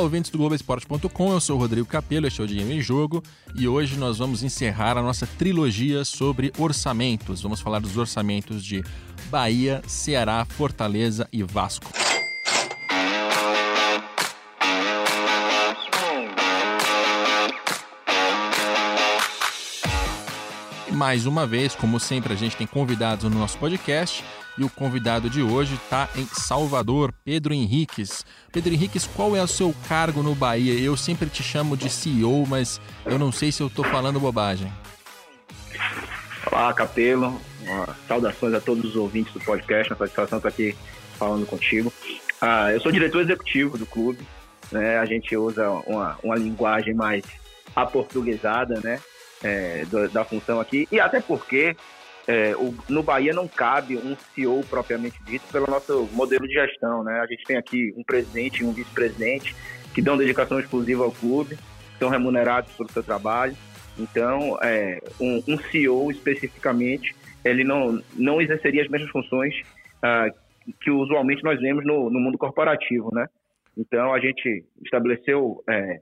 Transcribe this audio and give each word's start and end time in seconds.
ouvintes 0.00 0.30
do 0.30 0.38
Globoesporte.com, 0.38 1.32
eu 1.32 1.40
sou 1.40 1.56
o 1.56 1.58
Rodrigo 1.58 1.86
Capello, 1.86 2.26
este 2.26 2.40
é 2.40 2.44
o 2.44 2.46
Dinheiro 2.46 2.72
em 2.72 2.80
Jogo 2.80 3.22
e 3.54 3.68
hoje 3.68 3.96
nós 3.96 4.18
vamos 4.18 4.42
encerrar 4.42 4.96
a 4.96 5.02
nossa 5.02 5.26
trilogia 5.26 6.04
sobre 6.04 6.52
orçamentos. 6.58 7.42
Vamos 7.42 7.60
falar 7.60 7.80
dos 7.80 7.96
orçamentos 7.96 8.64
de 8.64 8.82
Bahia, 9.30 9.82
Ceará, 9.86 10.44
Fortaleza 10.44 11.28
e 11.32 11.42
Vasco. 11.42 11.90
mais 21.00 21.24
uma 21.24 21.46
vez, 21.46 21.74
como 21.74 21.98
sempre, 21.98 22.34
a 22.34 22.36
gente 22.36 22.56
tem 22.58 22.66
convidados 22.66 23.24
no 23.24 23.38
nosso 23.38 23.56
podcast 23.56 24.22
e 24.58 24.64
o 24.64 24.70
convidado 24.70 25.30
de 25.30 25.42
hoje 25.42 25.74
está 25.74 26.08
em 26.16 26.26
Salvador, 26.26 27.12
Pedro 27.24 27.54
Henriques. 27.54 28.24
Pedro 28.52 28.72
Henriques, 28.72 29.06
qual 29.06 29.34
é 29.36 29.42
o 29.42 29.46
seu 29.46 29.74
cargo 29.88 30.22
no 30.22 30.34
Bahia? 30.34 30.78
Eu 30.80 30.96
sempre 30.96 31.28
te 31.28 31.42
chamo 31.42 31.76
de 31.76 31.88
CEO, 31.88 32.46
mas 32.46 32.80
eu 33.04 33.18
não 33.18 33.30
sei 33.30 33.52
se 33.52 33.62
eu 33.62 33.66
estou 33.66 33.84
falando 33.84 34.20
bobagem. 34.20 34.72
Olá, 36.50 36.72
Capelo. 36.72 37.40
Saudações 38.08 38.54
a 38.54 38.60
todos 38.60 38.84
os 38.84 38.96
ouvintes 38.96 39.32
do 39.32 39.40
podcast. 39.40 39.92
Uma 39.92 39.98
satisfação 39.98 40.38
estar 40.38 40.48
aqui 40.48 40.76
falando 41.18 41.46
contigo. 41.46 41.92
Ah, 42.40 42.72
eu 42.72 42.80
sou 42.80 42.90
diretor 42.90 43.20
executivo 43.20 43.78
do 43.78 43.86
clube. 43.86 44.26
Né? 44.72 44.98
A 44.98 45.04
gente 45.04 45.36
usa 45.36 45.68
uma, 45.86 46.18
uma 46.22 46.36
linguagem 46.36 46.94
mais 46.94 47.24
aportuguesada, 47.74 48.80
né? 48.82 49.00
é, 49.42 49.84
da, 49.90 50.06
da, 50.08 50.24
função 50.24 50.60
aqui, 50.60 50.86
e 50.90 51.00
até 51.00 51.20
porque 51.20 51.76
é, 52.26 52.54
o, 52.56 52.74
no 52.88 53.02
Bahia 53.02 53.32
não 53.32 53.48
cabe 53.48 53.96
um 53.96 54.16
CEO 54.34 54.62
propriamente 54.68 55.22
dito 55.24 55.44
pelo 55.50 55.66
nosso 55.66 56.08
modelo 56.12 56.46
de 56.46 56.54
gestão. 56.54 57.02
Né? 57.02 57.20
A 57.20 57.26
gente 57.26 57.44
tem 57.44 57.56
aqui 57.56 57.92
um 57.96 58.04
presidente 58.04 58.62
e 58.62 58.64
um 58.64 58.72
vice-presidente 58.72 59.54
que 59.94 60.02
dão 60.02 60.16
dedicação 60.16 60.60
exclusiva 60.60 61.04
ao 61.04 61.12
clube, 61.12 61.58
são 61.98 62.08
remunerados 62.08 62.72
pelo 62.72 62.90
seu 62.90 63.02
trabalho. 63.02 63.56
Então, 63.98 64.58
é, 64.62 65.00
um, 65.20 65.42
um, 65.48 65.58
CEO 65.58 66.10
especificamente, 66.10 67.14
ele 67.44 67.64
não, 67.64 68.00
não 68.14 68.40
exerceria 68.40 68.82
as 68.82 68.88
mesmas 68.88 69.10
funções 69.10 69.54
ah, 70.02 70.28
que 70.80 70.90
usualmente 70.90 71.42
nós 71.42 71.60
vemos 71.60 71.84
no, 71.84 72.08
no 72.08 72.20
mundo 72.20 72.38
corporativo, 72.38 73.10
né? 73.12 73.26
Então, 73.76 74.14
a 74.14 74.20
gente 74.20 74.64
estabeleceu 74.84 75.62
é, 75.68 76.00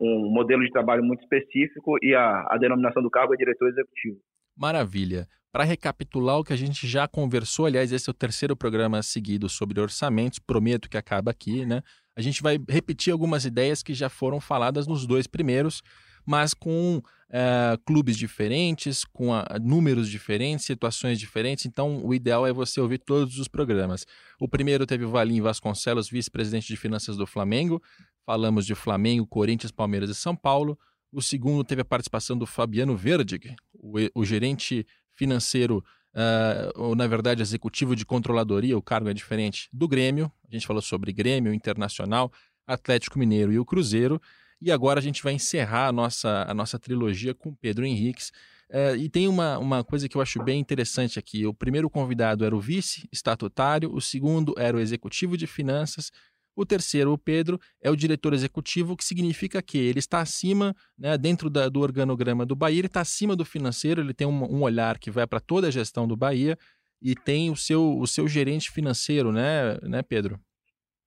um 0.00 0.30
modelo 0.30 0.64
de 0.64 0.70
trabalho 0.70 1.04
muito 1.04 1.22
específico 1.22 1.96
e 2.02 2.14
a, 2.14 2.46
a 2.48 2.58
denominação 2.58 3.02
do 3.02 3.10
cargo 3.10 3.34
é 3.34 3.36
diretor 3.36 3.68
executivo. 3.68 4.18
Maravilha. 4.56 5.26
Para 5.52 5.64
recapitular 5.64 6.38
o 6.38 6.44
que 6.44 6.54
a 6.54 6.56
gente 6.56 6.88
já 6.88 7.06
conversou, 7.06 7.66
aliás, 7.66 7.92
esse 7.92 8.08
é 8.08 8.10
o 8.10 8.14
terceiro 8.14 8.56
programa 8.56 9.02
seguido 9.02 9.50
sobre 9.50 9.78
orçamentos, 9.78 10.38
prometo 10.38 10.88
que 10.88 10.96
acaba 10.96 11.30
aqui, 11.30 11.66
né? 11.66 11.82
A 12.16 12.22
gente 12.22 12.42
vai 12.42 12.58
repetir 12.66 13.12
algumas 13.12 13.44
ideias 13.44 13.82
que 13.82 13.92
já 13.92 14.08
foram 14.08 14.40
faladas 14.40 14.86
nos 14.86 15.06
dois 15.06 15.26
primeiros, 15.26 15.82
mas 16.24 16.54
com 16.54 16.98
uh, 16.98 17.78
clubes 17.84 18.16
diferentes, 18.16 19.04
com 19.04 19.34
a, 19.34 19.44
números 19.60 20.08
diferentes, 20.08 20.64
situações 20.64 21.18
diferentes. 21.18 21.66
Então, 21.66 22.02
o 22.02 22.14
ideal 22.14 22.46
é 22.46 22.52
você 22.52 22.80
ouvir 22.80 22.98
todos 22.98 23.38
os 23.38 23.46
programas. 23.46 24.06
O 24.40 24.48
primeiro 24.48 24.86
teve 24.86 25.04
o 25.04 25.10
Valim 25.10 25.42
Vasconcelos, 25.42 26.08
vice-presidente 26.08 26.66
de 26.66 26.76
finanças 26.78 27.16
do 27.16 27.26
Flamengo. 27.26 27.82
Falamos 28.24 28.64
de 28.64 28.74
Flamengo, 28.74 29.26
Corinthians, 29.26 29.70
Palmeiras 29.70 30.08
e 30.08 30.14
São 30.14 30.34
Paulo. 30.34 30.78
O 31.12 31.20
segundo 31.20 31.62
teve 31.62 31.82
a 31.82 31.84
participação 31.84 32.38
do 32.38 32.46
Fabiano 32.46 32.96
Verdig, 32.96 33.54
o, 33.74 33.96
o 34.14 34.24
gerente 34.24 34.86
financeiro, 35.14 35.84
uh, 36.14 36.80
ou 36.80 36.94
na 36.94 37.06
verdade 37.06 37.42
executivo 37.42 37.94
de 37.94 38.04
controladoria, 38.04 38.76
o 38.76 38.82
cargo 38.82 39.08
é 39.08 39.14
diferente, 39.14 39.68
do 39.72 39.88
Grêmio. 39.88 40.30
A 40.48 40.54
gente 40.54 40.66
falou 40.66 40.82
sobre 40.82 41.12
Grêmio, 41.12 41.52
Internacional, 41.52 42.32
Atlético 42.66 43.18
Mineiro 43.18 43.52
e 43.52 43.58
o 43.58 43.64
Cruzeiro. 43.64 44.20
E 44.60 44.70
agora 44.70 45.00
a 45.00 45.02
gente 45.02 45.22
vai 45.22 45.32
encerrar 45.32 45.88
a 45.88 45.92
nossa, 45.92 46.44
a 46.48 46.54
nossa 46.54 46.78
trilogia 46.78 47.34
com 47.34 47.54
Pedro 47.54 47.84
Henriques. 47.84 48.30
Uh, 48.70 48.96
e 48.96 49.08
tem 49.08 49.28
uma, 49.28 49.58
uma 49.58 49.84
coisa 49.84 50.08
que 50.08 50.16
eu 50.16 50.22
acho 50.22 50.42
bem 50.42 50.58
interessante 50.60 51.18
aqui. 51.18 51.44
O 51.46 51.52
primeiro 51.52 51.90
convidado 51.90 52.44
era 52.44 52.56
o 52.56 52.60
vice 52.60 53.08
estatutário, 53.12 53.92
o 53.92 54.00
segundo 54.00 54.54
era 54.56 54.76
o 54.76 54.80
executivo 54.80 55.36
de 55.36 55.46
finanças 55.46 56.10
o 56.56 56.66
terceiro, 56.66 57.12
o 57.12 57.18
Pedro, 57.18 57.58
é 57.82 57.90
o 57.90 57.96
diretor 57.96 58.32
executivo, 58.32 58.96
que 58.96 59.04
significa 59.04 59.62
que 59.62 59.78
ele 59.78 59.98
está 59.98 60.20
acima, 60.20 60.74
né, 60.98 61.16
dentro 61.16 61.48
da, 61.48 61.68
do 61.68 61.80
organograma 61.80 62.44
do 62.44 62.56
Bahia, 62.56 62.80
ele 62.80 62.86
está 62.86 63.00
acima 63.00 63.34
do 63.34 63.44
financeiro, 63.44 64.00
ele 64.00 64.14
tem 64.14 64.26
um, 64.26 64.44
um 64.44 64.62
olhar 64.62 64.98
que 64.98 65.10
vai 65.10 65.26
para 65.26 65.40
toda 65.40 65.68
a 65.68 65.70
gestão 65.70 66.06
do 66.06 66.16
Bahia 66.16 66.56
e 67.00 67.14
tem 67.14 67.50
o 67.50 67.56
seu, 67.56 67.98
o 67.98 68.06
seu 68.06 68.28
gerente 68.28 68.70
financeiro, 68.70 69.32
né, 69.32 69.78
né, 69.82 70.02
Pedro? 70.02 70.38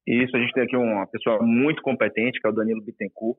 Isso, 0.08 0.36
a 0.36 0.40
gente 0.40 0.54
tem 0.54 0.64
aqui 0.64 0.76
uma 0.76 1.08
pessoa 1.08 1.40
muito 1.42 1.82
competente, 1.82 2.40
que 2.40 2.48
é 2.48 2.50
o 2.50 2.54
Danilo 2.54 2.84
Bittencourt, 2.84 3.38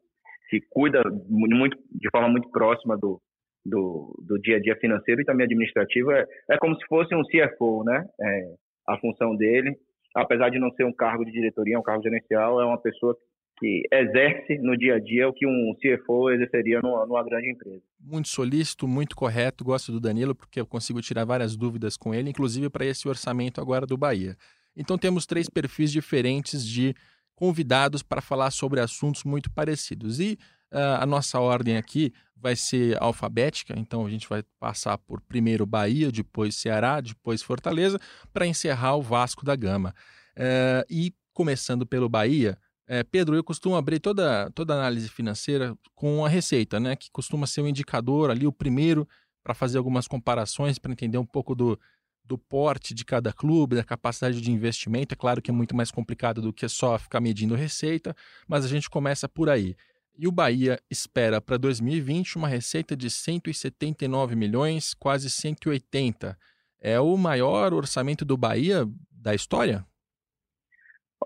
que 0.49 0.61
cuida 0.71 1.03
muito, 1.29 1.77
de 1.93 2.09
forma 2.11 2.29
muito 2.29 2.51
próxima 2.51 2.97
do, 2.97 3.21
do, 3.65 4.15
do 4.27 4.39
dia 4.41 4.57
a 4.57 4.61
dia 4.61 4.77
financeiro 4.77 5.21
e 5.21 5.25
também 5.25 5.45
administrativo. 5.45 6.11
É, 6.11 6.25
é 6.51 6.59
como 6.59 6.75
se 6.77 6.87
fosse 6.87 7.15
um 7.15 7.23
CFO, 7.23 7.85
né? 7.85 8.05
É, 8.21 8.55
a 8.89 8.99
função 8.99 9.37
dele 9.37 9.77
apesar 10.17 10.51
de 10.51 10.59
não 10.59 10.71
ser 10.73 10.85
um 10.85 10.93
cargo 10.93 11.25
de 11.25 11.33
diretoria, 11.33 11.77
é 11.77 11.79
um 11.79 11.83
cargo 11.83 12.03
gerencial, 12.03 12.61
é 12.61 12.65
uma 12.65 12.79
pessoa 12.79 13.17
que 13.59 13.83
exerce 13.91 14.59
no 14.59 14.77
dia 14.77 14.97
a 14.97 14.99
dia 14.99 15.29
o 15.29 15.33
que 15.33 15.47
um 15.47 15.75
CFO 15.75 16.31
exerceria 16.31 16.81
numa, 16.83 17.07
numa, 17.07 17.25
grande 17.25 17.51
empresa. 17.51 17.83
Muito 17.99 18.29
solícito, 18.29 18.87
muito 18.87 19.17
correto. 19.17 19.65
Gosto 19.65 19.93
do 19.93 20.01
Danilo 20.01 20.35
porque 20.35 20.61
eu 20.61 20.67
consigo 20.67 21.01
tirar 21.01 21.25
várias 21.25 21.57
dúvidas 21.57 21.97
com 21.97 22.15
ele, 22.15 22.31
inclusive 22.31 22.69
para 22.69 22.85
esse 22.85 23.09
orçamento 23.09 23.61
agora 23.61 23.87
do 23.87 23.97
Bahia. 23.97 24.37
Então 24.77 24.99
temos 24.99 25.25
três 25.25 25.49
perfis 25.49 25.91
diferentes 25.91 26.67
de 26.67 26.95
convidados 27.35 28.03
para 28.03 28.21
falar 28.21 28.51
sobre 28.51 28.81
assuntos 28.81 29.25
muito 29.25 29.51
parecidos. 29.51 30.21
E 30.21 30.39
uh, 30.73 31.01
a 31.01 31.07
nossa 31.07 31.39
ordem 31.41 31.77
aqui 31.77 32.13
vai 32.37 32.55
ser 32.55 33.03
alfabética, 33.03 33.75
então 33.77 34.07
a 34.07 34.11
gente 34.11 34.29
vai 34.29 34.43
passar 34.61 34.99
por 34.99 35.21
primeiro 35.21 35.65
Bahia, 35.65 36.13
depois 36.13 36.55
Ceará, 36.55 37.01
depois 37.01 37.43
Fortaleza, 37.43 37.99
para 38.33 38.47
encerrar 38.47 38.97
o 38.97 39.03
Vasco 39.03 39.45
da 39.45 39.57
Gama. 39.57 39.95
Uh, 40.37 40.85
e 40.91 41.15
começando 41.33 41.87
pelo 41.87 42.09
Bahia, 42.09 42.59
uh, 42.89 43.09
Pedro, 43.11 43.35
eu 43.35 43.43
costumo 43.43 43.75
abrir 43.75 44.01
toda, 44.01 44.51
toda 44.51 44.75
análise 44.75 45.09
financeira 45.09 45.77
com 45.95 46.25
a 46.25 46.29
receita, 46.29 46.79
né, 46.79 46.95
que 46.95 47.11
costuma 47.11 47.47
ser 47.47 47.63
um 47.63 47.69
indicador 47.69 48.31
ali, 48.31 48.47
o 48.47 48.53
primeiro, 48.53 49.09
para 49.43 49.55
fazer 49.55 49.79
algumas 49.79 50.07
comparações, 50.07 50.79
para 50.79 50.93
entender 50.93 51.19
um 51.19 51.25
pouco 51.25 51.55
do, 51.55 51.79
do 52.25 52.37
porte 52.37 52.93
de 52.93 53.05
cada 53.05 53.33
clube, 53.33 53.77
da 53.77 53.85
capacidade 53.85 54.41
de 54.41 54.51
investimento. 54.51 55.15
É 55.15 55.17
claro 55.17 55.41
que 55.41 55.51
é 55.51 55.55
muito 55.55 55.75
mais 55.75 55.91
complicado 55.91 56.43
do 56.43 56.53
que 56.53 56.69
só 56.69 56.99
ficar 56.99 57.21
medindo 57.21 57.55
receita, 57.55 58.15
mas 58.49 58.65
a 58.65 58.69
gente 58.69 58.91
começa 58.91 59.29
por 59.29 59.49
aí. 59.49 59.77
E 60.19 60.27
o 60.27 60.33
Bahia 60.33 60.79
espera 60.91 61.43
para 61.43 61.59
2020 61.59 62.37
uma 62.37 62.49
receita 62.49 62.97
de 62.97 63.11
179 63.11 64.35
milhões, 64.35 64.95
quase 64.95 65.29
180. 65.29 66.35
É 66.81 66.99
o 66.99 67.17
maior 67.19 67.75
orçamento 67.75 68.25
do 68.25 68.37
Bahia 68.37 68.85
da 69.11 69.35
história? 69.35 69.85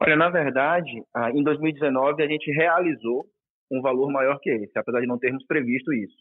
Olha, 0.01 0.17
na 0.17 0.29
verdade, 0.29 0.91
em 1.35 1.43
2019 1.45 2.23
a 2.23 2.27
gente 2.27 2.51
realizou 2.51 3.25
um 3.71 3.81
valor 3.81 4.11
maior 4.11 4.39
que 4.41 4.51
esse, 4.51 4.77
apesar 4.77 5.01
de 5.01 5.07
não 5.07 5.19
termos 5.19 5.45
previsto 5.47 5.93
isso. 5.93 6.17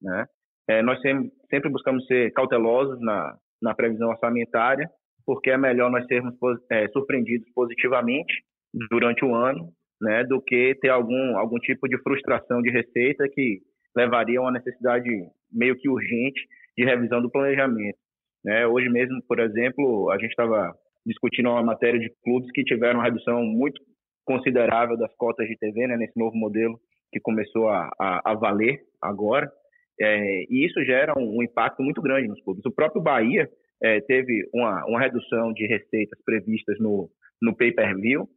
Né? 0.00 0.24
É, 0.68 0.82
nós 0.82 0.98
sempre 1.50 1.68
buscamos 1.68 2.06
ser 2.06 2.32
cautelosos 2.32 2.98
na, 3.00 3.36
na 3.60 3.74
previsão 3.74 4.08
orçamentária, 4.08 4.88
porque 5.26 5.50
é 5.50 5.58
melhor 5.58 5.90
nós 5.90 6.06
sermos 6.06 6.34
é, 6.70 6.88
surpreendidos 6.88 7.50
positivamente 7.52 8.32
durante 8.90 9.24
o 9.24 9.34
ano 9.34 9.72
né, 10.00 10.24
do 10.24 10.40
que 10.40 10.74
ter 10.80 10.88
algum, 10.88 11.36
algum 11.36 11.58
tipo 11.58 11.88
de 11.88 12.00
frustração 12.02 12.62
de 12.62 12.70
receita 12.70 13.28
que 13.28 13.60
levaria 13.96 14.38
a 14.38 14.42
uma 14.42 14.52
necessidade 14.52 15.08
meio 15.52 15.76
que 15.76 15.88
urgente 15.88 16.40
de 16.76 16.84
revisão 16.84 17.20
do 17.20 17.30
planejamento. 17.30 17.98
Né? 18.44 18.66
Hoje 18.66 18.88
mesmo, 18.88 19.20
por 19.26 19.40
exemplo, 19.40 20.10
a 20.10 20.18
gente 20.18 20.30
estava 20.30 20.72
discutindo 21.04 21.50
uma 21.50 21.62
matéria 21.62 21.98
de 21.98 22.12
clubes 22.22 22.50
que 22.52 22.62
tiveram 22.62 23.00
uma 23.00 23.04
redução 23.04 23.42
muito 23.42 23.80
considerável 24.24 24.96
das 24.96 25.14
cotas 25.16 25.48
de 25.48 25.56
TV, 25.56 25.86
né, 25.86 25.96
nesse 25.96 26.18
novo 26.18 26.36
modelo 26.36 26.78
que 27.10 27.18
começou 27.18 27.68
a, 27.68 27.90
a, 27.98 28.32
a 28.32 28.34
valer 28.34 28.80
agora, 29.00 29.50
é, 30.00 30.44
e 30.50 30.66
isso 30.66 30.84
gera 30.84 31.18
um, 31.18 31.38
um, 31.38 31.42
impacto 31.42 31.82
muito 31.82 32.00
grande 32.02 32.28
nos 32.28 32.40
clubes. 32.42 32.64
O 32.64 32.70
próprio 32.70 33.02
Bahia 33.02 33.48
é, 33.82 34.00
teve 34.02 34.48
uma, 34.52 34.84
uma 34.86 35.00
redução 35.00 35.52
de 35.52 35.66
receitas 35.66 36.18
previstas 36.24 36.78
no, 36.78 37.10
no 37.40 37.56
pay-per-view, 37.56 38.28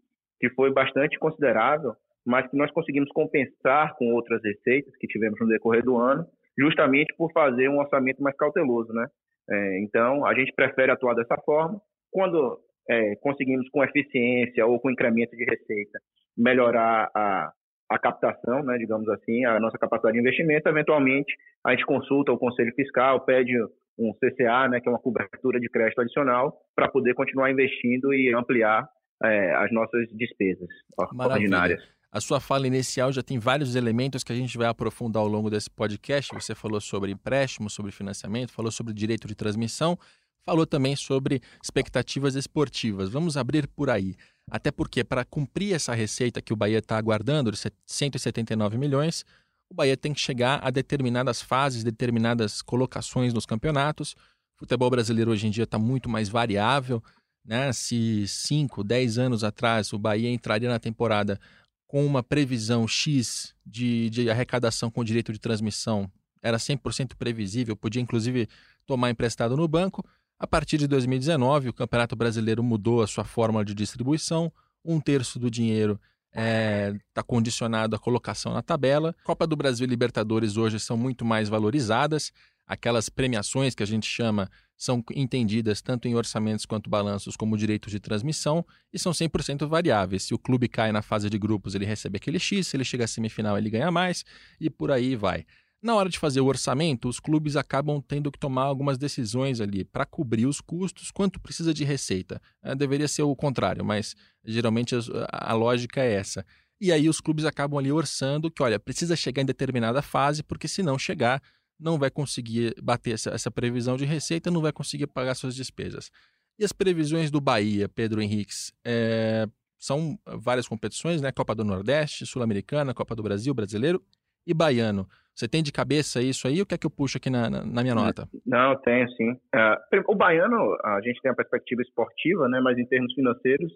que 0.41 0.49
foi 0.49 0.73
bastante 0.73 1.19
considerável, 1.19 1.93
mas 2.25 2.49
que 2.49 2.57
nós 2.57 2.71
conseguimos 2.71 3.09
compensar 3.11 3.95
com 3.95 4.11
outras 4.13 4.41
receitas 4.43 4.95
que 4.97 5.07
tivemos 5.07 5.39
no 5.39 5.47
decorrer 5.47 5.83
do 5.83 5.97
ano, 5.97 6.25
justamente 6.57 7.13
por 7.15 7.31
fazer 7.31 7.69
um 7.69 7.77
orçamento 7.77 8.21
mais 8.21 8.35
cauteloso, 8.35 8.91
né? 8.91 9.05
É, 9.49 9.79
então, 9.81 10.25
a 10.25 10.33
gente 10.33 10.51
prefere 10.53 10.91
atuar 10.91 11.13
dessa 11.13 11.35
forma. 11.45 11.79
Quando 12.11 12.59
é, 12.89 13.15
conseguimos, 13.17 13.69
com 13.69 13.83
eficiência 13.83 14.65
ou 14.65 14.79
com 14.79 14.89
incremento 14.89 15.35
de 15.35 15.45
receita, 15.45 15.99
melhorar 16.35 17.09
a, 17.15 17.51
a 17.89 17.99
captação, 17.99 18.63
né, 18.63 18.77
digamos 18.79 19.07
assim, 19.09 19.45
a 19.45 19.59
nossa 19.59 19.77
capacidade 19.77 20.13
de 20.13 20.21
investimento, 20.21 20.67
eventualmente 20.67 21.33
a 21.63 21.71
gente 21.71 21.85
consulta 21.85 22.31
o 22.31 22.37
Conselho 22.37 22.73
Fiscal, 22.75 23.23
pede 23.25 23.55
um 23.97 24.13
CCA, 24.13 24.67
né, 24.67 24.79
que 24.79 24.89
é 24.89 24.91
uma 24.91 24.99
cobertura 25.01 25.59
de 25.59 25.69
crédito 25.69 26.01
adicional, 26.01 26.57
para 26.75 26.89
poder 26.89 27.13
continuar 27.13 27.51
investindo 27.51 28.13
e 28.13 28.33
ampliar 28.33 28.87
é, 29.23 29.55
as 29.55 29.71
nossas 29.71 30.07
despesas 30.11 30.67
Maravilha. 31.13 31.35
ordinárias. 31.35 31.83
A 32.11 32.19
sua 32.19 32.41
fala 32.41 32.67
inicial 32.67 33.09
já 33.11 33.23
tem 33.23 33.39
vários 33.39 33.75
elementos 33.75 34.21
que 34.21 34.33
a 34.33 34.35
gente 34.35 34.57
vai 34.57 34.67
aprofundar 34.67 35.21
ao 35.21 35.29
longo 35.29 35.49
desse 35.49 35.69
podcast. 35.69 36.33
Você 36.33 36.53
falou 36.53 36.81
sobre 36.81 37.11
empréstimo, 37.11 37.69
sobre 37.69 37.89
financiamento, 37.89 38.51
falou 38.51 38.69
sobre 38.69 38.93
direito 38.93 39.29
de 39.29 39.33
transmissão, 39.33 39.97
falou 40.45 40.65
também 40.65 40.93
sobre 40.93 41.41
expectativas 41.63 42.35
esportivas. 42.35 43.09
Vamos 43.09 43.37
abrir 43.37 43.65
por 43.65 43.89
aí. 43.89 44.15
Até 44.49 44.71
porque, 44.71 45.05
para 45.05 45.23
cumprir 45.23 45.73
essa 45.73 45.93
receita 45.93 46.41
que 46.41 46.51
o 46.51 46.55
Bahia 46.55 46.79
está 46.79 46.97
aguardando, 46.97 47.49
de 47.49 47.57
179 47.85 48.77
milhões, 48.77 49.23
o 49.69 49.73
Bahia 49.73 49.95
tem 49.95 50.13
que 50.13 50.19
chegar 50.19 50.59
a 50.61 50.69
determinadas 50.69 51.41
fases, 51.41 51.81
determinadas 51.81 52.61
colocações 52.61 53.33
nos 53.33 53.45
campeonatos. 53.45 54.17
O 54.57 54.59
futebol 54.59 54.89
brasileiro 54.89 55.31
hoje 55.31 55.47
em 55.47 55.49
dia 55.49 55.63
está 55.63 55.79
muito 55.79 56.09
mais 56.09 56.27
variável. 56.27 57.01
Né? 57.43 57.73
Se 57.73 58.27
5, 58.27 58.83
10 58.83 59.17
anos 59.17 59.43
atrás 59.43 59.91
o 59.93 59.99
Bahia 59.99 60.29
entraria 60.29 60.69
na 60.69 60.79
temporada 60.79 61.39
com 61.87 62.05
uma 62.05 62.23
previsão 62.23 62.87
X 62.87 63.53
de, 63.65 64.09
de 64.09 64.29
arrecadação 64.29 64.89
com 64.89 65.03
direito 65.03 65.33
de 65.33 65.39
transmissão, 65.39 66.09
era 66.41 66.57
100% 66.57 67.15
previsível, 67.15 67.75
podia 67.75 68.01
inclusive 68.01 68.47
tomar 68.85 69.09
emprestado 69.09 69.55
no 69.57 69.67
banco. 69.67 70.03
A 70.39 70.47
partir 70.47 70.77
de 70.77 70.87
2019, 70.87 71.69
o 71.69 71.73
Campeonato 71.73 72.15
Brasileiro 72.15 72.63
mudou 72.63 73.01
a 73.01 73.07
sua 73.07 73.23
fórmula 73.23 73.63
de 73.63 73.75
distribuição, 73.75 74.51
um 74.83 74.99
terço 74.99 75.37
do 75.37 75.51
dinheiro 75.51 75.99
está 76.31 76.41
é, 76.41 76.95
tá 77.13 77.21
condicionado 77.21 77.95
à 77.95 77.99
colocação 77.99 78.53
na 78.53 78.61
tabela. 78.61 79.13
Copa 79.23 79.45
do 79.45 79.55
Brasil 79.55 79.85
e 79.85 79.89
Libertadores 79.89 80.55
hoje 80.55 80.79
são 80.79 80.95
muito 80.95 81.25
mais 81.25 81.49
valorizadas. 81.49 82.31
Aquelas 82.65 83.09
premiações 83.09 83.75
que 83.75 83.83
a 83.83 83.87
gente 83.87 84.07
chama 84.07 84.49
são 84.81 85.03
entendidas 85.13 85.79
tanto 85.79 86.07
em 86.07 86.15
orçamentos 86.15 86.65
quanto 86.65 86.89
balanços 86.89 87.37
como 87.37 87.55
direitos 87.55 87.91
de 87.91 87.99
transmissão 87.99 88.65
e 88.91 88.97
são 88.97 89.11
100% 89.11 89.67
variáveis. 89.67 90.23
Se 90.23 90.33
o 90.33 90.39
clube 90.39 90.67
cai 90.67 90.91
na 90.91 91.03
fase 91.03 91.29
de 91.29 91.37
grupos, 91.37 91.75
ele 91.75 91.85
recebe 91.85 92.17
aquele 92.17 92.39
X, 92.39 92.65
se 92.65 92.75
ele 92.75 92.83
chega 92.83 93.05
à 93.05 93.07
semifinal, 93.07 93.55
ele 93.59 93.69
ganha 93.69 93.91
mais 93.91 94.25
e 94.59 94.71
por 94.71 94.89
aí 94.89 95.15
vai. 95.15 95.45
Na 95.83 95.93
hora 95.93 96.09
de 96.09 96.17
fazer 96.17 96.41
o 96.41 96.47
orçamento, 96.47 97.07
os 97.07 97.19
clubes 97.19 97.55
acabam 97.55 98.01
tendo 98.01 98.31
que 98.31 98.39
tomar 98.39 98.63
algumas 98.63 98.97
decisões 98.97 99.61
ali 99.61 99.83
para 99.83 100.03
cobrir 100.03 100.47
os 100.47 100.59
custos, 100.59 101.11
quanto 101.11 101.39
precisa 101.39 101.75
de 101.75 101.83
receita. 101.83 102.41
É, 102.63 102.73
deveria 102.73 103.07
ser 103.07 103.21
o 103.21 103.35
contrário, 103.35 103.85
mas 103.85 104.15
geralmente 104.43 104.95
a, 104.95 105.51
a 105.51 105.53
lógica 105.53 106.01
é 106.01 106.13
essa. 106.13 106.43
E 106.79 106.91
aí 106.91 107.07
os 107.07 107.21
clubes 107.21 107.45
acabam 107.45 107.77
ali 107.77 107.91
orçando 107.91 108.49
que, 108.49 108.63
olha, 108.63 108.79
precisa 108.79 109.15
chegar 109.15 109.43
em 109.43 109.45
determinada 109.45 110.01
fase, 110.01 110.41
porque 110.41 110.67
se 110.67 110.81
não 110.81 110.97
chegar, 110.97 111.39
não 111.81 111.97
vai 111.97 112.11
conseguir 112.11 112.75
bater 112.81 113.15
essa, 113.15 113.31
essa 113.31 113.49
previsão 113.49 113.97
de 113.97 114.05
receita, 114.05 114.51
não 114.51 114.61
vai 114.61 114.71
conseguir 114.71 115.07
pagar 115.07 115.33
suas 115.35 115.55
despesas. 115.55 116.11
E 116.59 116.63
as 116.63 116.71
previsões 116.71 117.31
do 117.31 117.41
Bahia, 117.41 117.89
Pedro 117.89 118.21
Henriques, 118.21 118.71
é, 118.85 119.47
são 119.79 120.15
várias 120.25 120.67
competições, 120.67 121.21
né? 121.21 121.31
Copa 121.31 121.55
do 121.55 121.63
Nordeste, 121.63 122.25
Sul-Americana, 122.25 122.93
Copa 122.93 123.15
do 123.15 123.23
Brasil, 123.23 123.53
Brasileiro 123.53 123.99
e 124.45 124.53
Baiano. 124.53 125.07
Você 125.33 125.47
tem 125.47 125.63
de 125.63 125.71
cabeça 125.71 126.21
isso 126.21 126.47
aí? 126.47 126.61
O 126.61 126.65
que 126.65 126.75
é 126.75 126.77
que 126.77 126.85
eu 126.85 126.91
puxo 126.91 127.17
aqui 127.17 127.29
na, 127.29 127.49
na, 127.49 127.65
na 127.65 127.81
minha 127.81 127.95
nota? 127.95 128.27
Não, 128.45 128.75
tenho 128.81 129.09
sim. 129.13 129.31
Uh, 129.31 130.03
o 130.07 130.15
Baiano, 130.15 130.77
a 130.83 131.01
gente 131.01 131.19
tem 131.21 131.31
a 131.31 131.35
perspectiva 131.35 131.81
esportiva, 131.81 132.47
né? 132.47 132.59
Mas 132.61 132.77
em 132.77 132.85
termos 132.85 133.11
financeiros, 133.13 133.71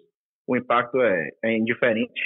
o 0.46 0.56
impacto 0.56 1.00
é, 1.00 1.30
é 1.44 1.58
indiferente. 1.58 2.20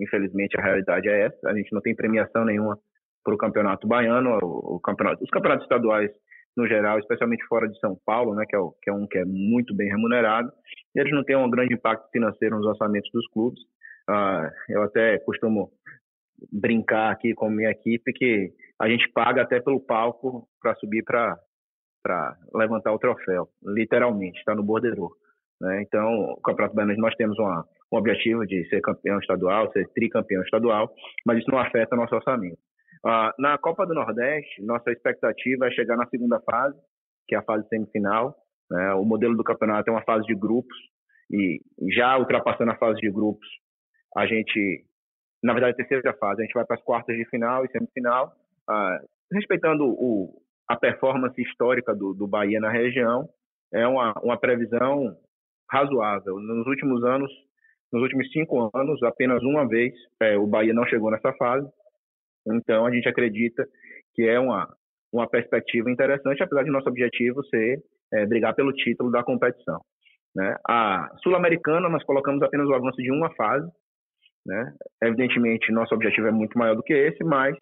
Infelizmente, 0.00 0.58
a 0.58 0.62
realidade 0.62 1.08
é 1.08 1.26
essa. 1.26 1.50
A 1.50 1.54
gente 1.54 1.70
não 1.72 1.82
tem 1.82 1.94
premiação 1.94 2.46
nenhuma 2.46 2.78
para 3.24 3.34
o 3.34 3.38
campeonato 3.38 3.86
baiano, 3.86 4.38
o, 4.42 4.76
o, 4.76 4.80
campeonato, 4.80 5.22
os 5.22 5.30
campeonatos 5.30 5.64
estaduais 5.64 6.10
no 6.56 6.66
geral, 6.66 6.98
especialmente 6.98 7.44
fora 7.46 7.68
de 7.68 7.78
São 7.78 7.96
Paulo, 8.04 8.34
né, 8.34 8.44
que 8.48 8.54
é, 8.54 8.58
o, 8.58 8.72
que 8.82 8.90
é 8.90 8.92
um 8.92 9.06
que 9.06 9.18
é 9.18 9.24
muito 9.24 9.74
bem 9.74 9.88
remunerado, 9.88 10.52
eles 10.94 11.12
não 11.12 11.24
têm 11.24 11.36
um 11.36 11.50
grande 11.50 11.74
impacto 11.74 12.10
financeiro 12.10 12.56
nos 12.56 12.66
orçamentos 12.66 13.10
dos 13.12 13.26
clubes. 13.28 13.60
Uh, 14.10 14.50
eu 14.68 14.82
até 14.82 15.18
costumo 15.20 15.70
brincar 16.52 17.10
aqui 17.10 17.34
com 17.34 17.48
minha 17.48 17.70
equipe 17.70 18.12
que 18.12 18.52
a 18.80 18.88
gente 18.88 19.08
paga 19.12 19.42
até 19.42 19.60
pelo 19.60 19.80
palco 19.80 20.46
para 20.60 20.74
subir 20.76 21.02
para 21.04 21.38
para 22.02 22.36
levantar 22.52 22.92
o 22.92 22.98
troféu, 22.98 23.48
literalmente, 23.62 24.36
está 24.38 24.54
no 24.56 24.62
bordeiro. 24.64 25.10
Né? 25.60 25.82
Então, 25.82 26.32
o 26.32 26.40
Campeonato 26.40 26.74
Baiano 26.74 26.96
nós 26.96 27.14
temos 27.14 27.38
uma, 27.38 27.64
um 27.92 27.96
objetivo 27.96 28.44
de 28.44 28.68
ser 28.68 28.80
campeão 28.80 29.20
estadual, 29.20 29.70
ser 29.70 29.88
tricampeão 29.94 30.42
estadual, 30.42 30.92
mas 31.24 31.38
isso 31.38 31.50
não 31.50 31.60
afeta 31.60 31.94
nosso 31.94 32.14
orçamento. 32.16 32.58
Uh, 33.04 33.32
na 33.38 33.58
Copa 33.58 33.84
do 33.86 33.94
Nordeste, 33.94 34.62
nossa 34.62 34.90
expectativa 34.90 35.66
é 35.66 35.70
chegar 35.70 35.96
na 35.96 36.06
segunda 36.06 36.40
fase, 36.40 36.78
que 37.26 37.34
é 37.34 37.38
a 37.38 37.42
fase 37.42 37.68
semifinal. 37.68 38.36
Né? 38.70 38.94
O 38.94 39.04
modelo 39.04 39.36
do 39.36 39.44
campeonato 39.44 39.90
é 39.90 39.92
uma 39.92 40.04
fase 40.04 40.24
de 40.26 40.34
grupos, 40.34 40.76
e 41.30 41.60
já 41.94 42.16
ultrapassando 42.18 42.70
a 42.70 42.76
fase 42.76 43.00
de 43.00 43.10
grupos, 43.10 43.48
a 44.16 44.26
gente, 44.26 44.84
na 45.42 45.52
verdade, 45.52 45.72
a 45.72 45.76
terceira 45.76 46.16
fase, 46.18 46.42
a 46.42 46.44
gente 46.44 46.54
vai 46.54 46.64
para 46.64 46.76
as 46.76 46.82
quartas 46.82 47.16
de 47.16 47.24
final 47.26 47.64
e 47.64 47.70
semifinal, 47.70 48.32
uh, 48.70 49.06
respeitando 49.32 49.84
o, 49.84 50.42
a 50.68 50.76
performance 50.76 51.40
histórica 51.40 51.94
do, 51.94 52.14
do 52.14 52.26
Bahia 52.26 52.60
na 52.60 52.70
região, 52.70 53.28
é 53.72 53.86
uma, 53.86 54.12
uma 54.22 54.38
previsão 54.38 55.16
razoável. 55.70 56.38
Nos 56.38 56.66
últimos 56.66 57.02
anos, 57.04 57.32
nos 57.92 58.02
últimos 58.02 58.30
cinco 58.30 58.70
anos, 58.74 59.02
apenas 59.02 59.42
uma 59.42 59.66
vez 59.66 59.92
é, 60.20 60.36
o 60.36 60.46
Bahia 60.46 60.74
não 60.74 60.86
chegou 60.86 61.10
nessa 61.10 61.32
fase. 61.34 61.66
Então, 62.46 62.86
a 62.86 62.90
gente 62.90 63.08
acredita 63.08 63.66
que 64.14 64.22
é 64.22 64.38
uma, 64.38 64.68
uma 65.12 65.28
perspectiva 65.28 65.90
interessante, 65.90 66.42
apesar 66.42 66.64
de 66.64 66.70
nosso 66.70 66.88
objetivo 66.88 67.44
ser 67.46 67.82
é, 68.12 68.26
brigar 68.26 68.54
pelo 68.54 68.72
título 68.72 69.10
da 69.10 69.22
competição. 69.22 69.80
Né? 70.34 70.56
A 70.68 71.10
Sul-Americana, 71.22 71.88
nós 71.88 72.04
colocamos 72.04 72.42
apenas 72.42 72.68
o 72.68 72.74
avanço 72.74 72.96
de 72.96 73.10
uma 73.10 73.32
fase. 73.34 73.70
Né? 74.44 74.74
Evidentemente, 75.02 75.72
nosso 75.72 75.94
objetivo 75.94 76.26
é 76.26 76.32
muito 76.32 76.58
maior 76.58 76.74
do 76.74 76.82
que 76.82 76.92
esse, 76.92 77.22
mas 77.22 77.56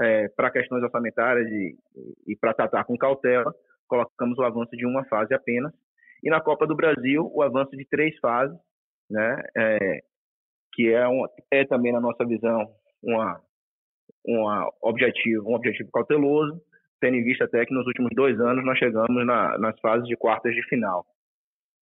é, 0.00 0.28
para 0.28 0.50
questões 0.50 0.82
orçamentárias 0.82 1.46
e, 1.50 1.76
e 2.26 2.36
para 2.36 2.54
tratar 2.54 2.84
com 2.84 2.96
cautela, 2.96 3.52
colocamos 3.86 4.38
o 4.38 4.42
avanço 4.42 4.74
de 4.76 4.86
uma 4.86 5.04
fase 5.04 5.34
apenas. 5.34 5.72
E 6.24 6.30
na 6.30 6.40
Copa 6.40 6.66
do 6.66 6.76
Brasil, 6.76 7.30
o 7.34 7.42
avanço 7.42 7.76
de 7.76 7.84
três 7.88 8.16
fases, 8.18 8.56
né? 9.10 9.42
É, 9.56 10.00
que 10.72 10.90
é, 10.90 11.06
um, 11.06 11.26
é 11.50 11.64
também, 11.66 11.92
na 11.92 12.00
nossa 12.00 12.24
visão, 12.24 12.66
uma, 13.02 13.38
uma 14.24 14.70
objetivo, 14.80 15.50
um 15.50 15.54
objetivo 15.54 15.90
cauteloso, 15.90 16.60
tendo 17.00 17.16
em 17.16 17.24
vista 17.24 17.44
até 17.44 17.66
que 17.66 17.74
nos 17.74 17.86
últimos 17.86 18.10
dois 18.14 18.40
anos 18.40 18.64
nós 18.64 18.78
chegamos 18.78 19.26
na, 19.26 19.58
nas 19.58 19.78
fases 19.80 20.06
de 20.06 20.16
quartas 20.16 20.54
de 20.54 20.62
final. 20.68 21.04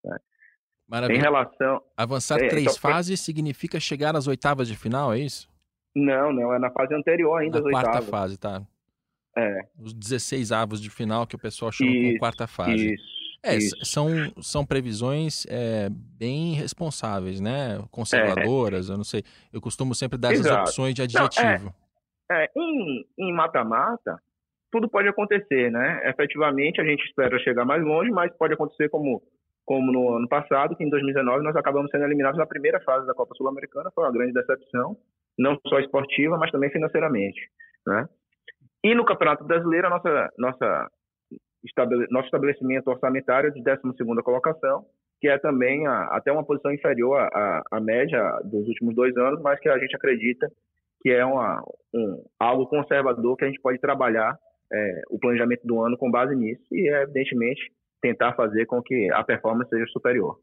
Né? 0.04 0.16
Maravilha. 0.88 1.18
Em 1.18 1.20
relação... 1.20 1.82
Avançar 1.96 2.40
é, 2.40 2.48
três 2.48 2.66
então, 2.66 2.90
fases 2.90 3.20
significa 3.20 3.78
chegar 3.78 4.16
às 4.16 4.26
oitavas 4.26 4.66
de 4.66 4.76
final, 4.76 5.12
é 5.12 5.18
isso? 5.18 5.48
Não, 5.94 6.32
não, 6.32 6.54
é 6.54 6.58
na 6.58 6.70
fase 6.70 6.94
anterior 6.94 7.36
ainda, 7.36 7.60
na 7.60 7.70
quarta 7.70 7.88
oitavas. 7.88 8.08
fase, 8.08 8.38
tá. 8.38 8.62
É. 9.36 9.60
Os 9.78 9.92
16 9.92 10.52
avos 10.52 10.80
de 10.80 10.90
final 10.90 11.26
que 11.26 11.36
o 11.36 11.38
pessoal 11.38 11.70
chama 11.70 11.90
isso, 11.90 12.02
como 12.02 12.18
quarta 12.18 12.46
fase. 12.46 12.94
Isso. 12.94 13.20
É, 13.42 13.58
são, 13.82 14.08
são 14.42 14.66
previsões 14.66 15.46
é, 15.48 15.88
bem 15.90 16.52
responsáveis, 16.52 17.40
né? 17.40 17.82
Conservadoras, 17.90 18.90
é. 18.90 18.92
eu 18.92 18.96
não 18.98 19.04
sei. 19.04 19.24
Eu 19.52 19.60
costumo 19.60 19.94
sempre 19.94 20.18
dar 20.18 20.32
Exato. 20.32 20.48
essas 20.48 20.68
opções 20.68 20.94
de 20.94 21.02
adjetivo. 21.02 21.64
Não, 21.64 21.74
é, 22.30 22.48
em 22.56 23.32
mata-mata, 23.32 24.18
tudo 24.70 24.88
pode 24.88 25.08
acontecer, 25.08 25.70
né? 25.70 26.08
Efetivamente, 26.08 26.80
a 26.80 26.84
gente 26.84 27.04
espera 27.04 27.38
chegar 27.40 27.64
mais 27.64 27.82
longe, 27.82 28.10
mas 28.10 28.32
pode 28.36 28.54
acontecer 28.54 28.88
como, 28.88 29.20
como 29.64 29.90
no 29.90 30.16
ano 30.16 30.28
passado, 30.28 30.76
que 30.76 30.84
em 30.84 30.88
2019 30.88 31.42
nós 31.42 31.56
acabamos 31.56 31.90
sendo 31.90 32.04
eliminados 32.04 32.38
na 32.38 32.46
primeira 32.46 32.80
fase 32.80 33.06
da 33.06 33.14
Copa 33.14 33.34
Sul-Americana, 33.34 33.90
foi 33.92 34.04
uma 34.04 34.12
grande 34.12 34.32
decepção, 34.32 34.96
não 35.36 35.58
só 35.66 35.80
esportiva, 35.80 36.38
mas 36.38 36.52
também 36.52 36.70
financeiramente, 36.70 37.40
né? 37.86 38.08
E 38.82 38.94
no 38.94 39.04
Campeonato 39.04 39.44
Brasileiro, 39.44 39.90
nossa, 39.90 40.30
nossa 40.38 40.90
estabele, 41.64 42.06
nosso 42.10 42.26
estabelecimento 42.26 42.88
orçamentário 42.88 43.48
é 43.48 43.50
de 43.50 43.62
12ª 43.62 44.22
colocação, 44.22 44.84
que 45.20 45.28
é 45.28 45.36
também 45.36 45.86
a, 45.86 46.04
até 46.16 46.32
uma 46.32 46.44
posição 46.44 46.72
inferior 46.72 47.18
à, 47.18 47.62
à 47.72 47.80
média 47.80 48.22
dos 48.44 48.66
últimos 48.68 48.94
dois 48.94 49.14
anos, 49.16 49.42
mas 49.42 49.60
que 49.60 49.68
a 49.68 49.78
gente 49.78 49.94
acredita 49.94 50.50
que 51.00 51.10
é 51.10 51.24
uma, 51.24 51.62
um, 51.94 52.24
algo 52.38 52.66
conservador 52.66 53.36
que 53.36 53.44
a 53.44 53.48
gente 53.48 53.60
pode 53.60 53.78
trabalhar 53.78 54.36
é, 54.72 55.02
o 55.10 55.18
planejamento 55.18 55.66
do 55.66 55.80
ano 55.80 55.96
com 55.96 56.10
base 56.10 56.34
nisso 56.36 56.62
e, 56.72 56.88
evidentemente, 56.88 57.60
tentar 58.00 58.34
fazer 58.34 58.66
com 58.66 58.82
que 58.82 59.10
a 59.12 59.22
performance 59.24 59.68
seja 59.70 59.86
superior. 59.86 60.38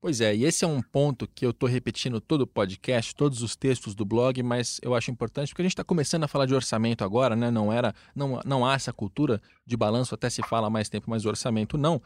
Pois 0.00 0.20
é, 0.20 0.34
e 0.34 0.44
esse 0.44 0.64
é 0.64 0.68
um 0.68 0.82
ponto 0.82 1.26
que 1.26 1.44
eu 1.44 1.50
estou 1.50 1.68
repetindo 1.68 2.20
todo 2.20 2.42
o 2.42 2.46
podcast, 2.46 3.14
todos 3.14 3.42
os 3.42 3.56
textos 3.56 3.94
do 3.94 4.04
blog, 4.04 4.40
mas 4.42 4.78
eu 4.82 4.94
acho 4.94 5.10
importante 5.10 5.48
porque 5.48 5.62
a 5.62 5.64
gente 5.64 5.72
está 5.72 5.82
começando 5.82 6.24
a 6.24 6.28
falar 6.28 6.46
de 6.46 6.54
orçamento 6.54 7.02
agora, 7.02 7.34
né? 7.34 7.50
Não 7.50 7.72
era, 7.72 7.94
não, 8.14 8.38
não 8.44 8.64
há 8.64 8.74
essa 8.74 8.92
cultura 8.92 9.40
de 9.64 9.76
balanço, 9.76 10.14
até 10.14 10.28
se 10.28 10.42
fala 10.42 10.66
há 10.66 10.70
mais 10.70 10.88
tempo, 10.88 11.08
mas 11.08 11.24
orçamento 11.24 11.78
não. 11.78 12.00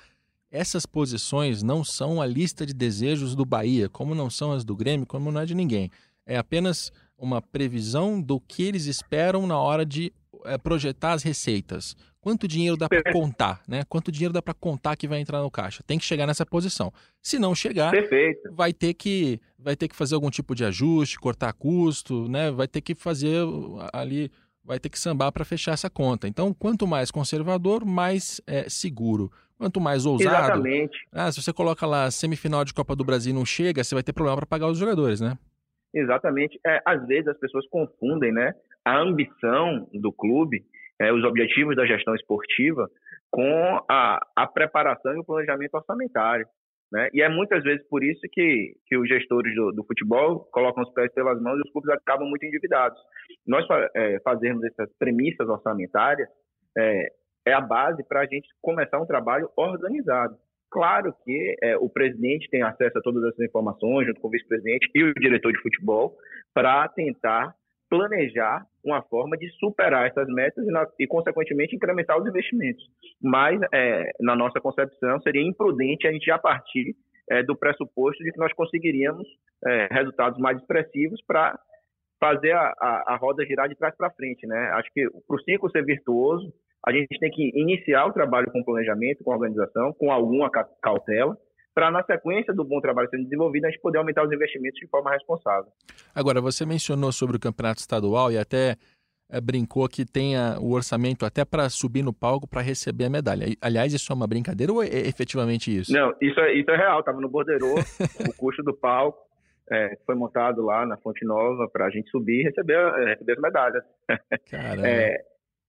Essas 0.50 0.86
posições 0.86 1.62
não 1.62 1.84
são 1.84 2.22
a 2.22 2.26
lista 2.26 2.64
de 2.64 2.72
desejos 2.72 3.34
do 3.34 3.44
Bahia, 3.44 3.88
como 3.88 4.14
não 4.14 4.30
são 4.30 4.52
as 4.52 4.64
do 4.64 4.74
Grêmio, 4.74 5.06
como 5.06 5.30
não 5.30 5.40
é 5.40 5.44
de 5.44 5.54
ninguém. 5.54 5.90
É 6.24 6.36
apenas 6.36 6.92
uma 7.20 7.42
previsão 7.42 8.20
do 8.20 8.40
que 8.40 8.62
eles 8.62 8.86
esperam 8.86 9.46
na 9.46 9.58
hora 9.58 9.84
de 9.84 10.12
é, 10.44 10.56
projetar 10.56 11.12
as 11.12 11.22
receitas. 11.22 11.94
quanto 12.20 12.48
dinheiro 12.48 12.76
dá 12.76 12.88
para 12.88 13.12
contar, 13.12 13.62
né? 13.68 13.82
Quanto 13.88 14.10
dinheiro 14.10 14.32
dá 14.32 14.42
para 14.42 14.54
contar 14.54 14.96
que 14.96 15.06
vai 15.06 15.20
entrar 15.20 15.40
no 15.40 15.50
caixa? 15.50 15.82
Tem 15.86 15.98
que 15.98 16.04
chegar 16.04 16.26
nessa 16.26 16.44
posição. 16.44 16.92
Se 17.22 17.38
não 17.38 17.54
chegar, 17.54 17.90
Perfeito. 17.90 18.52
vai 18.52 18.72
ter 18.72 18.94
que 18.94 19.40
vai 19.58 19.76
ter 19.76 19.88
que 19.88 19.96
fazer 19.96 20.14
algum 20.14 20.30
tipo 20.30 20.54
de 20.54 20.64
ajuste, 20.64 21.18
cortar 21.18 21.52
custo, 21.52 22.28
né? 22.28 22.50
Vai 22.50 22.66
ter 22.66 22.80
que 22.80 22.94
fazer 22.94 23.38
ali, 23.92 24.30
vai 24.64 24.78
ter 24.78 24.88
que 24.88 24.98
sambar 24.98 25.32
para 25.32 25.44
fechar 25.44 25.72
essa 25.72 25.90
conta. 25.90 26.26
Então, 26.26 26.52
quanto 26.54 26.86
mais 26.86 27.10
conservador, 27.10 27.84
mais 27.84 28.40
é, 28.46 28.68
seguro. 28.68 29.30
Quanto 29.58 29.78
mais 29.78 30.06
ousado. 30.06 30.34
Exatamente. 30.34 31.06
Ah, 31.12 31.30
se 31.30 31.42
você 31.42 31.52
coloca 31.52 31.84
lá 31.86 32.10
semifinal 32.10 32.64
de 32.64 32.72
Copa 32.72 32.96
do 32.96 33.04
Brasil 33.04 33.30
e 33.30 33.34
não 33.34 33.44
chega, 33.44 33.84
você 33.84 33.94
vai 33.94 34.02
ter 34.02 34.14
problema 34.14 34.38
para 34.38 34.46
pagar 34.46 34.68
os 34.68 34.78
jogadores, 34.78 35.20
né? 35.20 35.36
Exatamente. 35.94 36.58
É, 36.66 36.80
às 36.86 37.06
vezes 37.06 37.28
as 37.28 37.38
pessoas 37.38 37.66
confundem, 37.68 38.32
né? 38.32 38.52
A 38.84 38.98
ambição 38.98 39.88
do 39.92 40.12
clube 40.12 40.64
é, 41.00 41.12
os 41.12 41.24
objetivos 41.24 41.74
da 41.74 41.86
gestão 41.86 42.14
esportiva 42.14 42.88
com 43.30 43.82
a, 43.88 44.20
a 44.36 44.46
preparação 44.46 45.14
e 45.14 45.18
o 45.18 45.24
planejamento 45.24 45.74
orçamentário. 45.74 46.46
Né? 46.92 47.08
E 47.14 47.22
é 47.22 47.28
muitas 47.28 47.62
vezes 47.62 47.86
por 47.88 48.04
isso 48.04 48.20
que, 48.32 48.74
que 48.86 48.96
os 48.98 49.08
gestores 49.08 49.54
do, 49.54 49.72
do, 49.72 49.84
futebol 49.84 50.40
colocam 50.52 50.82
os 50.82 50.92
pés 50.92 51.12
pelas 51.14 51.40
mãos 51.40 51.56
e 51.56 51.62
os 51.62 51.72
clubes 51.72 51.90
acabam 51.90 52.28
muito 52.28 52.44
endividados. 52.44 52.98
Nós 53.46 53.64
é, 53.94 54.20
fazermos 54.20 54.62
essas 54.64 54.92
premissas 54.98 55.48
orçamentárias 55.48 56.28
é, 56.76 57.06
é 57.46 57.52
a 57.52 57.60
base 57.60 58.06
para 58.06 58.20
a 58.20 58.26
gente 58.26 58.48
começar 58.60 59.00
um 59.00 59.06
trabalho 59.06 59.48
organizado. 59.56 60.36
Claro 60.70 61.12
que 61.24 61.56
é, 61.62 61.76
o 61.76 61.88
presidente 61.88 62.48
tem 62.48 62.62
acesso 62.62 62.96
a 62.98 63.02
todas 63.02 63.24
essas 63.24 63.40
informações, 63.40 64.06
junto 64.06 64.20
com 64.20 64.28
o 64.28 64.30
vice-presidente 64.30 64.88
e 64.94 65.02
o 65.02 65.14
diretor 65.14 65.52
de 65.52 65.60
futebol, 65.60 66.16
para 66.54 66.88
tentar 66.88 67.54
planejar 67.88 68.64
uma 68.84 69.02
forma 69.02 69.36
de 69.36 69.50
superar 69.58 70.06
essas 70.06 70.28
metas 70.28 70.64
e, 70.64 70.70
na, 70.70 70.86
e 70.98 71.06
consequentemente, 71.08 71.74
incrementar 71.74 72.18
os 72.18 72.26
investimentos. 72.26 72.84
Mas, 73.20 73.60
é, 73.72 74.12
na 74.20 74.36
nossa 74.36 74.60
concepção, 74.60 75.20
seria 75.22 75.42
imprudente 75.42 76.06
a 76.06 76.12
gente 76.12 76.24
já 76.24 76.38
partir 76.38 76.94
é, 77.28 77.42
do 77.42 77.56
pressuposto 77.56 78.22
de 78.22 78.30
que 78.30 78.38
nós 78.38 78.52
conseguiríamos 78.52 79.26
é, 79.66 79.88
resultados 79.90 80.38
mais 80.38 80.56
expressivos 80.58 81.20
para 81.26 81.58
fazer 82.20 82.52
a, 82.52 82.72
a, 82.80 83.14
a, 83.14 83.16
roda 83.16 83.44
girar 83.44 83.68
de 83.68 83.74
trás 83.74 83.94
para 83.96 84.10
frente. 84.10 84.46
Né? 84.46 84.56
Acho 84.74 84.90
que 84.92 85.08
para 85.26 85.36
o 85.36 85.40
ciclo 85.40 85.70
ser 85.70 85.84
virtuoso, 85.84 86.52
a 86.86 86.92
gente 86.92 87.18
tem 87.18 87.30
que 87.30 87.50
iniciar 87.54 88.06
o 88.06 88.12
trabalho 88.12 88.50
com 88.50 88.64
planejamento, 88.64 89.22
com 89.22 89.32
organização, 89.32 89.92
com 89.92 90.10
alguma 90.10 90.50
cautela, 90.50 91.36
para 91.74 91.90
na 91.90 92.02
sequência 92.02 92.52
do 92.52 92.64
bom 92.64 92.80
trabalho 92.80 93.08
sendo 93.10 93.24
desenvolvido, 93.24 93.66
a 93.66 93.70
gente 93.70 93.80
poder 93.80 93.98
aumentar 93.98 94.24
os 94.24 94.32
investimentos 94.32 94.78
de 94.80 94.88
forma 94.88 95.10
responsável. 95.10 95.70
Agora, 96.14 96.40
você 96.40 96.66
mencionou 96.66 97.12
sobre 97.12 97.36
o 97.36 97.40
campeonato 97.40 97.80
estadual 97.80 98.32
e 98.32 98.38
até 98.38 98.76
é, 99.30 99.40
brincou 99.40 99.88
que 99.88 100.04
tenha 100.04 100.58
o 100.60 100.72
orçamento 100.72 101.24
até 101.24 101.44
para 101.44 101.68
subir 101.68 102.02
no 102.02 102.12
palco 102.12 102.48
para 102.48 102.60
receber 102.60 103.04
a 103.04 103.10
medalha. 103.10 103.46
Aliás, 103.60 103.94
isso 103.94 104.12
é 104.12 104.14
uma 104.14 104.26
brincadeira 104.26 104.72
ou 104.72 104.82
é 104.82 104.88
efetivamente 104.88 105.74
isso? 105.74 105.92
Não, 105.92 106.12
isso 106.20 106.40
é, 106.40 106.52
isso 106.54 106.70
é 106.70 106.76
real. 106.76 107.00
Estava 107.00 107.20
no 107.20 107.28
Bordeiro, 107.28 107.66
o 108.28 108.34
custo 108.36 108.62
do 108.62 108.74
palco 108.74 109.18
é, 109.70 109.96
foi 110.04 110.16
montado 110.16 110.62
lá 110.62 110.84
na 110.84 110.96
Fonte 110.96 111.24
Nova 111.24 111.68
para 111.68 111.86
a 111.86 111.90
gente 111.90 112.10
subir 112.10 112.40
e 112.40 112.42
receber, 112.42 112.74
é, 112.74 113.10
receber 113.10 113.32
as 113.34 113.40
medalhas. 113.40 113.84
Caramba. 114.50 114.88
É, 114.88 115.24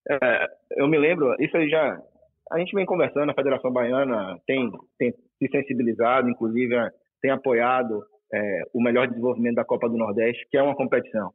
é, 0.10 0.48
eu 0.78 0.88
me 0.88 0.98
lembro, 0.98 1.36
isso 1.40 1.56
aí 1.56 1.70
já 1.70 2.02
a 2.52 2.60
gente 2.60 2.76
vem 2.76 2.86
conversando, 2.86 3.30
a 3.30 3.36
Federação 3.36 3.72
Baiana 3.72 4.38
tem, 4.46 4.70
tem 4.98 5.12
se 5.12 5.48
sensibilizado, 5.50 6.30
inclusive 6.30 6.76
é, 6.76 6.90
tem 7.22 7.32
apoiado 7.32 8.04
é, 8.34 8.62
o 8.74 8.82
melhor 8.82 9.08
desenvolvimento 9.08 9.56
da 9.56 9.66
Copa 9.66 9.88
do 9.88 9.98
Nordeste, 9.98 10.46
que 10.50 10.58
é 10.58 10.62
uma 10.62 10.76
competição 10.76 11.32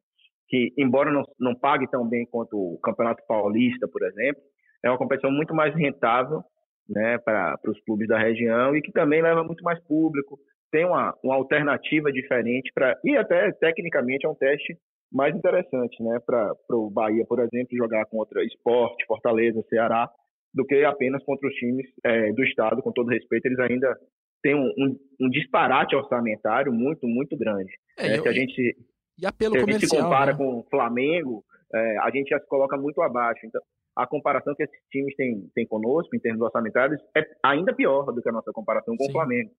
que, 0.49 0.73
embora 0.79 1.11
não, 1.11 1.25
não 1.41 1.55
pague 1.55 1.89
tão 1.91 2.07
bem 2.09 2.27
quanto 2.27 2.57
o 2.57 2.79
Campeonato 2.81 3.23
Paulista, 3.27 3.89
por 3.89 4.03
exemplo, 4.05 4.43
é 4.85 4.91
uma 4.91 4.99
competição 4.99 5.31
muito 5.31 5.55
mais 5.55 5.75
rentável 5.75 6.43
né, 6.89 7.19
para 7.19 7.59
os 7.67 7.81
clubes 7.81 8.07
da 8.07 8.19
região 8.19 8.77
e 8.77 8.83
que 8.83 8.93
também 8.93 9.23
leva 9.23 9.43
muito 9.43 9.65
mais 9.65 9.81
público, 9.85 10.39
tem 10.71 10.85
uma, 10.85 11.15
uma 11.23 11.35
alternativa 11.35 12.13
diferente 12.13 12.71
para 12.75 12.97
e 13.05 13.17
até 13.17 13.51
tecnicamente 13.53 14.27
é 14.27 14.29
um 14.29 14.35
teste 14.35 14.77
mais 15.17 15.35
interessante, 15.35 16.03
né, 16.03 16.21
para 16.25 16.55
o 16.73 16.91
Bahia, 16.91 17.25
por 17.27 17.41
exemplo, 17.41 17.77
jogar 17.77 18.05
contra 18.07 18.45
Esporte, 18.45 19.07
Fortaleza, 19.07 19.65
Ceará, 19.69 20.09
do 20.53 20.65
que 20.65 20.85
apenas 20.85 21.25
contra 21.25 21.49
os 21.49 21.55
times 21.55 21.87
é, 22.05 22.33
do 22.33 22.45
Estado, 22.45 22.83
com 22.83 22.93
todo 22.93 23.11
respeito, 23.11 23.47
eles 23.47 23.59
ainda 23.59 23.97
têm 24.43 24.55
um, 24.55 24.73
um, 24.79 24.97
um 25.23 25.31
disparate 25.31 25.97
orçamentário 25.97 26.73
muito, 26.73 27.07
muito 27.07 27.37
grande. 27.37 27.73
É, 27.99 28.09
é, 28.09 28.19
eu, 28.19 28.23
se 28.23 28.29
a 28.29 28.33
gente, 28.33 28.77
e 29.19 29.27
apelo 29.27 29.55
se 29.55 29.59
a 29.59 29.73
gente 29.73 29.89
se 29.89 29.97
compara 29.97 30.33
né? 30.33 30.39
com 30.39 30.61
o 30.61 30.67
Flamengo, 30.69 31.43
é, 31.75 31.99
a 31.99 32.11
gente 32.11 32.29
já 32.29 32.39
se 32.39 32.47
coloca 32.47 32.77
muito 32.77 33.01
abaixo. 33.01 33.41
Então, 33.45 33.61
a 33.97 34.07
comparação 34.07 34.55
que 34.55 34.63
esses 34.63 34.79
times 34.91 35.17
têm, 35.17 35.49
têm 35.55 35.67
conosco, 35.67 36.15
em 36.15 36.21
termos 36.21 36.43
orçamentários, 36.43 37.01
é 37.17 37.23
ainda 37.43 37.75
pior 37.75 38.13
do 38.13 38.21
que 38.21 38.29
a 38.29 38.33
nossa 38.33 38.53
comparação 38.53 38.95
com 38.97 39.05
Sim. 39.05 39.11
o 39.11 39.13
Flamengo. 39.13 39.51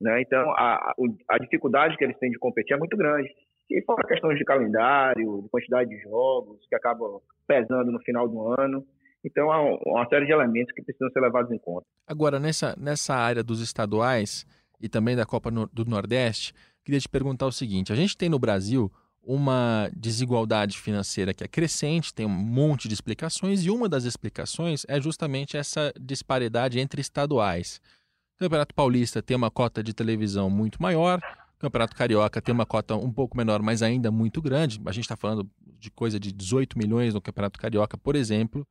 Né? 0.00 0.20
Então, 0.22 0.50
a, 0.52 0.94
a 1.30 1.38
dificuldade 1.38 1.96
que 1.96 2.04
eles 2.04 2.18
têm 2.18 2.30
de 2.30 2.38
competir 2.38 2.74
é 2.74 2.78
muito 2.78 2.96
grande. 2.96 3.28
E 3.70 3.82
fora 3.84 4.06
questões 4.06 4.38
de 4.38 4.44
calendário, 4.44 5.42
de 5.42 5.48
quantidade 5.48 5.90
de 5.90 5.98
jogos, 6.02 6.60
que 6.68 6.74
acabam 6.76 7.20
pesando 7.46 7.90
no 7.90 8.00
final 8.00 8.28
do 8.28 8.52
ano. 8.60 8.84
Então, 9.24 9.50
há 9.50 9.60
uma 9.60 10.08
série 10.08 10.26
de 10.26 10.32
elementos 10.32 10.72
que 10.72 10.82
precisam 10.82 11.10
ser 11.10 11.20
levados 11.20 11.50
em 11.50 11.58
conta. 11.58 11.84
Agora, 12.06 12.38
nessa, 12.38 12.76
nessa 12.78 13.14
área 13.14 13.42
dos 13.42 13.60
estaduais 13.60 14.46
e 14.80 14.88
também 14.88 15.16
da 15.16 15.26
Copa 15.26 15.50
do 15.50 15.84
Nordeste, 15.84 16.52
queria 16.84 17.00
te 17.00 17.08
perguntar 17.08 17.46
o 17.46 17.52
seguinte: 17.52 17.92
a 17.92 17.96
gente 17.96 18.16
tem 18.16 18.28
no 18.28 18.38
Brasil 18.38 18.92
uma 19.26 19.90
desigualdade 19.96 20.78
financeira 20.78 21.34
que 21.34 21.42
é 21.42 21.48
crescente, 21.48 22.14
tem 22.14 22.24
um 22.24 22.28
monte 22.28 22.86
de 22.86 22.94
explicações, 22.94 23.64
e 23.64 23.70
uma 23.70 23.88
das 23.88 24.04
explicações 24.04 24.86
é 24.88 25.00
justamente 25.00 25.56
essa 25.56 25.92
disparidade 26.00 26.78
entre 26.78 27.00
estaduais. 27.00 27.80
Campeonato 28.38 28.74
Paulista 28.74 29.22
tem 29.22 29.36
uma 29.36 29.50
cota 29.50 29.82
de 29.82 29.94
televisão 29.94 30.50
muito 30.50 30.80
maior, 30.80 31.20
Campeonato 31.58 31.96
Carioca 31.96 32.42
tem 32.42 32.54
uma 32.54 32.66
cota 32.66 32.94
um 32.94 33.10
pouco 33.10 33.36
menor, 33.36 33.62
mas 33.62 33.82
ainda 33.82 34.10
muito 34.10 34.42
grande. 34.42 34.80
A 34.84 34.92
gente 34.92 35.04
está 35.04 35.16
falando 35.16 35.50
de 35.78 35.90
coisa 35.90 36.20
de 36.20 36.32
18 36.32 36.76
milhões 36.76 37.14
no 37.14 37.20
Campeonato 37.20 37.58
Carioca, 37.58 37.96
por 37.96 38.14
exemplo. 38.14 38.66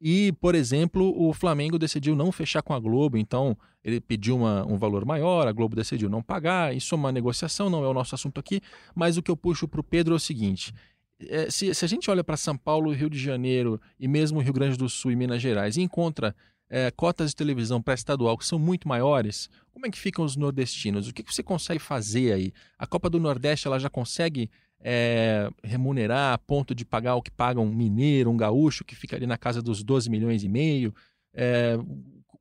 E, 0.00 0.32
por 0.32 0.54
exemplo, 0.54 1.14
o 1.16 1.32
Flamengo 1.32 1.78
decidiu 1.78 2.16
não 2.16 2.32
fechar 2.32 2.62
com 2.62 2.74
a 2.74 2.80
Globo, 2.80 3.16
então 3.16 3.56
ele 3.82 4.00
pediu 4.00 4.36
uma, 4.36 4.66
um 4.66 4.76
valor 4.76 5.04
maior, 5.04 5.46
a 5.46 5.52
Globo 5.52 5.76
decidiu 5.76 6.10
não 6.10 6.22
pagar. 6.22 6.74
Isso 6.74 6.94
é 6.94 6.98
uma 6.98 7.12
negociação, 7.12 7.70
não 7.70 7.84
é 7.84 7.88
o 7.88 7.94
nosso 7.94 8.14
assunto 8.14 8.40
aqui. 8.40 8.60
Mas 8.94 9.16
o 9.16 9.22
que 9.22 9.30
eu 9.30 9.36
puxo 9.36 9.68
para 9.68 9.80
o 9.80 9.84
Pedro 9.84 10.14
é 10.14 10.16
o 10.16 10.20
seguinte: 10.20 10.74
é, 11.20 11.48
se, 11.48 11.72
se, 11.72 11.84
a 11.84 11.88
gente 11.88 12.10
olha 12.10 12.24
para 12.24 12.36
São 12.36 12.56
Paulo, 12.56 12.92
Rio 12.92 13.08
de 13.08 13.18
Janeiro 13.18 13.80
e 13.98 14.08
mesmo 14.08 14.40
Rio 14.40 14.52
Grande 14.52 14.76
do 14.76 14.88
Sul 14.88 15.12
e 15.12 15.16
Minas 15.16 15.40
Gerais 15.40 15.76
e 15.76 15.82
encontra 15.82 16.34
é, 16.74 16.90
cotas 16.90 17.30
de 17.30 17.36
televisão 17.36 17.80
para 17.80 17.94
estadual 17.94 18.36
que 18.36 18.44
são 18.44 18.58
muito 18.58 18.88
maiores, 18.88 19.48
como 19.72 19.86
é 19.86 19.90
que 19.90 19.98
ficam 19.98 20.24
os 20.24 20.36
nordestinos? 20.36 21.08
O 21.08 21.14
que, 21.14 21.22
que 21.22 21.32
você 21.32 21.40
consegue 21.40 21.78
fazer 21.78 22.32
aí? 22.32 22.52
A 22.76 22.84
Copa 22.84 23.08
do 23.08 23.20
Nordeste 23.20 23.68
ela 23.68 23.78
já 23.78 23.88
consegue 23.88 24.50
é, 24.80 25.48
remunerar 25.62 26.34
a 26.34 26.38
ponto 26.38 26.74
de 26.74 26.84
pagar 26.84 27.14
o 27.14 27.22
que 27.22 27.30
paga 27.30 27.60
um 27.60 27.72
mineiro, 27.72 28.28
um 28.28 28.36
gaúcho, 28.36 28.84
que 28.84 28.96
fica 28.96 29.14
ali 29.14 29.24
na 29.24 29.38
casa 29.38 29.62
dos 29.62 29.84
12 29.84 30.10
milhões 30.10 30.42
e 30.42 30.48
meio. 30.48 30.92
É, 31.32 31.76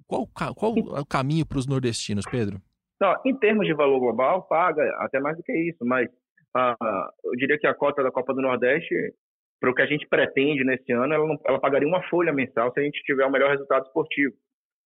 qual, 0.08 0.28
qual 0.56 0.74
é 0.98 1.00
o 1.00 1.06
caminho 1.06 1.46
para 1.46 1.60
os 1.60 1.68
nordestinos, 1.68 2.26
Pedro? 2.26 2.60
Não, 3.00 3.16
em 3.24 3.38
termos 3.38 3.68
de 3.68 3.76
valor 3.76 4.00
global, 4.00 4.48
paga 4.48 4.82
até 4.98 5.20
mais 5.20 5.38
do 5.38 5.44
que 5.44 5.54
isso, 5.70 5.86
mas 5.86 6.10
ah, 6.56 6.76
eu 7.24 7.34
diria 7.34 7.60
que 7.60 7.68
a 7.68 7.74
cota 7.76 8.02
da 8.02 8.12
Copa 8.12 8.34
do 8.34 8.42
Nordeste, 8.42 8.96
para 9.64 9.72
o 9.72 9.74
que 9.74 9.82
a 9.82 9.86
gente 9.86 10.06
pretende 10.10 10.62
nesse 10.66 10.92
ano, 10.92 11.14
ela, 11.14 11.26
não, 11.26 11.40
ela 11.48 11.58
pagaria 11.58 11.88
uma 11.88 12.04
folha 12.10 12.34
mensal 12.34 12.70
se 12.74 12.82
a 12.82 12.84
gente 12.84 13.02
tiver 13.04 13.26
o 13.26 13.32
melhor 13.32 13.50
resultado 13.50 13.86
esportivo, 13.86 14.34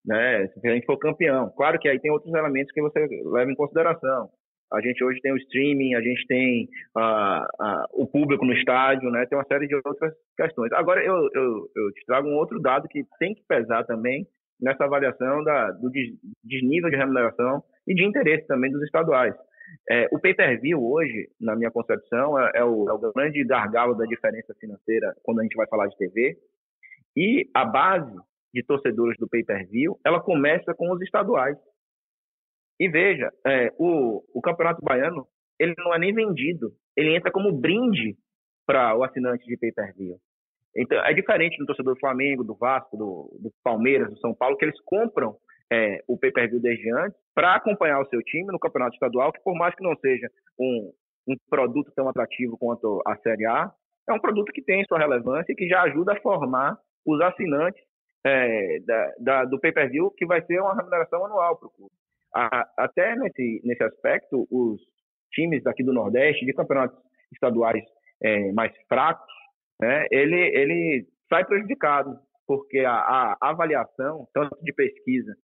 né? 0.06 0.48
se 0.50 0.68
a 0.68 0.72
gente 0.72 0.86
for 0.86 1.00
campeão. 1.00 1.50
Claro 1.58 1.80
que 1.80 1.90
aí 1.90 2.00
tem 2.00 2.12
outros 2.12 2.32
elementos 2.32 2.72
que 2.72 2.80
você 2.80 3.08
leva 3.26 3.52
em 3.52 3.56
consideração. 3.56 4.30
A 4.72 4.80
gente 4.80 5.04
hoje 5.04 5.20
tem 5.22 5.34
o 5.34 5.38
streaming, 5.38 5.96
a 5.96 6.02
gente 6.02 6.28
tem 6.28 6.70
uh, 6.96 7.42
uh, 7.42 8.04
o 8.04 8.06
público 8.06 8.46
no 8.46 8.54
estádio, 8.54 9.10
né? 9.10 9.26
Tem 9.26 9.36
uma 9.36 9.46
série 9.46 9.66
de 9.66 9.74
outras 9.74 10.14
questões. 10.36 10.72
Agora, 10.74 11.04
eu, 11.04 11.28
eu, 11.34 11.70
eu 11.76 11.92
te 11.94 12.06
trago 12.06 12.28
um 12.28 12.36
outro 12.36 12.60
dado 12.60 12.88
que 12.88 13.02
tem 13.18 13.34
que 13.34 13.42
pesar 13.48 13.84
também 13.86 14.28
nessa 14.62 14.84
avaliação 14.84 15.44
da, 15.44 15.72
do 15.72 15.90
desnível 16.44 16.92
de 16.92 16.98
remuneração 16.98 17.64
e 17.88 17.96
de 17.96 18.06
interesse 18.06 18.46
também 18.46 18.72
dos 18.72 18.84
estaduais. 18.84 19.34
É, 19.90 20.08
o 20.12 20.20
pay-per-view 20.20 20.84
hoje, 20.84 21.30
na 21.40 21.56
minha 21.56 21.72
concepção, 21.72 22.40
é, 22.40 22.52
é, 22.56 22.64
o, 22.64 22.90
é, 22.90 22.94
o, 22.94 23.14
grande 23.14 23.44
gargalo 23.46 23.96
da 23.96 24.06
diferença 24.06 24.54
financeira 24.60 25.16
quando 25.24 25.40
a 25.40 25.44
gente 25.44 25.56
vai 25.56 25.68
falar 25.68 25.88
de 25.88 25.98
TV. 25.98 26.38
E 27.16 27.50
a 27.54 27.66
base 27.66 28.14
de 28.54 28.64
torcedores 28.64 29.18
do 29.18 29.28
pay-per-view, 29.28 30.00
ela 30.06 30.22
começa 30.22 30.74
com 30.74 30.92
os 30.92 31.02
estaduais. 31.02 31.58
E 32.80 32.90
veja, 32.90 33.32
é, 33.46 33.72
o, 33.78 34.24
o 34.34 34.42
Campeonato 34.42 34.84
Baiano, 34.84 35.26
ele 35.60 35.74
não 35.78 35.94
é 35.94 36.00
nem 36.00 36.14
vendido, 36.14 36.72
ele 36.96 37.16
entra 37.16 37.32
como 37.32 37.52
brinde 37.52 38.16
para 38.66 38.96
o 38.96 39.04
assinante 39.04 39.46
de 39.46 39.58
pay-per-view. 39.58 40.18
Então, 40.76 41.04
é 41.06 41.14
diferente 41.14 41.58
do 41.58 41.66
torcedor 41.66 41.96
do 41.96 42.00
Flamengo, 42.00 42.44
do 42.44 42.54
Vasco, 42.54 42.96
do, 42.96 43.40
do 43.42 43.52
Palmeiras, 43.64 44.10
do 44.10 44.20
São 44.20 44.36
Paulo, 44.36 44.58
que 44.58 44.66
eles 44.66 44.80
compram 44.82 45.36
é, 45.72 46.04
o 46.08 46.18
pay-per-view 46.18 46.62
desde 46.62 46.92
antes 46.92 47.18
para 47.34 47.56
acompanhar 47.56 48.00
o 48.00 48.08
seu 48.08 48.22
time 48.24 48.48
no 48.48 48.60
campeonato 48.60 48.94
estadual, 48.94 49.32
que 49.32 49.44
por 49.44 49.56
mais 49.56 49.76
que 49.76 49.84
não 49.84 49.96
seja 49.98 50.30
um, 50.60 50.92
um 51.28 51.36
produto 51.50 51.92
tão 51.96 52.08
atrativo 52.08 52.58
quanto 52.58 53.02
a 53.06 53.16
Série 53.18 53.46
A, 53.46 53.72
é 54.08 54.14
um 54.14 54.20
produto 54.20 54.52
que 54.54 54.62
tem 54.62 54.86
sua 54.86 55.00
relevância 55.00 55.52
e 55.52 55.56
que 55.56 55.68
já 55.68 55.82
ajuda 55.84 56.14
a 56.14 56.22
formar 56.22 56.78
os 57.06 57.20
assinantes 57.22 57.82
é, 58.26 58.80
da, 58.80 59.14
da, 59.20 59.46
do 59.46 59.60
pay-per-view, 59.60 60.12
que 60.12 60.26
vai 60.26 60.42
ser 60.46 60.62
uma 60.62 60.76
remuneração 60.76 61.26
anual 61.26 61.58
para 61.58 61.68
o 61.68 61.72
clube. 61.72 61.92
até 62.78 63.16
nesse, 63.16 63.62
nesse 63.64 63.84
aspecto, 63.84 64.48
os 64.50 64.82
times 65.34 65.64
daqui 65.64 65.84
do 65.84 65.94
Nordeste, 65.94 66.46
de 66.46 66.54
campeonatos 66.54 66.98
estaduais 67.32 67.84
é, 68.24 68.52
mais 68.52 68.74
fracos, 68.88 69.28
né, 69.80 70.06
ele, 70.10 70.36
ele 70.36 71.08
sai 71.30 71.46
prejudicado, 71.46 72.18
porque 72.48 72.80
a, 72.80 72.94
a, 72.94 73.38
avaliação, 73.42 74.28
tanto 74.34 74.58
de 74.64 74.74
pesquisa 74.74 75.36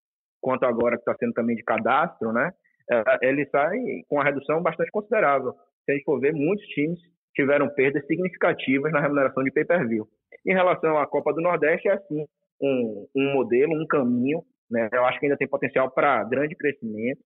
quanto 0.44 0.66
agora 0.66 0.98
que 0.98 1.02
está 1.02 1.16
sendo 1.16 1.34
também 1.34 1.56
de 1.56 1.64
cadastro, 1.64 2.34
né, 2.34 2.52
é, 2.92 3.30
ele 3.30 3.46
sai 3.48 3.78
com 4.10 4.18
uma 4.18 4.24
redução 4.24 4.62
bastante 4.62 4.92
considerável. 4.92 5.54
Se 5.86 5.92
a 5.92 5.96
gente 5.96 6.04
for 6.04 6.20
ver, 6.20 6.34
muitos 6.34 6.66
times 6.68 7.00
tiveram 7.34 7.68
perdas 7.70 8.06
significativas 8.06 8.92
na 8.92 9.00
remuneração 9.00 9.44
de 9.44 9.52
pay-per-view. 9.52 10.06
Em 10.46 10.54
relação 10.54 10.98
à 10.98 11.08
Copa 11.08 11.34
do 11.34 11.42
Nordeste, 11.42 11.88
é 11.88 11.94
assim, 11.94 12.26
um, 12.62 13.08
um 13.16 13.34
modelo, 13.34 13.74
um 13.74 13.88
caminho, 13.88 14.44
né? 14.70 14.90
Eu 14.92 15.06
acho 15.06 15.20
que 15.20 15.26
ainda 15.26 15.38
tem 15.38 15.48
potencial 15.48 15.90
para 15.90 16.24
grande 16.26 16.56
crescimento, 16.56 17.22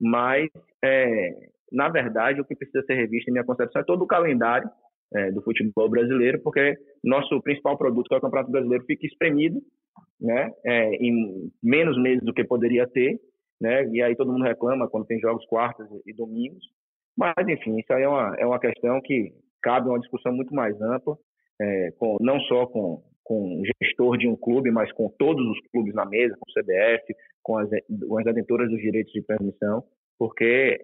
mas, 0.00 0.48
é, 0.82 1.30
na 1.70 1.88
verdade, 1.88 2.40
o 2.40 2.44
que 2.44 2.56
precisa 2.56 2.82
ser 2.84 2.94
revisto, 2.94 3.30
em 3.30 3.32
minha 3.32 3.44
concepção, 3.44 3.82
é 3.82 3.84
todo 3.84 4.02
o 4.02 4.06
calendário 4.06 4.68
é, 5.14 5.30
do 5.30 5.42
futebol 5.42 5.88
brasileiro, 5.88 6.40
porque 6.42 6.76
nosso 7.02 7.40
principal 7.42 7.76
produto, 7.76 8.08
que 8.08 8.14
é 8.14 8.18
o 8.18 8.20
Campeonato 8.20 8.50
Brasileiro, 8.50 8.84
fica 8.84 9.06
espremido 9.06 9.60
né, 10.20 10.50
é, 10.64 10.94
em 10.94 11.50
menos 11.62 12.00
meses 12.00 12.24
do 12.24 12.32
que 12.32 12.44
poderia 12.44 12.86
ter, 12.86 13.18
né, 13.60 13.86
e 13.88 14.02
aí 14.02 14.16
todo 14.16 14.32
mundo 14.32 14.44
reclama 14.44 14.88
quando 14.88 15.06
tem 15.06 15.20
jogos 15.20 15.44
quartas 15.46 15.86
e 16.06 16.12
domingos, 16.12 16.64
mas, 17.16 17.34
enfim, 17.48 17.78
isso 17.78 17.92
aí 17.92 18.02
é 18.02 18.08
uma, 18.08 18.36
é 18.38 18.46
uma 18.46 18.58
questão 18.58 19.00
que 19.02 19.32
cabe 19.62 19.88
uma 19.88 20.00
discussão 20.00 20.32
muito 20.32 20.54
mais 20.54 20.80
ampla, 20.80 21.16
é, 21.60 21.90
com, 21.98 22.16
não 22.20 22.40
só 22.40 22.66
com, 22.66 23.02
com 23.22 23.62
gestor 23.82 24.16
de 24.16 24.26
um 24.26 24.36
clube, 24.36 24.70
mas 24.70 24.90
com 24.92 25.08
todos 25.18 25.44
os 25.46 25.58
clubes 25.70 25.94
na 25.94 26.06
mesa, 26.06 26.36
com 26.38 26.50
o 26.50 26.62
CBF, 26.62 27.14
com 27.42 27.58
as, 27.58 27.68
com 28.08 28.18
as 28.18 28.24
detentoras 28.24 28.70
dos 28.70 28.80
direitos 28.80 29.12
de 29.12 29.22
transmissão, 29.22 29.84
porque 30.18 30.80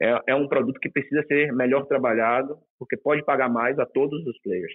é, 0.00 0.18
é 0.28 0.34
um 0.34 0.48
produto 0.48 0.80
que 0.80 0.88
precisa 0.88 1.22
ser 1.26 1.52
melhor 1.52 1.86
trabalhado, 1.86 2.58
porque 2.78 2.96
pode 2.96 3.24
pagar 3.24 3.48
mais 3.48 3.78
a 3.78 3.86
todos 3.86 4.26
os 4.26 4.40
players. 4.40 4.72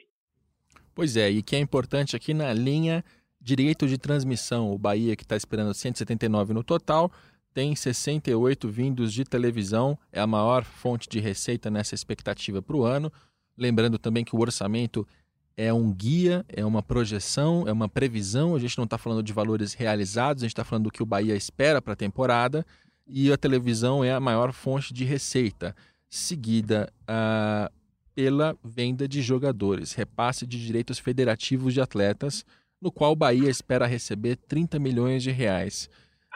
Pois 0.93 1.17
é, 1.17 1.29
e 1.29 1.41
que 1.41 1.55
é 1.55 1.59
importante 1.59 2.15
aqui 2.15 2.33
na 2.33 2.53
linha 2.53 3.03
direito 3.41 3.87
de 3.87 3.97
transmissão, 3.97 4.71
o 4.71 4.77
Bahia 4.77 5.15
que 5.15 5.23
está 5.23 5.35
esperando 5.35 5.73
179 5.73 6.53
no 6.53 6.63
total, 6.63 7.11
tem 7.53 7.75
68 7.75 8.67
vindos 8.69 9.13
de 9.13 9.23
televisão, 9.23 9.97
é 10.11 10.19
a 10.19 10.27
maior 10.27 10.63
fonte 10.63 11.07
de 11.07 11.19
receita 11.19 11.69
nessa 11.69 11.95
expectativa 11.95 12.61
para 12.61 12.75
o 12.75 12.83
ano. 12.83 13.11
Lembrando 13.57 13.97
também 13.97 14.25
que 14.25 14.35
o 14.35 14.39
orçamento 14.39 15.07
é 15.55 15.71
um 15.73 15.91
guia, 15.93 16.45
é 16.49 16.65
uma 16.65 16.83
projeção, 16.83 17.65
é 17.67 17.71
uma 17.71 17.87
previsão. 17.87 18.55
A 18.55 18.59
gente 18.59 18.77
não 18.77 18.83
está 18.83 18.97
falando 18.97 19.23
de 19.23 19.31
valores 19.31 19.73
realizados, 19.73 20.43
a 20.43 20.45
gente 20.45 20.51
está 20.51 20.65
falando 20.65 20.85
do 20.85 20.91
que 20.91 21.01
o 21.01 21.05
Bahia 21.05 21.35
espera 21.35 21.81
para 21.81 21.93
a 21.93 21.95
temporada. 21.95 22.65
E 23.07 23.31
a 23.31 23.37
televisão 23.37 24.03
é 24.03 24.11
a 24.11 24.19
maior 24.19 24.51
fonte 24.51 24.93
de 24.93 25.03
receita, 25.05 25.75
seguida 26.09 26.91
uh, 27.03 27.71
pela 28.15 28.57
venda 28.63 29.07
de 29.07 29.21
jogadores, 29.21 29.93
repasse 29.93 30.47
de 30.47 30.63
direitos 30.65 30.97
federativos 30.97 31.73
de 31.73 31.81
atletas, 31.81 32.45
no 32.81 32.91
qual 32.91 33.11
o 33.11 33.15
Bahia 33.15 33.49
espera 33.49 33.85
receber 33.85 34.37
30 34.37 34.79
milhões 34.79 35.21
de 35.21 35.31
reais. 35.31 35.89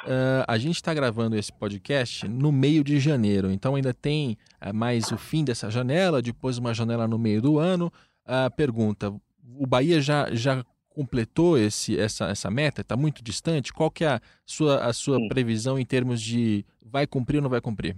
Uh, 0.03 0.45
a 0.47 0.57
gente 0.57 0.75
está 0.75 0.93
gravando 0.93 1.35
esse 1.35 1.51
podcast 1.51 2.27
no 2.27 2.51
meio 2.51 2.83
de 2.83 2.99
janeiro, 2.99 3.51
então 3.51 3.75
ainda 3.75 3.93
tem 3.93 4.37
uh, 4.61 4.73
mais 4.73 5.11
o 5.11 5.17
fim 5.17 5.43
dessa 5.43 5.69
janela, 5.69 6.21
depois 6.21 6.57
uma 6.57 6.73
janela 6.73 7.07
no 7.07 7.17
meio 7.17 7.41
do 7.41 7.59
ano. 7.59 7.91
Uh, 8.25 8.49
pergunta: 8.55 9.13
o 9.57 9.67
Bahia 9.67 10.01
já, 10.01 10.33
já 10.33 10.63
completou 10.99 11.57
esse, 11.57 11.97
essa, 11.97 12.25
essa 12.25 12.51
meta? 12.51 12.81
Está 12.81 12.97
muito 12.97 13.23
distante? 13.23 13.71
Qual 13.71 13.89
que 13.89 14.03
é 14.03 14.09
a 14.09 14.21
sua, 14.45 14.83
a 14.85 14.91
sua 14.91 15.17
previsão 15.29 15.79
em 15.79 15.85
termos 15.85 16.21
de 16.21 16.65
vai 16.83 17.07
cumprir 17.07 17.37
ou 17.37 17.43
não 17.43 17.49
vai 17.49 17.61
cumprir? 17.61 17.95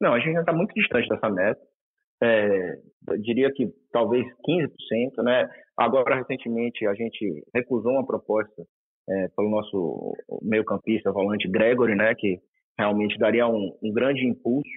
Não, 0.00 0.12
a 0.12 0.18
gente 0.18 0.30
ainda 0.30 0.40
está 0.40 0.52
muito 0.52 0.74
distante 0.74 1.08
dessa 1.08 1.30
meta. 1.30 1.60
É, 2.20 2.78
diria 3.20 3.48
que 3.54 3.68
talvez 3.92 4.26
15%, 4.44 5.22
né? 5.22 5.48
Agora, 5.78 6.16
recentemente, 6.16 6.84
a 6.84 6.94
gente 6.94 7.44
recusou 7.54 7.92
uma 7.92 8.04
proposta 8.04 8.60
é, 9.08 9.28
pelo 9.28 9.48
nosso 9.48 10.12
meio-campista, 10.42 11.12
volante 11.12 11.48
Gregory, 11.48 11.94
né, 11.94 12.12
que 12.16 12.40
realmente 12.76 13.16
daria 13.18 13.46
um, 13.46 13.78
um 13.82 13.92
grande 13.92 14.26
impulso 14.26 14.68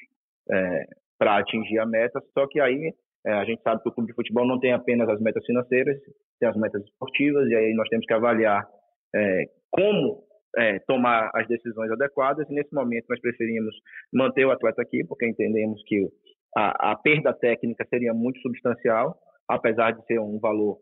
é, 0.52 0.86
para 1.17 1.38
atingir 1.38 1.80
a 1.80 1.86
meta. 1.86 2.22
Só 2.38 2.48
que 2.48 2.60
aí 2.60 2.93
é, 3.26 3.34
a 3.34 3.46
gente 3.46 3.62
sabe 3.62 3.82
que 3.82 3.90
o 3.90 3.92
clube 3.92 4.10
de 4.10 4.16
futebol 4.16 4.46
não 4.46 4.60
tem 4.60 4.74
apenas 4.74 5.08
as 5.10 5.20
metas 5.22 5.46
financeiras, 5.46 5.98
tem 6.40 6.50
as 6.50 6.56
metas 6.56 6.84
esportivas, 6.84 7.48
e 7.50 7.56
aí 7.56 7.74
nós 7.74 7.88
temos 7.90 8.06
que 8.06 8.14
avaliar 8.14 8.68
é, 9.16 9.46
como 9.72 10.24
é, 10.58 10.80
tomar 10.80 11.32
as 11.34 11.48
decisões 11.48 11.92
adequadas. 11.92 12.50
E 12.50 12.54
nesse 12.54 12.74
momento 12.74 13.06
nós 13.10 13.20
preferimos 13.20 13.76
manter 14.14 14.46
o 14.46 14.52
atleta 14.52 14.82
aqui, 14.82 15.06
porque 15.08 15.28
entendemos 15.28 15.82
que 15.86 16.08
a, 16.56 16.92
a 16.92 16.96
perda 16.96 17.34
técnica 17.34 17.86
seria 17.90 18.14
muito 18.14 18.40
substancial, 18.42 19.18
apesar 19.48 19.92
de 19.92 20.06
ser 20.06 20.20
um 20.20 20.40
valor 20.40 20.78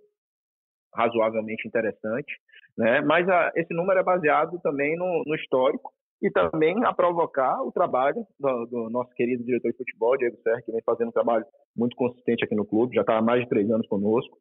razoavelmente 0.93 1.67
interessante, 1.67 2.33
né? 2.77 3.01
Mas 3.01 3.27
a, 3.29 3.51
esse 3.55 3.73
número 3.73 3.99
é 3.99 4.03
baseado 4.03 4.59
também 4.61 4.97
no, 4.97 5.23
no, 5.25 5.35
histórico 5.35 5.91
e 6.21 6.29
também 6.29 6.75
a 6.85 6.93
provocar 6.93 7.61
o 7.63 7.71
trabalho 7.71 8.25
do, 8.39 8.65
do, 8.67 8.89
nosso 8.89 9.09
querido 9.15 9.43
diretor 9.43 9.71
de 9.71 9.77
futebol, 9.77 10.17
Diego 10.17 10.37
Serra, 10.43 10.61
que 10.61 10.71
vem 10.71 10.81
fazendo 10.85 11.09
um 11.09 11.13
trabalho 11.13 11.43
muito 11.75 11.95
consistente 11.95 12.43
aqui 12.43 12.53
no 12.53 12.65
clube, 12.65 12.95
já 12.95 13.01
está 13.01 13.17
há 13.17 13.21
mais 13.21 13.41
de 13.41 13.49
três 13.49 13.69
anos 13.71 13.87
conosco. 13.87 14.37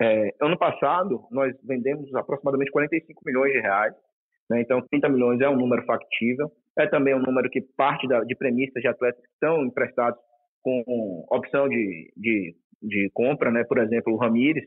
É, 0.00 0.34
ano 0.40 0.56
passado, 0.56 1.26
nós 1.30 1.52
vendemos 1.64 2.14
aproximadamente 2.14 2.70
45 2.70 3.20
milhões 3.26 3.52
de 3.52 3.60
reais, 3.60 3.94
né? 4.48 4.60
então 4.60 4.80
30 4.88 5.08
milhões 5.08 5.40
é 5.40 5.48
um 5.48 5.56
número 5.56 5.84
factível, 5.84 6.50
é 6.78 6.86
também 6.86 7.14
um 7.14 7.22
número 7.22 7.50
que 7.50 7.60
parte 7.76 8.06
da, 8.06 8.20
de 8.20 8.36
premissas 8.36 8.80
de 8.80 8.88
atletas 8.88 9.20
que 9.20 9.32
estão 9.32 9.64
emprestados 9.64 10.20
com 10.62 11.26
opção 11.30 11.68
de, 11.68 12.12
de, 12.16 12.54
de 12.80 13.10
compra, 13.12 13.50
né? 13.50 13.64
por 13.64 13.78
exemplo, 13.78 14.12
o 14.12 14.16
Ramires, 14.16 14.64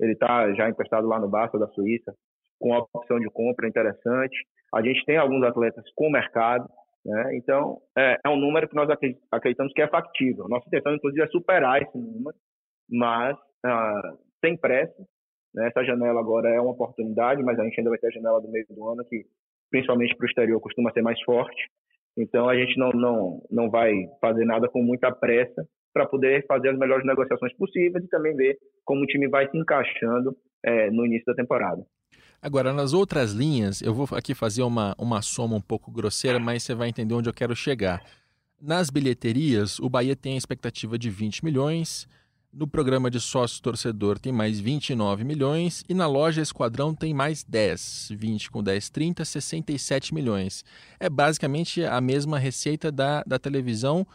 ele 0.00 0.12
está 0.12 0.52
já 0.54 0.68
emprestado 0.68 1.06
lá 1.06 1.20
no 1.20 1.28
Barça 1.28 1.58
da 1.58 1.66
Suíça, 1.68 2.12
com 2.58 2.72
opção 2.72 3.18
de 3.20 3.30
compra 3.30 3.68
interessante. 3.68 4.36
A 4.74 4.82
gente 4.82 5.04
tem 5.04 5.16
alguns 5.16 5.42
atletas 5.44 5.84
com 5.94 6.10
mercado, 6.10 6.68
né? 7.04 7.36
então 7.36 7.78
é, 7.96 8.18
é, 8.24 8.28
um 8.28 8.36
número 8.36 8.68
que 8.68 8.74
nós 8.74 8.88
acreditamos 9.30 9.72
que 9.72 9.82
é 9.82 9.88
factível. 9.88 10.48
Nossa 10.48 10.66
intenção, 10.66 10.94
inclusive, 10.94 11.22
é 11.22 11.28
superar 11.28 11.82
esse 11.82 11.96
número, 11.96 12.36
mas 12.90 13.36
ah, 13.64 14.14
sem 14.44 14.56
pressa. 14.56 15.02
Né? 15.54 15.68
Essa 15.68 15.84
janela 15.84 16.20
agora 16.20 16.48
é 16.48 16.60
uma 16.60 16.72
oportunidade, 16.72 17.42
mas 17.42 17.58
a 17.58 17.64
gente 17.64 17.78
ainda 17.78 17.90
vai 17.90 17.98
ter 17.98 18.08
a 18.08 18.12
janela 18.12 18.40
do 18.40 18.50
meio 18.50 18.66
do 18.68 18.88
ano, 18.88 19.04
que 19.04 19.24
principalmente 19.70 20.16
para 20.16 20.24
o 20.24 20.28
exterior 20.28 20.60
costuma 20.60 20.92
ser 20.92 21.02
mais 21.02 21.20
forte. 21.22 21.68
Então 22.16 22.48
a 22.48 22.56
gente 22.56 22.76
não, 22.78 22.90
não, 22.90 23.42
não 23.50 23.70
vai 23.70 23.92
fazer 24.20 24.44
nada 24.44 24.68
com 24.68 24.82
muita 24.82 25.10
pressa, 25.12 25.66
para 25.92 26.06
poder 26.06 26.46
fazer 26.46 26.68
as 26.68 26.78
melhores 26.78 27.04
negociações 27.04 27.52
possíveis 27.56 28.04
e 28.04 28.08
também 28.08 28.34
ver 28.36 28.56
como 28.84 29.02
o 29.02 29.06
time 29.06 29.28
vai 29.28 29.50
se 29.50 29.56
encaixando 29.56 30.36
é, 30.64 30.90
no 30.90 31.04
início 31.04 31.26
da 31.26 31.34
temporada. 31.34 31.82
Agora, 32.40 32.72
nas 32.72 32.92
outras 32.92 33.32
linhas, 33.32 33.82
eu 33.82 33.92
vou 33.92 34.08
aqui 34.12 34.34
fazer 34.34 34.62
uma, 34.62 34.94
uma 34.96 35.22
soma 35.22 35.56
um 35.56 35.60
pouco 35.60 35.90
grosseira, 35.90 36.38
mas 36.38 36.62
você 36.62 36.74
vai 36.74 36.88
entender 36.88 37.14
onde 37.14 37.28
eu 37.28 37.34
quero 37.34 37.54
chegar. 37.56 38.02
Nas 38.60 38.90
bilheterias, 38.90 39.78
o 39.78 39.88
Bahia 39.88 40.14
tem 40.14 40.34
a 40.34 40.38
expectativa 40.38 40.98
de 40.98 41.10
20 41.10 41.44
milhões, 41.44 42.06
no 42.52 42.66
programa 42.66 43.10
de 43.10 43.20
sócio 43.20 43.62
torcedor 43.62 44.18
tem 44.18 44.32
mais 44.32 44.58
29 44.58 45.22
milhões 45.22 45.84
e 45.86 45.92
na 45.92 46.06
loja 46.06 46.40
Esquadrão 46.40 46.94
tem 46.94 47.12
mais 47.12 47.44
10, 47.44 48.08
20 48.12 48.50
com 48.50 48.62
10, 48.62 48.88
30, 48.88 49.24
67 49.24 50.14
milhões. 50.14 50.64
É 50.98 51.10
basicamente 51.10 51.84
a 51.84 52.00
mesma 52.00 52.38
receita 52.38 52.90
da, 52.90 53.22
da 53.26 53.38
televisão 53.38 54.06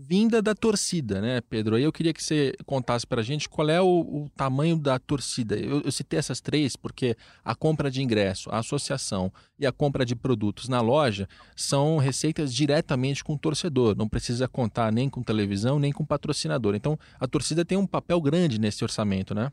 vinda 0.00 0.40
da 0.40 0.54
torcida, 0.54 1.20
né, 1.20 1.40
Pedro? 1.40 1.74
Aí 1.74 1.82
eu 1.82 1.92
queria 1.92 2.14
que 2.14 2.22
você 2.22 2.52
contasse 2.64 3.04
para 3.04 3.20
a 3.20 3.24
gente 3.24 3.48
qual 3.48 3.68
é 3.68 3.80
o, 3.80 3.86
o 3.86 4.30
tamanho 4.36 4.78
da 4.78 4.96
torcida. 4.96 5.56
Eu, 5.56 5.80
eu, 5.84 5.90
citei 5.90 6.20
essas 6.20 6.40
três 6.40 6.76
porque 6.76 7.16
a 7.44 7.52
compra 7.52 7.90
de 7.90 8.00
ingresso, 8.00 8.48
a 8.52 8.58
associação 8.58 9.32
e 9.58 9.66
a 9.66 9.72
compra 9.72 10.04
de 10.04 10.14
produtos 10.14 10.68
na 10.68 10.80
loja 10.80 11.26
são 11.56 11.98
receitas 11.98 12.54
diretamente 12.54 13.24
com 13.24 13.34
o 13.34 13.38
torcedor. 13.38 13.96
Não 13.96 14.08
precisa 14.08 14.46
contar 14.46 14.92
nem 14.92 15.10
com 15.10 15.20
televisão, 15.20 15.80
nem 15.80 15.92
com 15.92 16.06
patrocinador. 16.06 16.76
Então, 16.76 16.96
a 17.18 17.26
torcida 17.26 17.64
tem 17.64 17.76
um 17.76 17.86
papel 17.86 18.20
grande 18.20 18.60
nesse 18.60 18.84
orçamento, 18.84 19.34
né? 19.34 19.50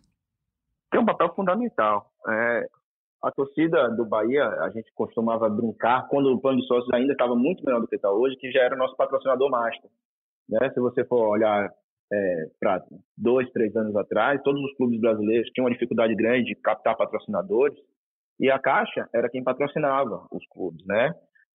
Tem 0.92 1.02
um 1.02 1.06
papel 1.06 1.34
fundamental. 1.34 2.12
É, 2.30 2.68
a 3.24 3.32
torcida 3.32 3.90
do 3.90 4.06
Bahia, 4.06 4.48
a 4.62 4.70
gente 4.70 4.92
costumava 4.94 5.50
brincar, 5.50 6.08
quando 6.08 6.28
o 6.32 6.40
plano 6.40 6.62
de 6.62 6.68
sócios 6.68 6.94
ainda 6.94 7.14
estava 7.14 7.36
muito 7.36 7.66
melhor 7.66 7.82
do 7.82 7.88
que 7.88 7.96
está 7.96 8.12
hoje, 8.12 8.36
que 8.36 8.52
já 8.52 8.62
era 8.62 8.76
o 8.76 8.78
nosso 8.78 8.96
patrocinador 8.96 9.50
master. 9.50 9.90
Né? 10.50 10.70
Se 10.74 10.80
você 10.80 11.04
for 11.06 11.28
olhar 11.28 11.70
é, 12.12 12.46
para 12.60 12.84
dois, 13.18 13.50
três 13.52 13.76
anos 13.76 13.96
atrás, 13.96 14.42
todos 14.44 14.62
os 14.64 14.76
clubes 14.78 15.00
brasileiros 15.00 15.50
tinham 15.52 15.66
uma 15.66 15.74
dificuldade 15.74 16.16
grande 16.16 16.46
de 16.46 16.56
captar 16.56 16.96
patrocinadores 16.96 17.78
e 18.40 18.50
a 18.52 18.60
Caixa 18.60 19.08
era 19.14 19.30
quem 19.30 19.44
patrocinava 19.44 20.26
os 20.32 20.46
clubes, 20.48 20.86
né? 20.86 21.14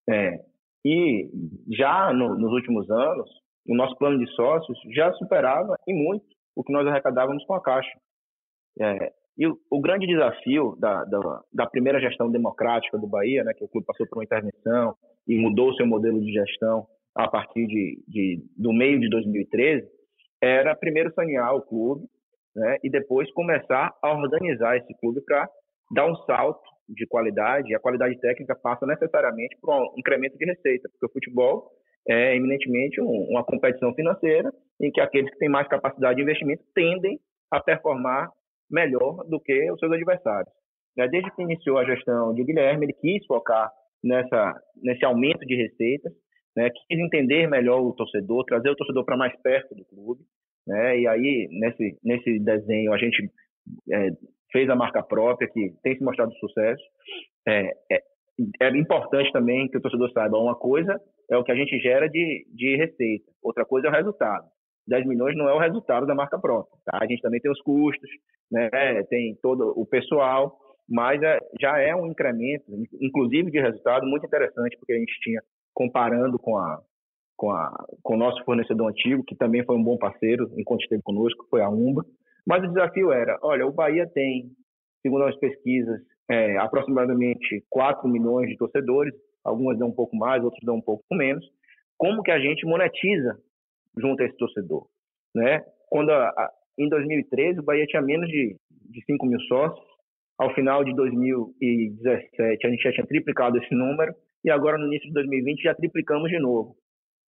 É, 0.08 0.38
e 0.84 1.28
já 1.76 2.12
no, 2.12 2.36
nos 2.36 2.52
últimos 2.52 2.90
anos, 2.90 3.30
o 3.68 3.76
nosso 3.76 3.96
plano 3.96 4.18
de 4.18 4.30
sócios 4.32 4.78
já 4.94 5.12
superava 5.14 5.74
e 5.86 5.92
muito 5.92 6.24
o 6.56 6.64
que 6.64 6.72
nós 6.72 6.86
arrecadávamos 6.86 7.44
com 7.44 7.54
a 7.54 7.62
Caixa. 7.62 7.90
É, 8.80 9.12
E 9.36 9.46
o, 9.46 9.58
o 9.70 9.80
grande 9.80 10.06
desafio 10.06 10.74
da, 10.78 11.04
da, 11.04 11.42
da, 11.52 11.66
primeira 11.66 12.00
gestão 12.00 12.30
democrática 12.30 12.98
do 12.98 13.06
Bahia, 13.06 13.44
né, 13.44 13.52
que 13.52 13.64
o 13.64 13.68
clube 13.68 13.86
passou 13.86 14.06
por 14.08 14.18
uma 14.18 14.24
intervenção 14.24 14.94
e 15.28 15.36
mudou 15.36 15.70
o 15.70 15.74
seu 15.74 15.86
modelo 15.86 16.20
de 16.20 16.32
gestão 16.32 16.86
a 17.24 17.28
partir 17.28 17.66
de, 17.66 18.02
de 18.08 18.42
do 18.56 18.72
meio 18.72 18.98
de 18.98 19.08
2013, 19.08 19.86
era 20.40 20.74
primeiro 20.74 21.12
sanear 21.12 21.54
o 21.54 21.62
clube 21.62 22.06
né, 22.54 22.78
e 22.82 22.90
depois 22.90 23.30
começar 23.32 23.94
a 24.02 24.12
organizar 24.12 24.76
esse 24.76 24.94
clube 24.98 25.20
para 25.22 25.48
dar 25.92 26.06
um 26.06 26.16
salto 26.24 26.62
de 26.88 27.06
qualidade, 27.06 27.70
e 27.70 27.74
a 27.74 27.80
qualidade 27.80 28.18
técnica 28.18 28.56
passa 28.56 28.84
necessariamente 28.86 29.56
por 29.60 29.72
um 29.72 29.94
incremento 29.96 30.36
de 30.36 30.44
receita, 30.44 30.88
porque 30.88 31.06
o 31.06 31.12
futebol 31.12 31.70
é 32.08 32.34
eminentemente 32.34 33.00
um, 33.00 33.28
uma 33.28 33.44
competição 33.44 33.94
financeira 33.94 34.50
em 34.80 34.90
que 34.90 35.00
aqueles 35.00 35.30
que 35.30 35.38
têm 35.38 35.48
mais 35.48 35.68
capacidade 35.68 36.16
de 36.16 36.22
investimento 36.22 36.64
tendem 36.74 37.20
a 37.50 37.60
performar 37.60 38.30
melhor 38.70 39.24
do 39.28 39.38
que 39.38 39.70
os 39.70 39.78
seus 39.78 39.92
adversários. 39.92 40.52
Né, 40.96 41.06
desde 41.08 41.30
que 41.32 41.42
iniciou 41.42 41.78
a 41.78 41.84
gestão 41.84 42.34
de 42.34 42.42
Guilherme, 42.42 42.86
ele 42.86 42.92
quis 42.94 43.24
focar 43.26 43.70
nessa, 44.02 44.60
nesse 44.82 45.04
aumento 45.04 45.46
de 45.46 45.54
receitas, 45.54 46.12
né, 46.56 46.70
quis 46.70 46.98
entender 46.98 47.48
melhor 47.48 47.80
o 47.80 47.92
torcedor, 47.92 48.44
trazer 48.44 48.70
o 48.70 48.76
torcedor 48.76 49.04
para 49.04 49.16
mais 49.16 49.34
perto 49.40 49.74
do 49.74 49.84
clube. 49.84 50.22
Né, 50.66 51.00
e 51.00 51.06
aí, 51.06 51.48
nesse, 51.50 51.98
nesse 52.04 52.38
desenho, 52.38 52.92
a 52.92 52.98
gente 52.98 53.30
é, 53.92 54.10
fez 54.52 54.68
a 54.68 54.76
marca 54.76 55.02
própria, 55.02 55.48
que 55.48 55.72
tem 55.82 55.96
se 55.96 56.04
mostrado 56.04 56.32
sucesso. 56.34 56.82
É, 57.46 57.72
é, 57.90 58.02
é 58.60 58.68
importante 58.76 59.32
também 59.32 59.68
que 59.68 59.78
o 59.78 59.80
torcedor 59.80 60.10
saiba, 60.12 60.38
uma 60.38 60.54
coisa 60.54 61.00
é 61.30 61.36
o 61.36 61.44
que 61.44 61.52
a 61.52 61.54
gente 61.54 61.78
gera 61.78 62.08
de, 62.08 62.44
de 62.52 62.76
receita, 62.76 63.30
outra 63.42 63.64
coisa 63.64 63.86
é 63.86 63.90
o 63.90 63.94
resultado. 63.94 64.44
10 64.88 65.06
milhões 65.06 65.36
não 65.36 65.48
é 65.48 65.54
o 65.54 65.58
resultado 65.58 66.06
da 66.06 66.14
marca 66.14 66.38
própria. 66.38 66.76
Tá? 66.84 66.98
A 67.00 67.06
gente 67.06 67.22
também 67.22 67.40
tem 67.40 67.50
os 67.50 67.60
custos, 67.62 68.10
né? 68.50 68.68
tem 69.08 69.38
todo 69.40 69.72
o 69.76 69.86
pessoal, 69.86 70.58
mas 70.88 71.22
é, 71.22 71.38
já 71.60 71.78
é 71.78 71.94
um 71.94 72.06
incremento, 72.06 72.64
inclusive 73.00 73.50
de 73.50 73.60
resultado, 73.60 74.06
muito 74.06 74.26
interessante, 74.26 74.76
porque 74.76 74.92
a 74.92 74.98
gente 74.98 75.20
tinha, 75.20 75.40
comparando 75.74 76.38
com, 76.38 76.56
a, 76.56 76.80
com, 77.36 77.50
a, 77.50 77.86
com 78.02 78.14
o 78.14 78.18
nosso 78.18 78.44
fornecedor 78.44 78.90
antigo, 78.90 79.24
que 79.24 79.36
também 79.36 79.64
foi 79.64 79.76
um 79.76 79.82
bom 79.82 79.96
parceiro 79.96 80.50
enquanto 80.56 80.82
esteve 80.82 81.02
conosco, 81.02 81.46
foi 81.48 81.62
a 81.62 81.68
UMBA, 81.68 82.04
mas 82.46 82.62
o 82.64 82.68
desafio 82.68 83.12
era, 83.12 83.38
olha, 83.42 83.66
o 83.66 83.72
Bahia 83.72 84.06
tem, 84.06 84.50
segundo 85.02 85.24
as 85.24 85.36
pesquisas, 85.36 86.00
é, 86.28 86.56
aproximadamente 86.58 87.64
4 87.68 88.08
milhões 88.08 88.48
de 88.48 88.56
torcedores, 88.56 89.14
algumas 89.44 89.78
dão 89.78 89.88
um 89.88 89.94
pouco 89.94 90.16
mais, 90.16 90.42
outras 90.42 90.62
dão 90.64 90.76
um 90.76 90.82
pouco 90.82 91.04
menos. 91.12 91.44
Como 91.98 92.22
que 92.22 92.30
a 92.30 92.38
gente 92.38 92.64
monetiza 92.66 93.36
junto 93.98 94.22
a 94.22 94.26
esse 94.26 94.36
torcedor? 94.36 94.86
Né? 95.34 95.62
Quando 95.88 96.10
a, 96.10 96.28
a, 96.28 96.50
em 96.78 96.88
2013 96.88 97.60
o 97.60 97.62
Bahia 97.62 97.86
tinha 97.86 98.02
menos 98.02 98.28
de, 98.28 98.56
de 98.88 99.04
5 99.04 99.26
mil 99.26 99.40
sócios, 99.40 99.84
ao 100.38 100.54
final 100.54 100.84
de 100.84 100.94
2017 100.94 102.66
a 102.66 102.70
gente 102.70 102.82
já 102.82 102.92
tinha 102.92 103.06
triplicado 103.06 103.58
esse 103.58 103.74
número 103.74 104.14
e 104.44 104.50
agora 104.50 104.78
no 104.78 104.86
início 104.86 105.08
de 105.08 105.14
2020 105.14 105.62
já 105.62 105.74
triplicamos 105.74 106.30
de 106.30 106.38
novo. 106.38 106.76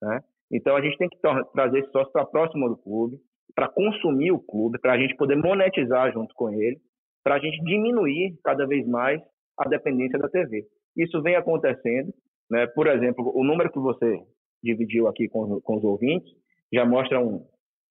Né? 0.00 0.20
Então 0.50 0.76
a 0.76 0.82
gente 0.82 0.98
tem 0.98 1.08
que 1.08 1.18
trazer 1.52 1.80
esse 1.80 1.90
sócio 1.90 2.12
para 2.12 2.26
próximo 2.26 2.68
do 2.68 2.76
clube, 2.76 3.18
para 3.54 3.68
consumir 3.68 4.32
o 4.32 4.40
clube, 4.40 4.78
para 4.78 4.94
a 4.94 4.98
gente 4.98 5.16
poder 5.16 5.36
monetizar 5.36 6.12
junto 6.12 6.34
com 6.34 6.50
ele, 6.50 6.78
para 7.22 7.36
a 7.36 7.38
gente 7.38 7.62
diminuir 7.64 8.38
cada 8.42 8.66
vez 8.66 8.86
mais 8.86 9.20
a 9.58 9.68
dependência 9.68 10.18
da 10.18 10.28
TV. 10.28 10.66
Isso 10.96 11.22
vem 11.22 11.36
acontecendo, 11.36 12.12
né? 12.50 12.66
Por 12.66 12.86
exemplo, 12.86 13.32
o 13.34 13.44
número 13.44 13.70
que 13.70 13.78
você 13.78 14.20
dividiu 14.62 15.08
aqui 15.08 15.28
com, 15.28 15.60
com 15.60 15.76
os 15.76 15.84
ouvintes 15.84 16.30
já 16.72 16.84
mostra 16.84 17.20
um, 17.20 17.46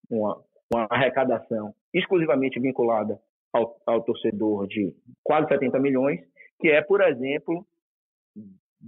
uma, 0.09 0.41
uma, 0.73 0.87
arrecadação 0.89 1.73
exclusivamente 1.93 2.59
vinculada 2.59 3.19
ao, 3.53 3.75
ao 3.85 4.03
torcedor 4.03 4.67
de 4.67 4.93
quase 5.23 5.47
70 5.49 5.79
milhões, 5.79 6.19
que 6.59 6.69
é, 6.69 6.81
por 6.81 7.01
exemplo, 7.01 7.65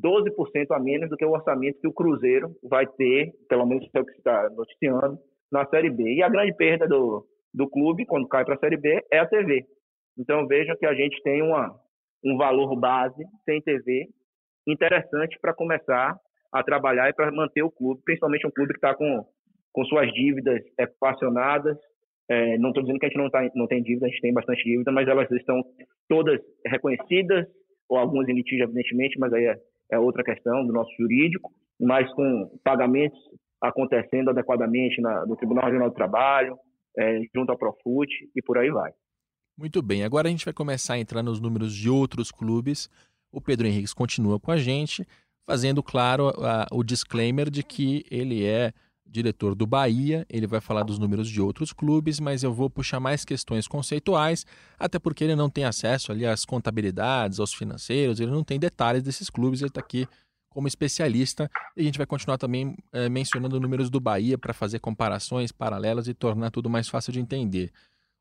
12% 0.01 0.71
a 0.71 0.79
menos 0.79 1.10
do 1.10 1.17
que 1.17 1.25
o 1.25 1.32
orçamento 1.32 1.79
que 1.79 1.88
o 1.88 1.93
Cruzeiro 1.93 2.49
vai 2.63 2.86
ter, 2.88 3.32
pelo 3.47 3.65
menos 3.65 3.88
é 3.93 3.99
o 3.99 4.06
que 4.06 4.13
está 4.13 4.49
noticiando, 4.49 5.17
na 5.51 5.65
Série 5.67 5.89
B. 5.89 6.03
E 6.15 6.23
a 6.23 6.29
grande 6.29 6.56
perda 6.56 6.88
do, 6.88 7.25
do 7.53 7.69
clube, 7.69 8.06
quando 8.06 8.27
cai 8.27 8.43
para 8.43 8.56
a 8.56 8.60
Série 8.60 8.77
B, 8.77 8.99
é 9.12 9.19
a 9.19 9.27
TV. 9.27 9.65
Então 10.17 10.47
vejam 10.47 10.75
que 10.77 10.86
a 10.86 10.93
gente 10.93 11.21
tem 11.21 11.41
uma, 11.41 11.75
um 12.25 12.38
valor 12.38 12.75
base 12.79 13.23
sem 13.45 13.62
TV 13.62 14.08
interessante 14.67 15.38
para 15.39 15.53
começar 15.53 16.15
a 16.51 16.63
trabalhar 16.63 17.10
e 17.10 17.13
para 17.13 17.32
manter 17.32 17.63
o 17.63 17.71
clube, 17.71 18.01
principalmente 18.06 18.47
um 18.47 18.51
clube 18.51 18.73
que 18.73 18.77
está 18.77 18.95
com, 18.95 19.25
com 19.71 19.86
suas 19.86 20.12
dívidas 20.13 20.62
equacionadas. 20.79 21.77
É, 22.29 22.58
não 22.58 22.69
estou 22.69 22.84
dizendo 22.84 22.99
que 22.99 23.06
a 23.06 23.10
gente 23.10 23.17
não, 23.17 23.29
tá, 23.29 23.47
não 23.56 23.67
tem 23.67 23.84
dívida, 23.84 24.06
a 24.06 24.10
gente 24.10 24.21
tem 24.21 24.34
bastante 24.34 24.63
dívida, 24.63 24.91
mas 24.91 25.08
elas 25.08 25.29
estão 25.32 25.62
todas 26.08 26.39
reconhecidas, 26.65 27.45
ou 27.89 27.97
algumas 27.97 28.29
em 28.29 28.34
litígio, 28.34 28.63
evidentemente, 28.63 29.19
mas 29.19 29.34
aí 29.34 29.45
é, 29.45 29.56
é 29.93 29.99
outra 29.99 30.23
questão 30.23 30.65
do 30.65 30.73
nosso 30.73 30.91
jurídico, 30.99 31.51
mas 31.79 32.12
com 32.13 32.60
pagamentos 32.63 33.19
acontecendo 33.62 34.29
adequadamente 34.29 35.01
na, 35.01 35.25
no 35.25 35.36
Tribunal 35.36 35.65
Regional 35.65 35.89
do 35.89 35.95
Trabalho, 35.95 36.58
é, 36.97 37.21
junto 37.34 37.51
à 37.51 37.58
Profut 37.58 38.10
e 38.36 38.41
por 38.41 38.58
aí 38.58 38.69
vai. 38.69 38.91
Muito 39.58 39.82
bem, 39.82 40.03
agora 40.03 40.27
a 40.27 40.32
gente 40.32 40.45
vai 40.45 40.53
começar 40.53 40.95
a 40.95 40.99
entrar 40.99 41.23
nos 41.23 41.39
números 41.39 41.73
de 41.73 41.89
outros 41.89 42.32
clubes. 42.32 42.89
O 43.32 43.39
Pedro 43.39 43.67
Henrique 43.67 43.93
continua 43.95 44.39
com 44.39 44.51
a 44.51 44.58
gente, 44.58 45.06
fazendo 45.45 45.82
claro 45.82 46.29
a, 46.29 46.67
o 46.71 46.84
disclaimer 46.84 47.49
de 47.49 47.63
que 47.63 48.03
ele 48.10 48.45
é 48.45 48.73
diretor 49.05 49.53
do 49.53 49.67
Bahia, 49.67 50.25
ele 50.29 50.47
vai 50.47 50.59
falar 50.59 50.83
dos 50.83 50.97
números 50.97 51.29
de 51.29 51.39
outros 51.41 51.71
clubes, 51.71 52.19
mas 52.19 52.43
eu 52.43 52.53
vou 52.53 52.69
puxar 52.69 52.99
mais 52.99 53.23
questões 53.23 53.67
conceituais, 53.67 54.45
até 54.79 54.97
porque 54.97 55.23
ele 55.23 55.35
não 55.35 55.49
tem 55.49 55.65
acesso 55.65 56.11
ali 56.11 56.25
às 56.25 56.45
contabilidades, 56.45 57.39
aos 57.39 57.53
financeiros, 57.53 58.19
ele 58.19 58.31
não 58.31 58.43
tem 58.43 58.59
detalhes 58.59 59.03
desses 59.03 59.29
clubes, 59.29 59.61
ele 59.61 59.69
está 59.69 59.81
aqui 59.81 60.07
como 60.49 60.67
especialista. 60.67 61.49
E 61.75 61.81
a 61.81 61.83
gente 61.83 61.97
vai 61.97 62.07
continuar 62.07 62.37
também 62.37 62.75
é, 62.91 63.09
mencionando 63.09 63.59
números 63.59 63.89
do 63.89 63.99
Bahia 63.99 64.37
para 64.37 64.53
fazer 64.53 64.79
comparações 64.79 65.51
paralelas 65.51 66.07
e 66.07 66.13
tornar 66.13 66.51
tudo 66.51 66.69
mais 66.69 66.87
fácil 66.87 67.11
de 67.11 67.19
entender. 67.19 67.71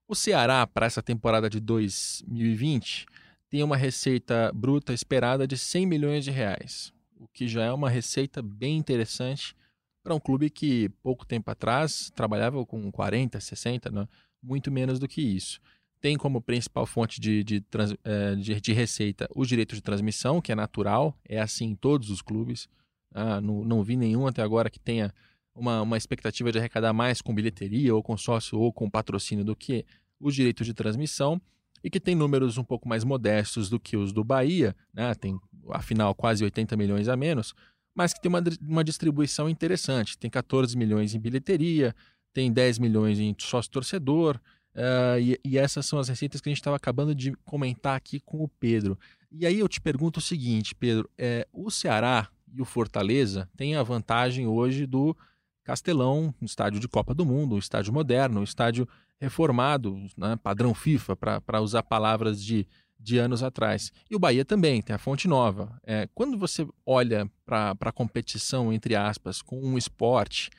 O 0.08 0.14
Ceará, 0.14 0.66
para 0.66 0.86
essa 0.86 1.02
temporada 1.02 1.48
de 1.48 1.60
2020, 1.60 3.06
tem 3.48 3.62
uma 3.62 3.76
receita 3.76 4.50
bruta 4.54 4.92
esperada 4.92 5.46
de 5.46 5.56
100 5.56 5.86
milhões 5.86 6.24
de 6.24 6.30
reais, 6.30 6.92
o 7.18 7.28
que 7.28 7.46
já 7.46 7.64
é 7.64 7.72
uma 7.72 7.88
receita 7.88 8.42
bem 8.42 8.76
interessante 8.76 9.54
para 10.02 10.14
um 10.14 10.20
clube 10.20 10.50
que 10.50 10.88
pouco 11.02 11.24
tempo 11.24 11.50
atrás 11.50 12.10
trabalhava 12.14 12.64
com 12.66 12.90
40, 12.90 13.38
60, 13.40 13.90
né? 13.90 14.08
muito 14.42 14.70
menos 14.70 14.98
do 14.98 15.06
que 15.06 15.22
isso 15.22 15.60
tem 16.02 16.18
como 16.18 16.42
principal 16.42 16.84
fonte 16.84 17.20
de, 17.20 17.44
de, 17.44 17.64
é, 18.02 18.34
de, 18.34 18.60
de, 18.60 18.72
receita 18.72 19.28
os 19.36 19.46
direitos 19.46 19.76
de 19.76 19.82
transmissão, 19.82 20.40
que 20.40 20.50
é 20.50 20.54
natural, 20.54 21.16
é 21.24 21.40
assim 21.40 21.66
em 21.66 21.74
todos 21.76 22.10
os 22.10 22.20
clubes. 22.20 22.68
Ah, 23.14 23.40
não, 23.40 23.64
não 23.64 23.84
vi 23.84 23.96
nenhum 23.96 24.26
até 24.26 24.42
agora 24.42 24.68
que 24.68 24.80
tenha 24.80 25.14
uma, 25.54 25.80
uma 25.80 25.96
expectativa 25.96 26.50
de 26.50 26.58
arrecadar 26.58 26.92
mais 26.92 27.22
com 27.22 27.32
bilheteria, 27.32 27.94
ou 27.94 28.02
com 28.02 28.16
sócio, 28.16 28.58
ou 28.58 28.72
com 28.72 28.90
patrocínio 28.90 29.44
do 29.44 29.54
que 29.54 29.86
os 30.18 30.34
direitos 30.34 30.66
de 30.66 30.74
transmissão, 30.74 31.40
e 31.84 31.88
que 31.88 32.00
tem 32.00 32.16
números 32.16 32.58
um 32.58 32.64
pouco 32.64 32.88
mais 32.88 33.04
modestos 33.04 33.70
do 33.70 33.78
que 33.78 33.96
os 33.96 34.12
do 34.12 34.24
Bahia, 34.24 34.74
né? 34.92 35.14
tem 35.14 35.38
afinal 35.70 36.14
quase 36.16 36.42
80 36.42 36.76
milhões 36.76 37.08
a 37.08 37.16
menos, 37.16 37.54
mas 37.94 38.12
que 38.12 38.20
tem 38.20 38.28
uma, 38.28 38.42
uma 38.60 38.84
distribuição 38.84 39.48
interessante. 39.48 40.18
Tem 40.18 40.30
14 40.30 40.76
milhões 40.76 41.14
em 41.14 41.20
bilheteria, 41.20 41.94
tem 42.32 42.52
10 42.52 42.78
milhões 42.78 43.18
em 43.18 43.34
sócio-torcedor, 43.38 44.40
Uh, 44.74 45.20
e, 45.20 45.40
e, 45.44 45.58
essas 45.58 45.84
são 45.84 45.98
as 45.98 46.08
receitas 46.08 46.40
que 46.40 46.48
a 46.48 46.50
gente 46.50 46.60
estava 46.60 46.76
acabando 46.76 47.14
de 47.14 47.32
comentar 47.44 47.94
aqui 47.94 48.18
com 48.20 48.42
o 48.42 48.48
Pedro. 48.48 48.98
E 49.30 49.46
aí 49.46 49.58
eu 49.58 49.68
te 49.68 49.80
pergunto 49.80 50.18
o 50.18 50.22
seguinte, 50.22 50.74
Pedro: 50.74 51.10
é, 51.18 51.46
o 51.52 51.70
Ceará 51.70 52.28
e 52.52 52.60
o 52.60 52.64
Fortaleza 52.64 53.48
têm 53.56 53.76
a 53.76 53.82
vantagem 53.82 54.46
hoje 54.46 54.86
do 54.86 55.14
Castelão, 55.62 56.34
um 56.40 56.44
estádio 56.46 56.80
de 56.80 56.88
Copa 56.88 57.14
do 57.14 57.24
Mundo, 57.24 57.54
um 57.54 57.58
estádio 57.58 57.92
moderno, 57.92 58.40
um 58.40 58.44
estádio 58.44 58.88
reformado, 59.20 59.96
né, 60.16 60.36
padrão 60.42 60.74
FIFA, 60.74 61.16
para 61.16 61.60
usar 61.60 61.82
palavras 61.82 62.42
de, 62.42 62.66
de 63.02 63.18
anos 63.18 63.42
atrás. 63.42 63.92
E 64.10 64.14
o 64.14 64.18
Bahia 64.18 64.44
também, 64.44 64.80
tem 64.80 64.94
a 64.94 64.98
Fonte 64.98 65.26
Nova. 65.26 65.80
É, 65.84 66.08
quando 66.14 66.38
você 66.38 66.66
olha 66.86 67.28
para 67.44 67.76
a 67.80 67.92
competição, 67.92 68.72
entre 68.72 68.94
aspas, 68.94 69.42
com 69.42 69.60
um 69.60 69.76
esporte 69.76 70.50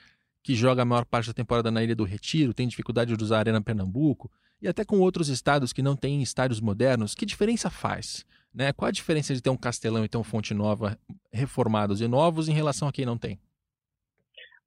que 0.44 0.54
joga 0.54 0.82
a 0.82 0.86
maior 0.86 1.06
parte 1.06 1.28
da 1.28 1.34
temporada 1.34 1.72
na 1.72 1.82
Ilha 1.82 1.96
do 1.96 2.04
Retiro, 2.04 2.54
tem 2.54 2.68
dificuldade 2.68 3.16
de 3.16 3.24
usar 3.24 3.38
a 3.38 3.40
Arena 3.40 3.62
Pernambuco, 3.62 4.30
e 4.62 4.68
até 4.68 4.84
com 4.84 5.00
outros 5.00 5.30
estados 5.30 5.74
que 5.74 5.82
não 5.82 5.96
têm 5.96 6.22
estádios 6.22 6.60
modernos, 6.60 7.16
que 7.16 7.26
diferença 7.26 7.70
faz? 7.70 8.26
Né? 8.54 8.72
Qual 8.72 8.88
a 8.88 8.92
diferença 8.92 9.34
de 9.34 9.42
ter 9.42 9.50
um 9.50 9.58
Castelão 9.58 10.06
e 10.06 10.10
ter 10.10 10.18
um 10.18 10.24
Fonte 10.24 10.54
Nova 10.54 10.98
reformados 11.32 12.02
e 12.02 12.08
novos 12.08 12.48
em 12.48 12.54
relação 12.54 12.88
a 12.88 12.92
quem 12.92 13.06
não 13.06 13.18
tem? 13.18 13.40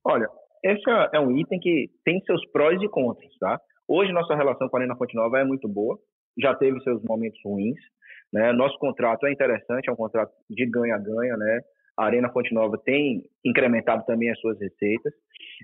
Olha, 0.05 0.29
esse 0.63 0.83
é 1.13 1.21
um 1.21 1.37
item 1.37 1.61
que 1.61 1.91
tem 2.05 2.21
seus 2.23 2.45
prós 2.51 2.81
e 2.83 2.89
contras, 2.89 3.33
tá? 3.39 3.61
Hoje 3.87 4.13
nossa 4.13 4.35
relação 4.35 4.69
com 4.69 4.77
a 4.77 4.81
Arena 4.81 4.97
Fonte 4.97 5.15
Nova 5.15 5.39
é 5.39 5.45
muito 5.45 5.69
boa, 5.69 5.99
já 6.39 6.55
teve 6.55 6.81
seus 6.81 7.03
momentos 7.03 7.41
ruins, 7.45 7.79
né? 8.33 8.53
Nosso 8.53 8.79
contrato 8.79 9.27
é 9.27 9.33
interessante, 9.33 9.89
é 9.89 9.93
um 9.93 9.97
contrato 9.97 10.33
de 10.51 10.67
ganha-ganha, 10.67 11.37
né? 11.37 11.61
A 11.99 12.05
Arena 12.05 12.31
Fonte 12.31 12.53
Nova 12.53 12.77
tem 12.85 13.23
incrementado 13.45 14.05
também 14.05 14.31
as 14.31 14.39
suas 14.41 14.61
receitas, 14.61 15.13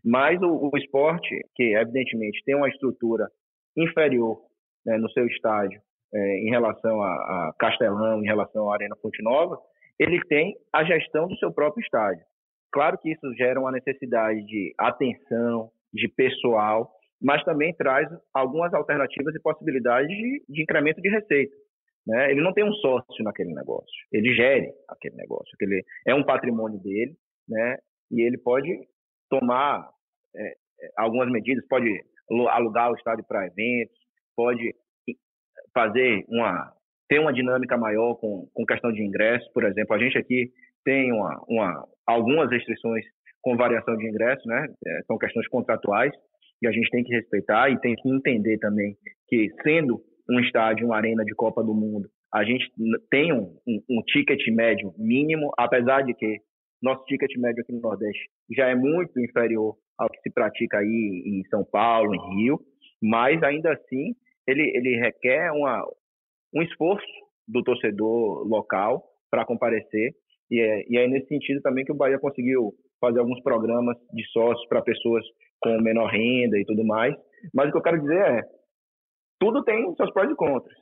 mas 0.02 0.40
o, 0.40 0.70
o 0.72 0.78
esporte, 0.78 1.28
que 1.54 1.76
evidentemente 1.76 2.42
tem 2.44 2.54
uma 2.54 2.68
estrutura 2.68 3.28
inferior 3.76 4.40
né, 4.86 4.96
no 4.96 5.10
seu 5.10 5.26
estádio, 5.26 5.80
é, 6.14 6.38
em 6.38 6.50
relação 6.50 7.02
a, 7.02 7.08
a, 7.08 7.54
Castelão, 7.58 8.22
em 8.22 8.26
relação 8.26 8.70
à 8.70 8.74
Arena 8.74 8.96
Fonte 8.96 9.22
Nova, 9.22 9.58
ele 9.98 10.20
tem 10.26 10.56
a 10.72 10.84
gestão 10.84 11.28
do 11.28 11.36
seu 11.36 11.52
próprio 11.52 11.82
estádio. 11.82 12.24
Claro 12.72 12.98
que 12.98 13.12
isso 13.12 13.34
gera 13.34 13.60
uma 13.60 13.70
necessidade 13.70 14.42
de 14.46 14.74
atenção, 14.78 15.70
de 15.92 16.08
pessoal, 16.08 16.90
mas 17.22 17.42
também 17.44 17.74
traz 17.74 18.08
algumas 18.34 18.74
alternativas 18.74 19.34
e 19.34 19.40
possibilidades 19.40 20.08
de, 20.08 20.44
de 20.48 20.62
incremento 20.62 21.00
de 21.00 21.08
receita. 21.08 21.54
Né? 22.06 22.32
Ele 22.32 22.40
não 22.40 22.52
tem 22.52 22.64
um 22.64 22.72
sócio 22.74 23.22
naquele 23.22 23.54
negócio, 23.54 23.94
ele 24.12 24.34
gere 24.34 24.72
aquele 24.88 25.14
negócio, 25.14 25.48
aquele 25.54 25.84
é 26.06 26.14
um 26.14 26.24
patrimônio 26.24 26.80
dele, 26.80 27.14
né? 27.48 27.76
E 28.10 28.22
ele 28.22 28.36
pode 28.38 28.68
tomar 29.30 29.88
é, 30.34 30.48
é 30.48 30.88
algumas 30.96 31.30
medidas, 31.30 31.64
pode 31.68 31.88
alugar 32.48 32.90
o 32.90 32.96
estádio 32.96 33.24
para 33.26 33.46
eventos, 33.46 33.96
pode 34.34 34.74
fazer 35.72 36.24
uma 36.28 36.72
ter 37.08 37.20
uma 37.20 37.32
dinâmica 37.32 37.76
maior 37.76 38.14
com, 38.16 38.48
com 38.52 38.66
questão 38.66 38.90
de 38.90 39.02
ingressos, 39.02 39.48
por 39.52 39.64
exemplo, 39.64 39.94
a 39.94 39.98
gente 39.98 40.18
aqui 40.18 40.50
tem 40.84 41.12
uma, 41.12 41.40
uma 41.46 41.88
algumas 42.04 42.50
restrições 42.50 43.04
com 43.40 43.56
variação 43.56 43.96
de 43.96 44.08
ingressos, 44.08 44.44
né? 44.44 44.66
É, 44.84 45.02
são 45.06 45.16
questões 45.18 45.46
contratuais 45.46 46.12
e 46.62 46.68
a 46.68 46.72
gente 46.72 46.88
tem 46.90 47.02
que 47.02 47.12
respeitar 47.12 47.68
e 47.70 47.80
tem 47.80 47.94
que 47.96 48.08
entender 48.08 48.58
também 48.58 48.96
que 49.26 49.50
sendo 49.62 50.00
um 50.30 50.38
estádio, 50.40 50.86
uma 50.86 50.96
arena 50.96 51.24
de 51.24 51.34
Copa 51.34 51.62
do 51.62 51.74
Mundo, 51.74 52.08
a 52.32 52.44
gente 52.44 52.70
tem 53.10 53.32
um, 53.32 53.58
um, 53.66 53.82
um 53.90 54.02
ticket 54.06 54.40
médio 54.48 54.94
mínimo, 54.96 55.50
apesar 55.58 56.02
de 56.02 56.14
que 56.14 56.38
nosso 56.80 57.04
ticket 57.04 57.30
médio 57.36 57.62
aqui 57.62 57.72
no 57.72 57.80
Nordeste 57.80 58.28
já 58.56 58.68
é 58.68 58.74
muito 58.74 59.20
inferior 59.20 59.76
ao 59.98 60.08
que 60.08 60.20
se 60.20 60.30
pratica 60.30 60.78
aí 60.78 61.22
em 61.26 61.44
São 61.48 61.64
Paulo, 61.64 62.14
em 62.14 62.36
Rio, 62.36 62.60
mas 63.02 63.42
ainda 63.42 63.72
assim 63.72 64.14
ele, 64.46 64.62
ele 64.74 64.98
requer 64.98 65.50
uma, 65.52 65.84
um 66.54 66.62
esforço 66.62 67.06
do 67.46 67.62
torcedor 67.62 68.46
local 68.46 69.04
para 69.30 69.44
comparecer. 69.44 70.14
E 70.50 70.60
é, 70.60 70.84
e 70.88 70.98
é 70.98 71.08
nesse 71.08 71.28
sentido 71.28 71.60
também 71.60 71.84
que 71.84 71.92
o 71.92 71.96
Bahia 71.96 72.18
conseguiu 72.18 72.72
fazer 73.00 73.20
alguns 73.20 73.42
programas 73.42 73.96
de 74.12 74.24
sócios 74.30 74.66
para 74.68 74.82
pessoas 74.82 75.24
com 75.62 75.80
menor 75.80 76.06
renda 76.06 76.58
e 76.58 76.64
tudo 76.64 76.84
mais. 76.84 77.14
Mas 77.54 77.68
o 77.68 77.72
que 77.72 77.78
eu 77.78 77.82
quero 77.82 78.00
dizer 78.00 78.20
é, 78.20 78.42
tudo 79.40 79.64
tem 79.64 79.94
seus 79.96 80.12
prós 80.12 80.30
e 80.30 80.34
contras. 80.34 80.76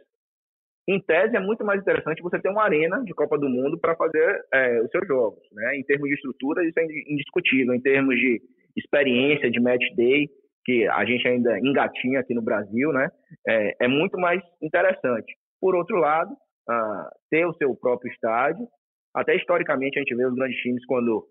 Em 0.89 1.01
tese, 1.01 1.37
é 1.37 1.41
muito 1.41 1.65
mais 1.65 1.81
interessante 1.81 2.23
você 2.23 2.41
ter 2.41 2.51
uma 2.51 2.65
arena 2.65 3.03
de 3.05 3.15
Copa 3.15 3.39
do 3.39 3.49
Mundo 3.49 3.79
para 3.79 3.95
fazer 3.95 4.45
é, 4.53 4.81
os 4.83 4.91
seus 4.91 5.07
jogos. 5.07 5.43
Né? 5.53 5.77
Em 5.77 5.85
termos 5.85 6.09
de 6.09 6.15
estrutura, 6.15 6.67
isso 6.67 6.79
é 6.79 6.85
indiscutível. 6.85 7.75
Em 7.75 7.81
termos 7.81 8.17
de 8.17 8.41
experiência 8.77 9.51
de 9.51 9.61
match 9.61 9.85
day, 9.95 10.29
que 10.65 10.87
a 10.89 11.05
gente 11.05 11.27
ainda 11.29 11.59
engatinha 11.61 12.21
aqui 12.21 12.35
no 12.35 12.43
Brasil, 12.43 12.93
né? 12.93 13.09
é, 13.47 13.85
é 13.85 13.89
muito 13.89 14.19
mais 14.19 14.43
interessante. 14.61 15.33
Por 15.61 15.75
outro 15.75 15.97
lado, 15.97 16.33
uh, 16.33 17.09
ter 17.31 17.47
o 17.47 17.55
seu 17.55 17.75
próprio 17.77 18.11
estádio, 18.13 18.67
até 19.15 19.37
historicamente 19.37 19.99
a 19.99 20.03
gente 20.03 20.15
vê 20.15 20.25
os 20.25 20.35
grandes 20.35 20.59
times 20.61 20.85
quando 20.87 21.25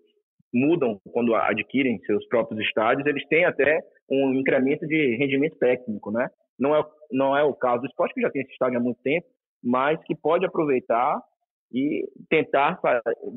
mudam, 0.52 1.00
quando 1.12 1.34
adquirem 1.34 2.00
seus 2.04 2.26
próprios 2.26 2.60
estádios, 2.66 3.06
eles 3.06 3.26
têm 3.28 3.44
até 3.44 3.80
um 4.10 4.34
incremento 4.34 4.86
de 4.86 5.16
rendimento 5.16 5.56
técnico, 5.58 6.10
né? 6.10 6.28
Não 6.58 6.76
é, 6.76 6.84
não 7.10 7.36
é 7.36 7.42
o 7.42 7.54
caso 7.54 7.82
do 7.82 7.86
esporte, 7.86 8.14
que 8.14 8.20
já 8.20 8.30
tem 8.30 8.42
esse 8.42 8.52
estádio 8.52 8.78
há 8.78 8.82
muito 8.82 9.00
tempo, 9.02 9.26
mas 9.62 10.02
que 10.04 10.14
pode 10.14 10.44
aproveitar 10.44 11.20
e 11.72 12.04
tentar, 12.28 12.80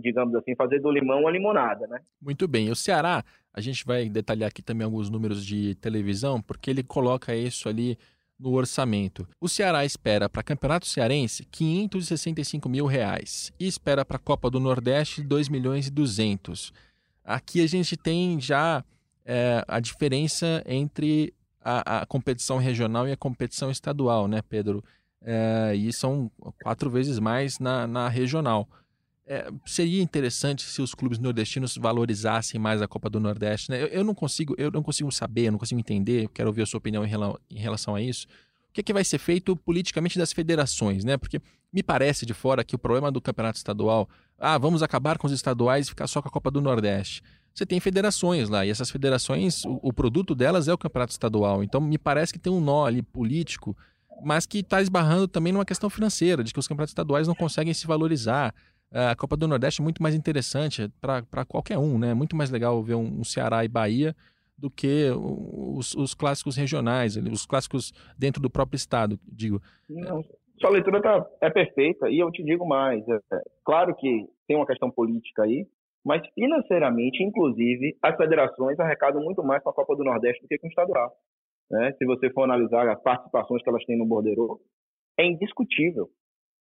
digamos 0.01 0.33
assim, 0.35 0.55
fazer 0.55 0.79
do 0.79 0.91
limão 0.91 1.21
uma 1.21 1.31
limonada, 1.31 1.85
né? 1.87 1.99
Muito 2.21 2.47
bem. 2.47 2.69
O 2.69 2.75
Ceará, 2.75 3.23
a 3.53 3.61
gente 3.61 3.85
vai 3.85 4.09
detalhar 4.09 4.49
aqui 4.49 4.63
também 4.63 4.85
alguns 4.85 5.09
números 5.09 5.45
de 5.45 5.75
televisão, 5.75 6.41
porque 6.41 6.69
ele 6.69 6.83
coloca 6.83 7.35
isso 7.35 7.69
ali 7.69 7.97
no 8.39 8.53
orçamento. 8.53 9.27
O 9.39 9.47
Ceará 9.47 9.85
espera 9.85 10.27
para 10.27 10.43
Campeonato 10.43 10.87
Cearense 10.87 11.45
565 11.45 12.67
mil 12.67 12.85
reais 12.85 13.53
e 13.59 13.67
espera 13.67 14.03
para 14.03 14.17
a 14.17 14.19
Copa 14.19 14.49
do 14.49 14.59
Nordeste 14.59 15.21
2 15.21 15.47
milhões 15.47 15.87
e 15.87 15.91
200. 15.91 16.73
Aqui 17.23 17.61
a 17.61 17.67
gente 17.67 17.95
tem 17.95 18.39
já 18.39 18.83
é, 19.25 19.63
a 19.67 19.79
diferença 19.79 20.63
entre 20.65 21.33
a, 21.61 22.01
a, 22.01 22.05
competição 22.05 22.57
regional 22.57 23.07
e 23.07 23.11
a 23.11 23.17
competição 23.17 23.71
estadual, 23.71 24.27
né, 24.27 24.41
Pedro? 24.41 24.83
É, 25.21 25.73
e 25.75 25.93
são 25.93 26.29
quatro 26.61 26.89
vezes 26.89 27.19
mais 27.19 27.59
na, 27.59 27.87
na 27.87 28.09
regional. 28.09 28.67
É, 29.25 29.49
seria 29.65 30.03
interessante 30.03 30.63
se 30.63 30.81
os 30.81 30.93
clubes 30.93 31.17
nordestinos 31.17 31.77
valorizassem 31.77 32.59
mais 32.59 32.81
a 32.81 32.87
Copa 32.87 33.09
do 33.09 33.21
Nordeste. 33.21 33.71
Né? 33.71 33.81
Eu, 33.81 33.87
eu, 33.87 34.03
não 34.03 34.13
consigo, 34.13 34.53
eu 34.57 34.69
não 34.69 34.83
consigo 34.83 35.09
saber, 35.11 35.47
eu 35.47 35.53
não 35.53 35.59
consigo 35.59 35.79
entender. 35.79 36.27
Quero 36.33 36.49
ouvir 36.49 36.63
a 36.63 36.65
sua 36.65 36.77
opinião 36.77 37.05
em, 37.05 37.07
rela, 37.07 37.39
em 37.49 37.57
relação 37.57 37.95
a 37.95 38.01
isso. 38.01 38.27
O 38.73 38.75
que, 38.75 38.81
é 38.81 38.83
que 38.83 38.91
vai 38.91 39.03
ser 39.03 39.19
feito 39.19 39.55
politicamente 39.55 40.17
das 40.17 40.33
federações, 40.33 41.03
né? 41.05 41.15
Porque 41.15 41.39
me 41.71 41.83
parece 41.83 42.25
de 42.25 42.33
fora 42.33 42.63
que 42.63 42.73
o 42.73 42.79
problema 42.79 43.11
do 43.11 43.21
campeonato 43.21 43.55
estadual, 43.55 44.09
ah, 44.39 44.57
vamos 44.57 44.81
acabar 44.81 45.19
com 45.19 45.27
os 45.27 45.33
estaduais 45.33 45.85
e 45.85 45.89
ficar 45.89 46.07
só 46.07 46.23
com 46.23 46.27
a 46.27 46.31
Copa 46.31 46.49
do 46.49 46.59
Nordeste. 46.59 47.21
Você 47.53 47.67
tem 47.67 47.79
federações 47.79 48.49
lá 48.49 48.65
e 48.65 48.71
essas 48.71 48.89
federações, 48.89 49.63
o, 49.63 49.79
o 49.83 49.93
produto 49.93 50.33
delas 50.33 50.67
é 50.67 50.73
o 50.73 50.77
campeonato 50.77 51.11
estadual. 51.11 51.63
Então 51.63 51.79
me 51.79 51.99
parece 51.99 52.33
que 52.33 52.39
tem 52.39 52.51
um 52.51 52.59
nó 52.59 52.83
ali 52.83 53.03
político, 53.03 53.77
mas 54.25 54.47
que 54.47 54.61
está 54.61 54.81
esbarrando 54.81 55.27
também 55.27 55.53
numa 55.53 55.65
questão 55.65 55.87
financeira, 55.87 56.43
de 56.43 56.51
que 56.51 56.57
os 56.57 56.67
campeonatos 56.67 56.93
estaduais 56.93 57.27
não 57.27 57.35
conseguem 57.35 57.75
se 57.75 57.85
valorizar. 57.85 58.55
É, 58.91 59.09
a 59.09 59.15
Copa 59.15 59.37
do 59.37 59.47
Nordeste 59.47 59.81
é 59.81 59.83
muito 59.83 60.01
mais 60.01 60.15
interessante 60.15 60.91
para 60.99 61.45
qualquer 61.45 61.77
um, 61.77 61.99
né? 61.99 62.09
É 62.09 62.13
muito 62.15 62.35
mais 62.35 62.49
legal 62.49 62.81
ver 62.81 62.95
um, 62.95 63.19
um 63.19 63.23
Ceará 63.23 63.63
e 63.63 63.67
Bahia 63.67 64.15
do 64.63 64.71
que 64.71 65.09
os, 65.11 65.93
os, 65.93 66.13
clássicos 66.13 66.55
regionais, 66.55 67.17
os 67.17 67.45
clássicos 67.45 67.91
dentro 68.17 68.41
do 68.41 68.49
próprio 68.49 68.77
estado, 68.77 69.19
digo. 69.27 69.61
Não, 69.89 70.23
sua 70.57 70.69
leitura 70.69 71.01
tá, 71.01 71.27
é 71.41 71.49
perfeita 71.49 72.09
e 72.09 72.17
eu 72.17 72.31
te 72.31 72.41
digo 72.41 72.65
mais. 72.65 73.05
É, 73.09 73.15
é, 73.15 73.41
claro 73.65 73.93
que 73.93 74.25
tem 74.47 74.55
uma 74.55 74.65
questão 74.65 74.89
política 74.89 75.43
aí, 75.43 75.67
mas 76.05 76.25
financeiramente, 76.33 77.21
inclusive, 77.21 77.97
as 78.01 78.15
federações 78.15 78.79
arrecadam 78.79 79.21
muito 79.21 79.43
mais 79.43 79.61
com 79.61 79.69
a 79.69 79.73
Copa 79.73 79.97
do 79.97 80.05
Nordeste 80.05 80.41
do 80.41 80.47
que 80.47 80.57
com 80.57 80.67
o 80.67 80.69
estadual. 80.69 81.11
Né? 81.69 81.91
Se 81.97 82.05
você 82.05 82.29
for 82.31 82.43
analisar 82.43 82.87
as 82.87 83.01
participações 83.03 83.61
que 83.61 83.69
elas 83.69 83.83
têm 83.83 83.97
no 83.97 84.05
Bordeiro, 84.05 84.61
é 85.19 85.25
indiscutível 85.25 86.09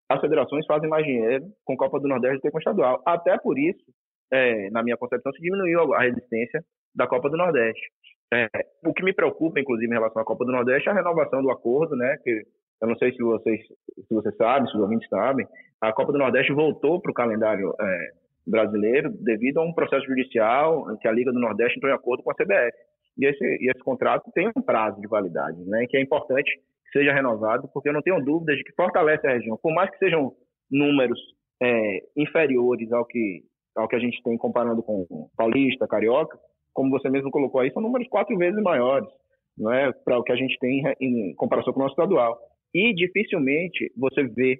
as 0.08 0.20
federações 0.20 0.66
fazem 0.66 0.90
mais 0.90 1.06
dinheiro 1.06 1.46
com 1.64 1.76
Copa 1.76 2.00
do 2.00 2.08
Nordeste 2.08 2.38
do 2.38 2.42
que 2.42 2.50
com 2.50 2.58
estadual. 2.58 3.00
Até 3.06 3.38
por 3.38 3.56
isso, 3.56 3.84
é, 4.32 4.68
na 4.70 4.82
minha 4.82 4.96
concepção, 4.96 5.32
se 5.32 5.40
diminuiu 5.40 5.94
a 5.94 6.02
resistência 6.02 6.64
da 6.94 7.06
Copa 7.06 7.28
do 7.30 7.36
Nordeste. 7.36 7.90
É, 8.32 8.48
o 8.84 8.94
que 8.94 9.04
me 9.04 9.12
preocupa, 9.12 9.60
inclusive, 9.60 9.90
em 9.90 9.94
relação 9.94 10.22
à 10.22 10.24
Copa 10.24 10.44
do 10.44 10.52
Nordeste 10.52 10.88
é 10.88 10.92
a 10.92 10.94
renovação 10.94 11.42
do 11.42 11.50
acordo, 11.50 11.94
né? 11.96 12.16
Que 12.22 12.42
eu 12.80 12.88
não 12.88 12.96
sei 12.96 13.12
se 13.12 13.22
vocês, 13.22 13.60
se 13.60 14.14
vocês 14.14 14.36
sabem, 14.36 14.66
se 14.68 14.76
os 14.76 14.82
ouvintes 14.82 15.08
sabem, 15.08 15.46
a 15.80 15.92
Copa 15.92 16.12
do 16.12 16.18
Nordeste 16.18 16.52
voltou 16.52 17.00
para 17.00 17.10
o 17.10 17.14
calendário 17.14 17.74
é, 17.80 18.10
brasileiro 18.46 19.10
devido 19.10 19.58
a 19.58 19.62
um 19.62 19.72
processo 19.72 20.06
judicial 20.06 20.86
que 21.00 21.06
a 21.06 21.12
Liga 21.12 21.32
do 21.32 21.38
Nordeste 21.38 21.76
entrou 21.76 21.92
em 21.92 21.94
acordo 21.94 22.22
com 22.22 22.30
a 22.30 22.34
CBF. 22.34 22.76
E 23.18 23.26
esse, 23.26 23.44
e 23.44 23.70
esse 23.70 23.84
contrato 23.84 24.30
tem 24.32 24.48
um 24.48 24.62
prazo 24.62 25.00
de 25.00 25.06
validade, 25.06 25.62
né? 25.66 25.86
Que 25.86 25.98
é 25.98 26.00
importante 26.00 26.50
seja 26.92 27.12
renovado, 27.12 27.68
porque 27.72 27.88
eu 27.88 27.92
não 27.92 28.02
tenho 28.02 28.22
dúvidas 28.22 28.56
de 28.56 28.64
que 28.64 28.74
fortalece 28.74 29.26
a 29.26 29.32
região. 29.32 29.58
Por 29.60 29.74
mais 29.74 29.90
que 29.90 29.98
sejam 29.98 30.32
números 30.70 31.18
é, 31.60 32.00
inferiores 32.16 32.92
ao 32.92 33.04
que, 33.04 33.42
ao 33.74 33.88
que 33.88 33.96
a 33.96 33.98
gente 33.98 34.22
tem 34.22 34.36
comparando 34.36 34.82
com 34.82 35.06
Paulista, 35.36 35.88
Carioca, 35.88 36.38
como 36.72 36.90
você 36.90 37.08
mesmo 37.08 37.30
colocou 37.30 37.60
aí, 37.60 37.70
são 37.72 37.82
números 37.82 38.08
quatro 38.08 38.36
vezes 38.36 38.60
maiores 38.62 39.08
não 39.56 39.72
é, 39.72 39.92
para 39.92 40.18
o 40.18 40.22
que 40.22 40.32
a 40.32 40.36
gente 40.36 40.58
tem 40.58 40.82
em 41.00 41.34
comparação 41.34 41.72
com 41.72 41.80
o 41.80 41.82
nosso 41.82 41.92
estadual. 41.92 42.38
E 42.74 42.94
dificilmente 42.94 43.92
você 43.96 44.24
vê 44.24 44.58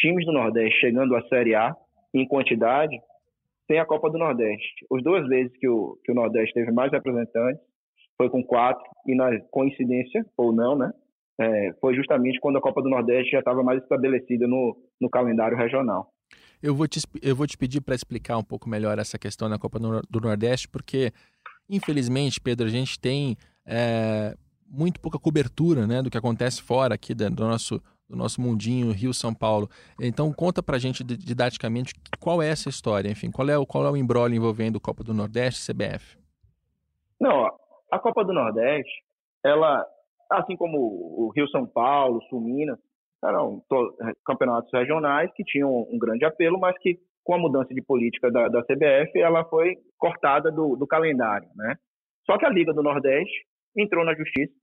times 0.00 0.24
do 0.24 0.32
Nordeste 0.32 0.78
chegando 0.78 1.16
à 1.16 1.22
Série 1.28 1.54
A 1.54 1.74
em 2.14 2.26
quantidade 2.26 2.96
sem 3.66 3.78
a 3.78 3.84
Copa 3.84 4.08
do 4.08 4.16
Nordeste. 4.16 4.86
As 4.92 5.02
duas 5.02 5.26
vezes 5.26 5.52
que 5.58 5.68
o, 5.68 5.98
que 6.04 6.12
o 6.12 6.14
Nordeste 6.14 6.54
teve 6.54 6.70
mais 6.70 6.92
representantes 6.92 7.60
foi 8.16 8.30
com 8.30 8.42
quatro, 8.42 8.82
e 9.06 9.14
na 9.14 9.38
coincidência, 9.50 10.24
ou 10.36 10.52
não, 10.52 10.76
né? 10.76 10.92
é, 11.38 11.72
foi 11.80 11.94
justamente 11.94 12.40
quando 12.40 12.58
a 12.58 12.60
Copa 12.60 12.82
do 12.82 12.90
Nordeste 12.90 13.32
já 13.32 13.38
estava 13.38 13.62
mais 13.62 13.80
estabelecida 13.82 14.46
no, 14.46 14.76
no 15.00 15.08
calendário 15.08 15.56
regional. 15.56 16.10
Eu 16.60 16.74
vou 16.74 16.88
te, 16.88 17.00
eu 17.22 17.36
vou 17.36 17.46
te 17.46 17.56
pedir 17.56 17.80
para 17.80 17.94
explicar 17.94 18.36
um 18.36 18.42
pouco 18.42 18.68
melhor 18.68 18.98
essa 18.98 19.16
questão 19.16 19.48
da 19.48 19.58
Copa 19.58 19.78
do 19.78 20.20
Nordeste, 20.20 20.68
porque, 20.68 21.12
infelizmente, 21.68 22.40
Pedro, 22.40 22.66
a 22.66 22.70
gente 22.70 22.98
tem 22.98 23.36
é, 23.66 24.36
muito 24.68 25.00
pouca 25.00 25.18
cobertura 25.18 25.86
né, 25.86 26.02
do 26.02 26.10
que 26.10 26.18
acontece 26.18 26.62
fora 26.62 26.94
aqui 26.94 27.14
do 27.14 27.30
nosso, 27.30 27.80
do 28.08 28.16
nosso 28.16 28.40
mundinho 28.40 28.92
Rio-São 28.92 29.34
Paulo. 29.34 29.68
Então, 30.00 30.32
conta 30.32 30.62
para 30.62 30.76
a 30.76 30.78
gente 30.78 31.04
didaticamente 31.04 31.94
qual 32.20 32.42
é 32.42 32.48
essa 32.48 32.68
história, 32.68 33.10
enfim, 33.10 33.30
qual 33.30 33.48
é 33.48 33.58
o, 33.58 33.66
qual 33.66 33.86
é 33.86 33.90
o 33.90 33.96
embrólio 33.96 34.36
envolvendo 34.36 34.80
Copa 34.80 35.02
do 35.04 35.14
Nordeste 35.14 35.60
e 35.60 35.74
CBF? 35.74 36.18
Não, 37.20 37.46
a 37.90 37.98
Copa 37.98 38.24
do 38.24 38.32
Nordeste, 38.32 39.02
ela 39.44 39.84
assim 40.30 40.56
como 40.56 40.78
o 40.78 41.32
Rio 41.34 41.48
São 41.48 41.66
Paulo, 41.66 42.22
Sul 42.28 42.40
Minas, 42.40 42.78
eram 43.24 43.62
campeonatos 44.24 44.70
regionais 44.72 45.30
que 45.34 45.42
tinham 45.42 45.86
um 45.90 45.98
grande 45.98 46.24
apelo, 46.24 46.58
mas 46.58 46.76
que 46.78 47.00
com 47.28 47.34
a 47.34 47.38
mudança 47.38 47.74
de 47.74 47.82
política 47.82 48.30
da, 48.30 48.48
da 48.48 48.62
CBF, 48.62 49.20
ela 49.20 49.44
foi 49.44 49.76
cortada 49.98 50.50
do, 50.50 50.76
do, 50.76 50.86
calendário, 50.86 51.46
né? 51.54 51.76
Só 52.24 52.38
que 52.38 52.46
a 52.46 52.48
Liga 52.48 52.72
do 52.72 52.82
Nordeste 52.82 53.44
entrou 53.76 54.02
na 54.02 54.14
justiça 54.14 54.54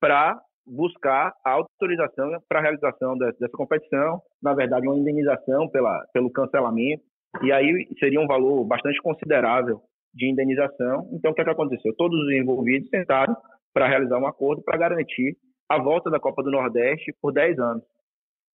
para 0.00 0.36
buscar 0.66 1.32
a 1.46 1.52
autorização 1.52 2.32
para 2.48 2.58
a 2.58 2.62
realização 2.62 3.16
dessa 3.16 3.48
competição, 3.52 4.20
na 4.42 4.52
verdade, 4.54 4.88
uma 4.88 4.96
indenização 4.96 5.68
pela, 5.68 6.04
pelo 6.12 6.32
cancelamento, 6.32 7.04
e 7.44 7.52
aí 7.52 7.86
seria 8.00 8.20
um 8.20 8.26
valor 8.26 8.64
bastante 8.64 9.00
considerável 9.00 9.80
de 10.12 10.28
indenização. 10.28 11.08
Então, 11.12 11.30
o 11.30 11.34
que, 11.34 11.42
é 11.42 11.44
que 11.44 11.50
aconteceu? 11.50 11.94
Todos 11.96 12.18
os 12.18 12.32
envolvidos 12.32 12.88
sentaram 12.88 13.36
para 13.72 13.86
realizar 13.86 14.18
um 14.18 14.26
acordo 14.26 14.64
para 14.64 14.78
garantir 14.78 15.36
a 15.68 15.78
volta 15.78 16.10
da 16.10 16.18
Copa 16.18 16.42
do 16.42 16.50
Nordeste 16.50 17.14
por 17.22 17.32
10 17.32 17.56
anos. 17.60 17.84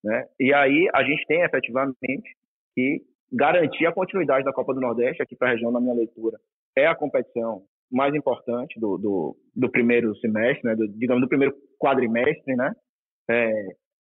Né? 0.03 0.25
E 0.37 0.53
aí 0.53 0.89
a 0.93 1.03
gente 1.03 1.25
tem 1.25 1.41
efetivamente 1.41 2.35
que 2.75 3.01
garantir 3.31 3.85
a 3.85 3.91
continuidade 3.91 4.45
da 4.45 4.53
Copa 4.53 4.73
do 4.73 4.81
Nordeste 4.81 5.21
aqui 5.21 5.35
para 5.35 5.49
a 5.49 5.51
região, 5.51 5.71
na 5.71 5.79
minha 5.79 5.93
leitura, 5.93 6.37
é 6.77 6.87
a 6.87 6.95
competição 6.95 7.63
mais 7.91 8.13
importante 8.13 8.79
do, 8.79 8.97
do, 8.97 9.35
do 9.55 9.69
primeiro 9.69 10.15
semestre, 10.17 10.67
né? 10.67 10.75
do, 10.75 10.87
digamos, 10.87 11.21
do 11.21 11.27
primeiro 11.27 11.55
quadrimestre, 11.79 12.55
né? 12.55 12.71
É, 13.29 13.51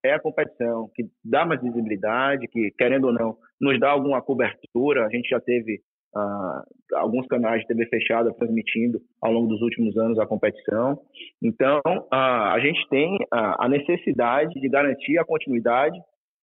é 0.04 0.12
a 0.12 0.20
competição 0.20 0.90
que 0.94 1.04
dá 1.24 1.44
mais 1.44 1.60
visibilidade, 1.60 2.46
que, 2.48 2.70
querendo 2.78 3.06
ou 3.06 3.12
não, 3.12 3.36
nos 3.60 3.78
dá 3.80 3.90
alguma 3.90 4.22
cobertura. 4.22 5.06
A 5.06 5.10
gente 5.10 5.28
já 5.28 5.40
teve 5.40 5.80
ah, 6.14 6.64
alguns 6.94 7.26
canais 7.26 7.60
de 7.62 7.66
TV 7.66 7.86
fechada 7.86 8.32
transmitindo 8.34 9.00
ao 9.20 9.32
longo 9.32 9.48
dos 9.48 9.60
últimos 9.60 9.96
anos 9.96 10.18
a 10.18 10.26
competição. 10.26 11.00
Então, 11.42 11.80
ah, 12.10 12.52
a 12.52 12.60
gente 12.60 12.86
tem 12.88 13.18
a, 13.30 13.68
necessidade 13.68 14.58
de 14.60 14.68
garantir 14.68 15.18
a 15.18 15.24
continuidade 15.24 15.98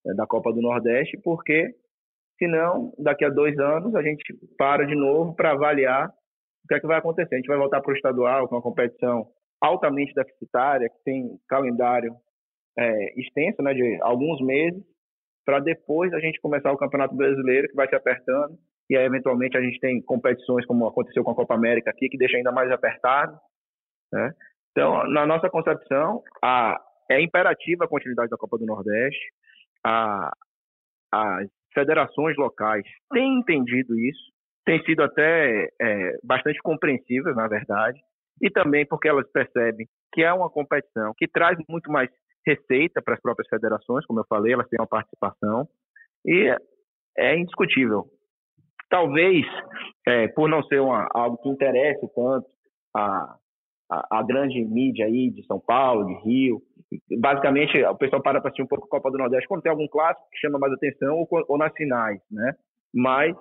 né, 0.05 0.13
da 0.15 0.27
Copa 0.27 0.51
do 0.51 0.61
Nordeste, 0.61 1.17
porque 1.23 1.73
senão, 2.37 2.93
daqui 2.97 3.25
a 3.25 3.29
dois 3.29 3.57
anos, 3.59 3.95
a 3.95 4.01
gente 4.01 4.23
para 4.57 4.85
de 4.85 4.95
novo 4.95 5.35
para 5.35 5.51
avaliar 5.51 6.07
o 6.07 6.67
que 6.67 6.75
é 6.75 6.79
que 6.79 6.87
vai 6.87 6.97
acontecer. 6.97 7.35
A 7.35 7.37
gente 7.37 7.47
vai 7.47 7.57
voltar 7.57 7.81
para 7.81 7.91
o 7.91 7.95
estadual 7.95 8.47
com 8.47 8.55
uma 8.55 8.61
competição 8.61 9.27
altamente 9.61 10.13
deficitária, 10.13 10.89
que 10.89 11.03
tem 11.03 11.39
calendário 11.47 12.13
é, 12.77 13.19
extenso, 13.19 13.61
né, 13.61 13.73
de 13.73 13.99
alguns 14.01 14.41
meses, 14.41 14.83
para 15.45 15.59
depois 15.59 16.11
a 16.13 16.19
gente 16.19 16.41
começar 16.41 16.71
o 16.71 16.77
Campeonato 16.77 17.15
Brasileiro, 17.15 17.67
que 17.67 17.75
vai 17.75 17.87
se 17.87 17.95
apertando, 17.95 18.57
e 18.89 18.97
aí 18.97 19.05
eventualmente 19.05 19.57
a 19.57 19.61
gente 19.61 19.79
tem 19.79 20.01
competições 20.01 20.65
como 20.65 20.87
aconteceu 20.87 21.23
com 21.23 21.31
a 21.31 21.35
Copa 21.35 21.55
América 21.55 21.89
aqui, 21.89 22.09
que 22.09 22.17
deixa 22.17 22.37
ainda 22.37 22.51
mais 22.51 22.71
apertado. 22.71 23.37
Né? 24.11 24.33
Então, 24.71 25.07
na 25.07 25.25
nossa 25.25 25.49
concepção, 25.49 26.21
a, 26.43 26.79
é 27.09 27.21
imperativa 27.21 27.85
a 27.85 27.87
continuidade 27.87 28.29
da 28.29 28.37
Copa 28.37 28.57
do 28.57 28.65
Nordeste, 28.65 29.25
a, 29.83 30.31
as 31.11 31.47
federações 31.75 32.35
locais 32.38 32.83
têm 33.13 33.39
entendido 33.39 33.99
isso, 33.99 34.31
têm 34.65 34.83
sido 34.83 35.03
até 35.03 35.69
é, 35.79 36.17
bastante 36.23 36.59
compreensivas, 36.63 37.35
na 37.35 37.47
verdade, 37.47 37.99
e 38.41 38.49
também 38.49 38.85
porque 38.88 39.07
elas 39.07 39.29
percebem 39.31 39.88
que 40.11 40.23
é 40.23 40.33
uma 40.33 40.49
competição 40.49 41.13
que 41.17 41.27
traz 41.27 41.57
muito 41.69 41.91
mais 41.91 42.09
receita 42.45 43.01
para 43.01 43.15
as 43.15 43.21
próprias 43.21 43.47
federações, 43.49 44.05
como 44.05 44.19
eu 44.19 44.25
falei, 44.27 44.53
elas 44.53 44.67
têm 44.69 44.79
uma 44.79 44.88
participação, 44.88 45.67
e 46.25 46.55
é 47.17 47.38
indiscutível. 47.38 48.05
Talvez, 48.89 49.45
é, 50.07 50.27
por 50.29 50.47
não 50.47 50.63
ser 50.63 50.79
uma, 50.79 51.07
algo 51.13 51.38
que 51.38 51.49
interesse 51.49 52.07
tanto 52.13 52.47
a, 52.95 53.35
a, 53.91 54.19
a, 54.19 54.23
grande 54.23 54.63
mídia 54.63 55.05
aí 55.05 55.31
de 55.31 55.43
São 55.45 55.59
Paulo, 55.59 56.05
de 56.05 56.13
Rio, 56.23 56.61
basicamente 57.19 57.81
o 57.84 57.95
pessoal 57.95 58.21
para 58.21 58.39
para 58.39 58.49
assistir 58.49 58.63
um 58.63 58.67
pouco 58.67 58.86
a 58.86 58.89
Copa 58.89 59.12
do 59.12 59.17
Nordeste 59.17 59.47
quando 59.47 59.62
tem 59.62 59.71
algum 59.71 59.88
clássico 59.88 60.27
que 60.31 60.39
chama 60.39 60.60
mais 60.60 60.73
atenção 60.73 61.17
ou, 61.17 61.27
ou 61.47 61.58
nas 61.58 61.73
finais, 61.73 62.19
né? 62.31 62.53
Mas 62.93 63.36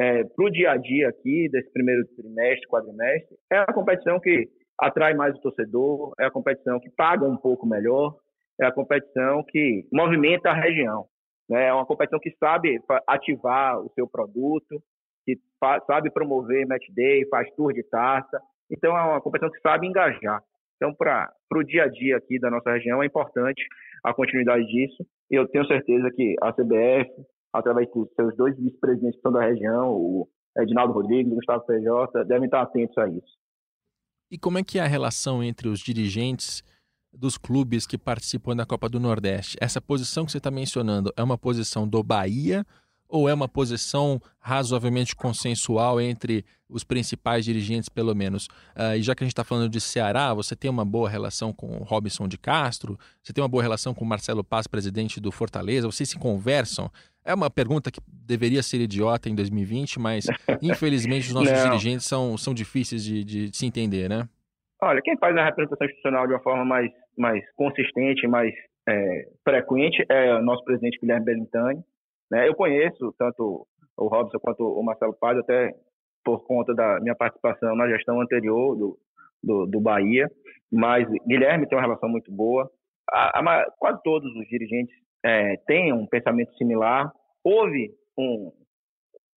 é, 0.00 0.24
para 0.24 0.44
o 0.44 0.50
dia 0.50 0.72
a 0.72 0.76
dia 0.76 1.08
aqui, 1.08 1.48
desse 1.50 1.72
primeiro 1.72 2.04
trimestre, 2.16 2.68
quadrimestre, 2.68 3.36
é 3.50 3.58
a 3.58 3.72
competição 3.72 4.20
que 4.20 4.48
atrai 4.78 5.12
mais 5.12 5.34
o 5.36 5.40
torcedor, 5.40 6.12
é 6.20 6.26
a 6.26 6.30
competição 6.30 6.78
que 6.78 6.90
paga 6.90 7.24
um 7.24 7.36
pouco 7.36 7.66
melhor, 7.66 8.14
é 8.60 8.66
a 8.66 8.72
competição 8.72 9.42
que 9.48 9.84
movimenta 9.92 10.50
a 10.50 10.54
região. 10.54 11.06
Né? 11.48 11.66
É 11.66 11.72
uma 11.72 11.86
competição 11.86 12.20
que 12.20 12.30
sabe 12.38 12.80
ativar 13.06 13.80
o 13.80 13.90
seu 13.94 14.06
produto, 14.06 14.80
que 15.24 15.36
sabe 15.86 16.10
promover 16.12 16.66
match 16.66 16.86
day, 16.94 17.26
faz 17.28 17.48
tour 17.56 17.72
de 17.72 17.82
taça. 17.84 18.40
Então, 18.70 18.96
é 18.96 19.02
uma 19.02 19.20
competição 19.20 19.50
que 19.50 19.60
sabe 19.60 19.86
engajar. 19.86 20.40
Então, 20.78 20.94
para 20.94 21.28
o 21.52 21.64
dia 21.64 21.84
a 21.84 21.88
dia 21.88 22.16
aqui 22.16 22.38
da 22.38 22.50
nossa 22.50 22.70
região, 22.70 23.02
é 23.02 23.06
importante 23.06 23.62
a 24.04 24.14
continuidade 24.14 24.64
disso. 24.66 25.04
E 25.30 25.34
eu 25.34 25.46
tenho 25.48 25.66
certeza 25.66 26.08
que 26.14 26.36
a 26.40 26.52
CBF, 26.52 27.10
através 27.52 27.90
dos 27.92 28.08
seus 28.14 28.34
dois 28.36 28.56
vice-presidentes 28.56 29.16
que 29.16 29.22
são 29.22 29.32
da 29.32 29.42
região, 29.42 29.90
o 29.90 30.28
Edinaldo 30.56 30.94
Rodrigues 30.94 31.30
e 31.30 31.32
o 31.32 31.36
Gustavo 31.36 31.66
PJ, 31.66 32.24
devem 32.24 32.44
estar 32.44 32.62
atentos 32.62 32.96
a 32.96 33.08
isso. 33.08 33.36
E 34.30 34.38
como 34.38 34.58
é 34.58 34.62
que 34.62 34.78
é 34.78 34.82
a 34.82 34.86
relação 34.86 35.42
entre 35.42 35.68
os 35.68 35.80
dirigentes 35.80 36.62
dos 37.12 37.36
clubes 37.36 37.86
que 37.86 37.98
participam 37.98 38.54
da 38.54 38.66
Copa 38.66 38.88
do 38.88 39.00
Nordeste? 39.00 39.56
Essa 39.60 39.80
posição 39.80 40.24
que 40.24 40.30
você 40.30 40.38
está 40.38 40.50
mencionando 40.50 41.12
é 41.16 41.22
uma 41.22 41.38
posição 41.38 41.88
do 41.88 42.02
Bahia 42.04 42.64
ou 43.08 43.28
é 43.28 43.34
uma 43.34 43.48
posição 43.48 44.20
razoavelmente 44.38 45.16
consensual 45.16 46.00
entre 46.00 46.44
os 46.68 46.84
principais 46.84 47.44
dirigentes, 47.44 47.88
pelo 47.88 48.14
menos? 48.14 48.46
Uh, 48.76 48.96
e 48.96 49.02
já 49.02 49.14
que 49.14 49.22
a 49.22 49.26
gente 49.26 49.32
está 49.32 49.44
falando 49.44 49.70
de 49.70 49.80
Ceará, 49.80 50.34
você 50.34 50.54
tem 50.54 50.70
uma 50.70 50.84
boa 50.84 51.08
relação 51.08 51.52
com 51.52 51.78
o 51.78 51.82
Robson 51.84 52.28
de 52.28 52.36
Castro? 52.36 52.98
Você 53.22 53.32
tem 53.32 53.42
uma 53.42 53.48
boa 53.48 53.62
relação 53.62 53.94
com 53.94 54.04
o 54.04 54.08
Marcelo 54.08 54.44
Paz, 54.44 54.66
presidente 54.66 55.20
do 55.20 55.32
Fortaleza? 55.32 55.86
Vocês 55.86 56.10
se 56.10 56.18
conversam? 56.18 56.90
É 57.24 57.34
uma 57.34 57.50
pergunta 57.50 57.90
que 57.90 58.00
deveria 58.06 58.62
ser 58.62 58.80
idiota 58.80 59.28
em 59.28 59.34
2020, 59.34 59.98
mas 59.98 60.26
infelizmente 60.62 61.28
os 61.28 61.34
nossos 61.34 61.62
dirigentes 61.62 62.06
são, 62.06 62.36
são 62.36 62.52
difíceis 62.52 63.02
de, 63.02 63.24
de 63.24 63.56
se 63.56 63.66
entender, 63.66 64.08
né? 64.08 64.28
Olha, 64.80 65.02
quem 65.02 65.16
faz 65.18 65.36
a 65.36 65.44
representação 65.44 65.86
institucional 65.86 66.26
de 66.26 66.34
uma 66.34 66.42
forma 66.42 66.64
mais, 66.64 66.90
mais 67.16 67.42
consistente, 67.56 68.28
mais 68.28 68.54
é, 68.88 69.28
frequente 69.44 70.04
é 70.08 70.34
o 70.34 70.42
nosso 70.42 70.64
presidente 70.64 70.98
Guilherme 71.00 71.24
Bellintani. 71.24 71.82
Né? 72.30 72.48
Eu 72.48 72.54
conheço 72.54 73.14
tanto 73.18 73.66
o 73.96 74.06
Robson 74.06 74.38
quanto 74.38 74.62
o 74.62 74.82
Marcelo 74.82 75.14
Paz, 75.14 75.38
até 75.38 75.74
por 76.24 76.44
conta 76.46 76.74
da 76.74 77.00
minha 77.00 77.14
participação 77.14 77.74
na 77.74 77.88
gestão 77.88 78.20
anterior 78.20 78.76
do, 78.76 78.98
do, 79.42 79.66
do 79.66 79.80
Bahia, 79.80 80.30
mas 80.70 81.08
Guilherme 81.26 81.66
tem 81.66 81.76
uma 81.76 81.84
relação 81.84 82.08
muito 82.08 82.30
boa. 82.30 82.70
A, 83.10 83.40
a, 83.40 83.70
quase 83.78 84.02
todos 84.02 84.30
os 84.36 84.46
dirigentes 84.46 84.94
é, 85.24 85.56
têm 85.66 85.92
um 85.92 86.06
pensamento 86.06 86.54
similar. 86.56 87.10
Houve 87.42 87.90
um, 88.18 88.52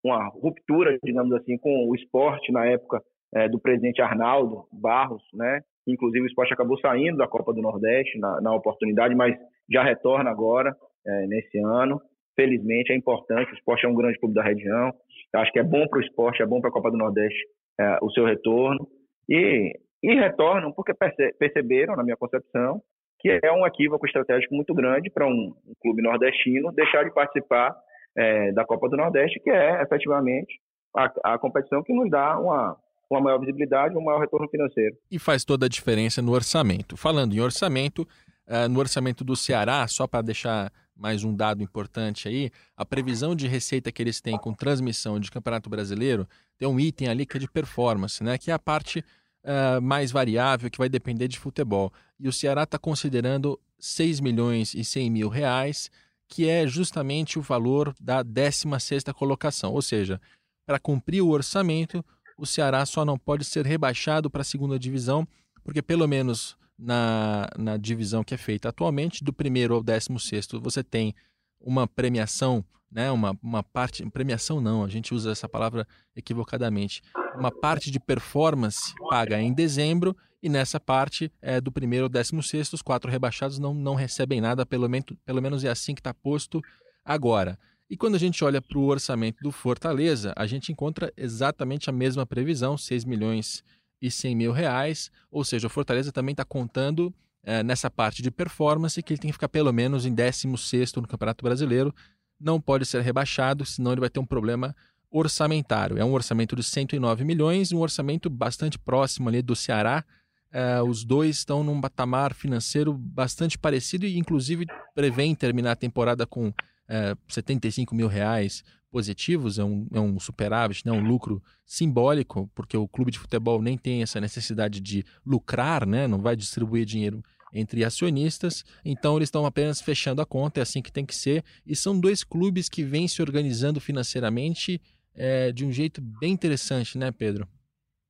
uma 0.04 0.28
ruptura, 0.28 0.98
digamos 1.02 1.32
assim, 1.34 1.56
com 1.58 1.88
o 1.88 1.94
esporte 1.94 2.50
na 2.52 2.66
época 2.66 3.00
é, 3.34 3.48
do 3.48 3.60
presidente 3.60 4.02
Arnaldo 4.02 4.66
Barros, 4.72 5.22
né? 5.32 5.60
Inclusive 5.86 6.24
o 6.24 6.26
esporte 6.26 6.52
acabou 6.52 6.78
saindo 6.80 7.16
da 7.16 7.28
Copa 7.28 7.52
do 7.52 7.62
Nordeste 7.62 8.18
na, 8.18 8.40
na 8.40 8.54
oportunidade, 8.54 9.14
mas 9.14 9.36
já 9.70 9.82
retorna 9.82 10.30
agora 10.30 10.76
é, 11.06 11.26
nesse 11.26 11.58
ano. 11.58 12.00
Felizmente 12.40 12.90
é 12.90 12.96
importante. 12.96 13.52
O 13.52 13.54
esporte 13.54 13.84
é 13.84 13.88
um 13.88 13.94
grande 13.94 14.18
clube 14.18 14.34
da 14.34 14.42
região. 14.42 14.94
Eu 15.34 15.40
acho 15.40 15.52
que 15.52 15.58
é 15.58 15.62
bom 15.62 15.86
para 15.86 15.98
o 15.98 16.02
esporte, 16.02 16.42
é 16.42 16.46
bom 16.46 16.58
para 16.58 16.70
a 16.70 16.72
Copa 16.72 16.90
do 16.90 16.96
Nordeste 16.96 17.38
é, 17.78 17.98
o 18.00 18.10
seu 18.12 18.24
retorno 18.24 18.88
e, 19.28 19.74
e 20.02 20.14
retornam 20.14 20.72
porque 20.72 20.94
perce, 20.94 21.34
perceberam, 21.38 21.96
na 21.96 22.02
minha 22.02 22.16
concepção, 22.16 22.80
que 23.18 23.28
é 23.42 23.52
um 23.52 23.66
equívoco 23.66 24.06
estratégico 24.06 24.54
muito 24.54 24.72
grande 24.72 25.10
para 25.10 25.26
um, 25.26 25.54
um, 25.66 25.74
clube 25.82 26.00
nordestino 26.00 26.72
deixar 26.72 27.04
de 27.04 27.12
participar 27.12 27.76
é, 28.16 28.52
da 28.52 28.64
Copa 28.64 28.88
do 28.88 28.96
Nordeste, 28.96 29.38
que 29.40 29.50
é 29.50 29.82
efetivamente 29.82 30.58
a, 30.96 31.34
a 31.34 31.38
competição 31.38 31.82
que 31.82 31.92
nos 31.92 32.08
dá 32.08 32.38
uma 32.38 32.76
uma 33.10 33.20
maior 33.20 33.40
visibilidade, 33.40 33.96
um 33.96 34.04
maior 34.04 34.20
retorno 34.20 34.48
financeiro. 34.48 34.96
E 35.10 35.18
faz 35.18 35.44
toda 35.44 35.66
a 35.66 35.68
diferença 35.68 36.22
no 36.22 36.30
orçamento. 36.32 36.96
Falando 36.96 37.34
em 37.34 37.40
orçamento, 37.40 38.02
uh, 38.46 38.68
no 38.70 38.78
orçamento 38.78 39.24
do 39.24 39.34
Ceará, 39.34 39.84
só 39.88 40.06
para 40.06 40.22
deixar 40.22 40.70
mais 41.00 41.24
um 41.24 41.34
dado 41.34 41.62
importante 41.62 42.28
aí, 42.28 42.50
a 42.76 42.84
previsão 42.84 43.34
de 43.34 43.48
receita 43.48 43.90
que 43.90 44.02
eles 44.02 44.20
têm 44.20 44.36
com 44.36 44.52
transmissão 44.52 45.18
de 45.18 45.30
Campeonato 45.30 45.70
Brasileiro 45.70 46.28
tem 46.58 46.68
um 46.68 46.78
item 46.78 47.08
ali 47.08 47.24
que 47.24 47.38
é 47.38 47.40
de 47.40 47.48
performance, 47.48 48.22
né? 48.22 48.36
que 48.36 48.50
é 48.50 48.54
a 48.54 48.58
parte 48.58 48.98
uh, 48.98 49.80
mais 49.80 50.12
variável 50.12 50.70
que 50.70 50.76
vai 50.76 50.90
depender 50.90 51.26
de 51.26 51.38
futebol. 51.38 51.90
E 52.18 52.28
o 52.28 52.32
Ceará 52.32 52.64
está 52.64 52.78
considerando 52.78 53.58
6 53.78 54.20
milhões 54.20 54.74
e 54.74 54.84
100 54.84 55.10
mil 55.10 55.28
reais, 55.30 55.90
que 56.28 56.46
é 56.46 56.66
justamente 56.66 57.38
o 57.38 57.42
valor 57.42 57.94
da 57.98 58.22
16ª 58.22 59.14
colocação. 59.14 59.72
Ou 59.72 59.80
seja, 59.80 60.20
para 60.66 60.78
cumprir 60.78 61.22
o 61.22 61.30
orçamento, 61.30 62.04
o 62.36 62.44
Ceará 62.44 62.84
só 62.84 63.06
não 63.06 63.18
pode 63.18 63.46
ser 63.46 63.64
rebaixado 63.64 64.28
para 64.28 64.42
a 64.42 64.44
segunda 64.44 64.78
divisão, 64.78 65.26
porque 65.64 65.80
pelo 65.80 66.06
menos 66.06 66.58
na, 66.80 67.48
na 67.58 67.76
divisão 67.76 68.24
que 68.24 68.34
é 68.34 68.38
feita 68.38 68.70
atualmente, 68.70 69.22
do 69.22 69.32
primeiro 69.32 69.74
ao 69.74 69.82
décimo 69.82 70.18
sexto, 70.18 70.60
você 70.60 70.82
tem 70.82 71.14
uma 71.60 71.86
premiação, 71.86 72.64
né, 72.90 73.10
uma, 73.10 73.38
uma 73.42 73.62
parte, 73.62 74.08
premiação 74.10 74.60
não, 74.60 74.82
a 74.82 74.88
gente 74.88 75.14
usa 75.14 75.30
essa 75.30 75.48
palavra 75.48 75.86
equivocadamente, 76.16 77.02
uma 77.36 77.50
parte 77.50 77.90
de 77.90 78.00
performance 78.00 78.94
paga 79.10 79.40
em 79.40 79.52
dezembro 79.52 80.16
e 80.42 80.48
nessa 80.48 80.80
parte 80.80 81.30
é, 81.42 81.60
do 81.60 81.70
primeiro 81.70 82.06
ao 82.06 82.08
décimo 82.08 82.42
sexto, 82.42 82.72
os 82.72 82.82
quatro 82.82 83.10
rebaixados 83.10 83.58
não, 83.58 83.74
não 83.74 83.94
recebem 83.94 84.40
nada, 84.40 84.64
pelo, 84.64 84.88
menos, 84.88 85.06
pelo 85.24 85.42
menos 85.42 85.64
é 85.64 85.68
assim 85.68 85.94
que 85.94 86.00
está 86.00 86.14
posto 86.14 86.62
agora. 87.04 87.58
E 87.90 87.96
quando 87.96 88.14
a 88.14 88.18
gente 88.18 88.42
olha 88.44 88.62
para 88.62 88.78
o 88.78 88.86
orçamento 88.86 89.42
do 89.42 89.50
Fortaleza, 89.50 90.32
a 90.36 90.46
gente 90.46 90.70
encontra 90.72 91.12
exatamente 91.16 91.90
a 91.90 91.92
mesma 91.92 92.24
previsão, 92.24 92.78
6 92.78 93.04
milhões 93.04 93.64
e 94.00 94.10
100 94.10 94.34
mil 94.34 94.52
reais, 94.52 95.10
ou 95.30 95.44
seja, 95.44 95.66
o 95.66 95.70
Fortaleza 95.70 96.10
também 96.10 96.32
está 96.32 96.44
contando 96.44 97.14
é, 97.42 97.62
nessa 97.62 97.90
parte 97.90 98.22
de 98.22 98.30
performance 98.30 99.02
que 99.02 99.12
ele 99.12 99.20
tem 99.20 99.28
que 99.28 99.34
ficar 99.34 99.48
pelo 99.48 99.72
menos 99.72 100.06
em 100.06 100.14
16 100.14 100.94
no 100.94 101.06
Campeonato 101.06 101.44
Brasileiro. 101.44 101.94
Não 102.38 102.60
pode 102.60 102.86
ser 102.86 103.02
rebaixado, 103.02 103.64
senão 103.64 103.92
ele 103.92 104.00
vai 104.00 104.10
ter 104.10 104.20
um 104.20 104.26
problema 104.26 104.74
orçamentário. 105.10 105.98
É 105.98 106.04
um 106.04 106.12
orçamento 106.12 106.54
de 106.54 106.62
109 106.62 107.24
milhões, 107.24 107.72
um 107.72 107.78
orçamento 107.78 108.30
bastante 108.30 108.78
próximo 108.78 109.28
ali 109.28 109.42
do 109.42 109.56
Ceará. 109.56 110.04
É, 110.52 110.82
os 110.82 111.04
dois 111.04 111.36
estão 111.36 111.62
num 111.62 111.80
patamar 111.80 112.34
financeiro 112.34 112.92
bastante 112.92 113.58
parecido 113.58 114.06
e, 114.06 114.18
inclusive, 114.18 114.66
prevêem 114.94 115.34
terminar 115.34 115.72
a 115.72 115.76
temporada 115.76 116.26
com 116.26 116.52
é, 116.88 117.16
75 117.28 117.94
mil 117.94 118.08
reais 118.08 118.64
positivos, 118.90 119.58
é 119.58 119.64
um, 119.64 119.86
é 119.92 120.00
um 120.00 120.18
superávit, 120.18 120.84
né, 120.84 120.92
um 120.92 121.06
lucro 121.06 121.42
simbólico, 121.64 122.50
porque 122.54 122.76
o 122.76 122.88
clube 122.88 123.10
de 123.10 123.18
futebol 123.18 123.62
nem 123.62 123.78
tem 123.78 124.02
essa 124.02 124.20
necessidade 124.20 124.80
de 124.80 125.04
lucrar, 125.24 125.86
né, 125.86 126.06
não 126.06 126.20
vai 126.20 126.34
distribuir 126.34 126.84
dinheiro 126.84 127.22
entre 127.52 127.84
acionistas, 127.84 128.64
então 128.84 129.16
eles 129.16 129.28
estão 129.28 129.44
apenas 129.44 129.80
fechando 129.80 130.22
a 130.22 130.26
conta, 130.26 130.60
é 130.60 130.62
assim 130.62 130.82
que 130.82 130.92
tem 130.92 131.04
que 131.04 131.14
ser, 131.14 131.42
e 131.66 131.74
são 131.74 131.98
dois 131.98 132.22
clubes 132.22 132.68
que 132.68 132.82
vêm 132.82 133.08
se 133.08 133.22
organizando 133.22 133.80
financeiramente 133.80 134.80
é, 135.16 135.50
de 135.50 135.64
um 135.64 135.72
jeito 135.72 136.00
bem 136.00 136.32
interessante, 136.32 136.96
né, 136.96 137.10
Pedro? 137.10 137.46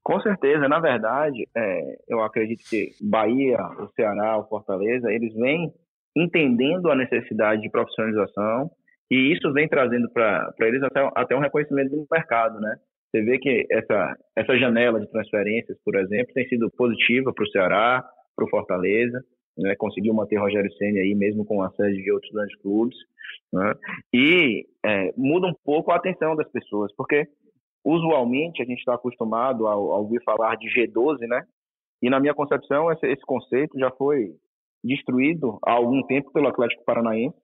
Com 0.02 0.20
certeza, 0.20 0.68
na 0.68 0.80
verdade, 0.80 1.46
é, 1.54 1.98
eu 2.08 2.22
acredito 2.22 2.62
que 2.68 2.90
Bahia, 3.00 3.58
o 3.78 3.88
Ceará, 3.94 4.38
o 4.38 4.48
Fortaleza, 4.48 5.10
eles 5.10 5.34
vêm 5.34 5.72
entendendo 6.16 6.90
a 6.90 6.96
necessidade 6.96 7.62
de 7.62 7.70
profissionalização 7.70 8.70
e 9.10 9.32
isso 9.32 9.52
vem 9.52 9.68
trazendo 9.68 10.08
para 10.10 10.52
eles 10.60 10.82
até, 10.82 11.10
até 11.14 11.36
um 11.36 11.40
reconhecimento 11.40 11.90
do 11.90 12.06
mercado, 12.10 12.60
né? 12.60 12.76
Você 13.10 13.22
vê 13.22 13.38
que 13.38 13.66
essa, 13.70 14.16
essa 14.36 14.56
janela 14.56 15.00
de 15.00 15.10
transferências, 15.10 15.76
por 15.84 15.96
exemplo, 15.96 16.32
tem 16.32 16.46
sido 16.48 16.70
positiva 16.70 17.32
para 17.32 17.44
o 17.44 17.48
Ceará, 17.48 18.04
para 18.36 18.44
o 18.44 18.48
Fortaleza, 18.48 19.20
né? 19.58 19.74
conseguiu 19.76 20.14
manter 20.14 20.36
Rogério 20.36 20.72
Senna 20.74 21.00
aí, 21.00 21.14
mesmo 21.14 21.44
com 21.44 21.56
uma 21.56 21.70
série 21.72 22.00
de 22.02 22.12
outros 22.12 22.32
grandes 22.32 22.56
clubes, 22.60 22.96
né? 23.52 23.74
e 24.14 24.64
é, 24.84 25.12
muda 25.16 25.48
um 25.48 25.54
pouco 25.64 25.90
a 25.90 25.96
atenção 25.96 26.36
das 26.36 26.48
pessoas, 26.52 26.94
porque 26.96 27.26
usualmente 27.84 28.62
a 28.62 28.64
gente 28.64 28.78
está 28.78 28.94
acostumado 28.94 29.66
a, 29.66 29.72
a, 29.72 29.76
ouvir 29.76 30.22
falar 30.22 30.56
de 30.56 30.68
G12, 30.68 31.26
né? 31.26 31.42
E 32.02 32.08
na 32.08 32.20
minha 32.20 32.34
concepção 32.34 32.90
esse, 32.92 33.06
esse 33.06 33.22
conceito 33.22 33.78
já 33.78 33.90
foi 33.90 34.34
destruído 34.84 35.58
há 35.64 35.72
algum 35.72 36.02
tempo 36.04 36.30
pelo 36.32 36.48
Atlético 36.48 36.84
Paranaense, 36.84 37.36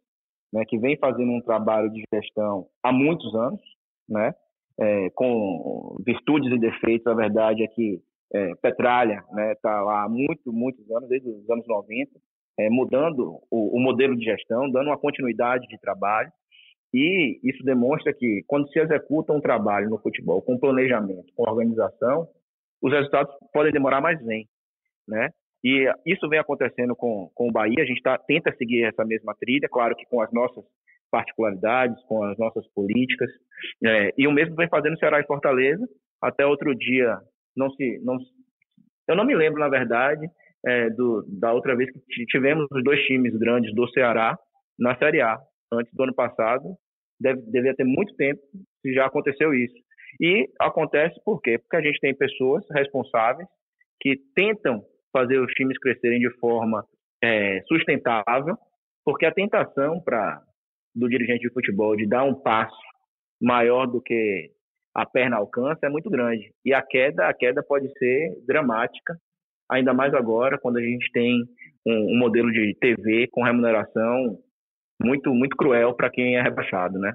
né, 0.53 0.65
que 0.67 0.79
vem 0.79 0.97
fazendo 0.97 1.31
um 1.33 1.41
trabalho 1.41 1.91
de 1.91 2.03
gestão 2.13 2.67
há 2.83 2.93
muitos 2.93 3.35
anos, 3.35 3.61
né, 4.09 4.35
é, 4.79 5.11
com 5.11 5.97
virtudes 6.05 6.53
e 6.53 6.59
defeitos. 6.59 7.07
A 7.07 7.15
verdade 7.15 7.63
é 7.63 7.67
que 7.67 8.01
é, 8.33 8.55
Petralha 8.57 9.19
está 9.19 9.35
né, 9.35 9.55
tá 9.63 9.81
lá 9.83 10.05
há 10.05 10.09
muito, 10.09 10.53
muitos 10.53 10.89
anos, 10.91 11.09
desde 11.09 11.29
os 11.29 11.49
anos 11.49 11.67
90, 11.67 12.11
é, 12.59 12.71
mudando 12.71 13.41
o, 13.51 13.77
o, 13.77 13.81
modelo 13.81 14.17
de 14.17 14.25
gestão, 14.25 14.71
dando 14.71 14.89
uma 14.89 14.99
continuidade 14.99 15.67
de 15.69 15.79
trabalho. 15.79 16.31
E 16.93 17.39
isso 17.43 17.63
demonstra 17.65 18.15
que, 18.15 18.43
quando 18.47 18.71
se 18.71 18.79
executa 18.79 19.33
um 19.33 19.41
trabalho 19.41 19.91
no 19.91 19.99
futebol 19.99 20.41
com 20.41 20.59
planejamento, 20.59 21.33
com 21.35 21.43
organização, 21.43 22.29
os 22.81 22.93
resultados 22.93 23.35
podem 23.53 23.73
demorar, 23.73 24.01
mas 24.01 24.25
vêm. 24.25 24.49
Né? 25.07 25.31
E 25.67 25.93
isso 26.07 26.29
vem 26.29 26.39
acontecendo 26.39 26.95
com, 26.95 27.29
com 27.35 27.49
o 27.49 27.53
Bahia, 27.53 27.83
a 27.83 27.85
gente 27.85 28.01
tá, 28.01 28.17
tenta 28.17 28.55
seguir 28.55 28.85
essa 28.85 29.05
mesma 29.05 29.35
trilha, 29.35 29.69
claro 29.69 29.97
que 29.97 30.07
com 30.07 30.21
as 30.21 30.33
nossas 30.33 30.65
particularidades, 31.11 32.01
com 32.05 32.23
as 32.23 32.39
nossas 32.39 32.65
políticas, 32.73 33.29
é, 33.85 34.13
e 34.17 34.29
o 34.29 34.33
mesmo 34.33 34.55
vem 34.55 34.69
fazendo 34.69 34.97
Ceará 34.97 35.19
e 35.19 35.27
Fortaleza, 35.27 35.85
até 36.23 36.47
outro 36.47 36.73
dia, 36.73 37.19
não 37.57 37.69
se, 37.71 37.99
não, 38.05 38.17
eu 39.09 39.17
não 39.17 39.25
me 39.25 39.35
lembro, 39.35 39.59
na 39.59 39.69
verdade, 39.69 40.29
é, 40.65 40.89
do, 40.91 41.25
da 41.27 41.53
outra 41.53 41.75
vez 41.75 41.91
que 41.91 42.27
tivemos 42.27 42.69
os 42.71 42.85
dois 42.85 43.01
times 43.07 43.37
grandes 43.37 43.75
do 43.75 43.89
Ceará 43.89 44.39
na 44.79 44.97
Série 44.99 45.21
A, 45.21 45.37
antes 45.73 45.93
do 45.93 46.05
ano 46.05 46.15
passado, 46.15 46.77
deve, 47.19 47.43
devia 47.51 47.75
ter 47.75 47.85
muito 47.85 48.15
tempo 48.15 48.41
que 48.85 48.93
já 48.95 49.07
aconteceu 49.07 49.53
isso. 49.53 49.75
E 50.21 50.49
acontece 50.61 51.21
por 51.25 51.41
quê? 51.43 51.59
Porque 51.59 51.75
a 51.77 51.81
gente 51.81 51.99
tem 51.99 52.15
pessoas 52.15 52.65
responsáveis 52.71 53.49
que 54.01 54.17
tentam 54.33 54.85
fazer 55.17 55.39
os 55.39 55.51
times 55.53 55.79
crescerem 55.79 56.21
de 56.21 56.31
forma 56.39 56.85
é, 57.25 57.63
sustentável, 57.67 58.55
porque 59.03 59.25
a 59.25 59.33
tentação 59.33 59.99
para 59.99 60.43
do 60.95 61.09
dirigente 61.09 61.41
de 61.41 61.53
futebol 61.53 61.97
de 61.97 62.07
dar 62.07 62.25
um 62.25 62.35
passo 62.35 62.77
maior 63.41 63.87
do 63.87 64.01
que 64.01 64.51
a 64.95 65.07
perna 65.07 65.37
alcança 65.37 65.87
é 65.87 65.89
muito 65.89 66.09
grande 66.09 66.53
e 66.65 66.73
a 66.73 66.83
queda 66.83 67.29
a 67.29 67.35
queda 67.35 67.63
pode 67.63 67.87
ser 67.99 68.35
dramática 68.47 69.15
ainda 69.71 69.93
mais 69.93 70.15
agora 70.15 70.59
quando 70.59 70.79
a 70.79 70.83
gente 70.83 71.11
tem 71.13 71.45
um, 71.87 72.15
um 72.15 72.19
modelo 72.19 72.51
de 72.51 72.75
TV 72.81 73.29
com 73.31 73.45
remuneração 73.45 74.39
muito 75.03 75.35
muito 75.35 75.55
cruel 75.55 75.95
para 75.95 76.11
quem 76.11 76.37
é 76.37 76.43
rebaixado, 76.43 76.99
né? 76.99 77.13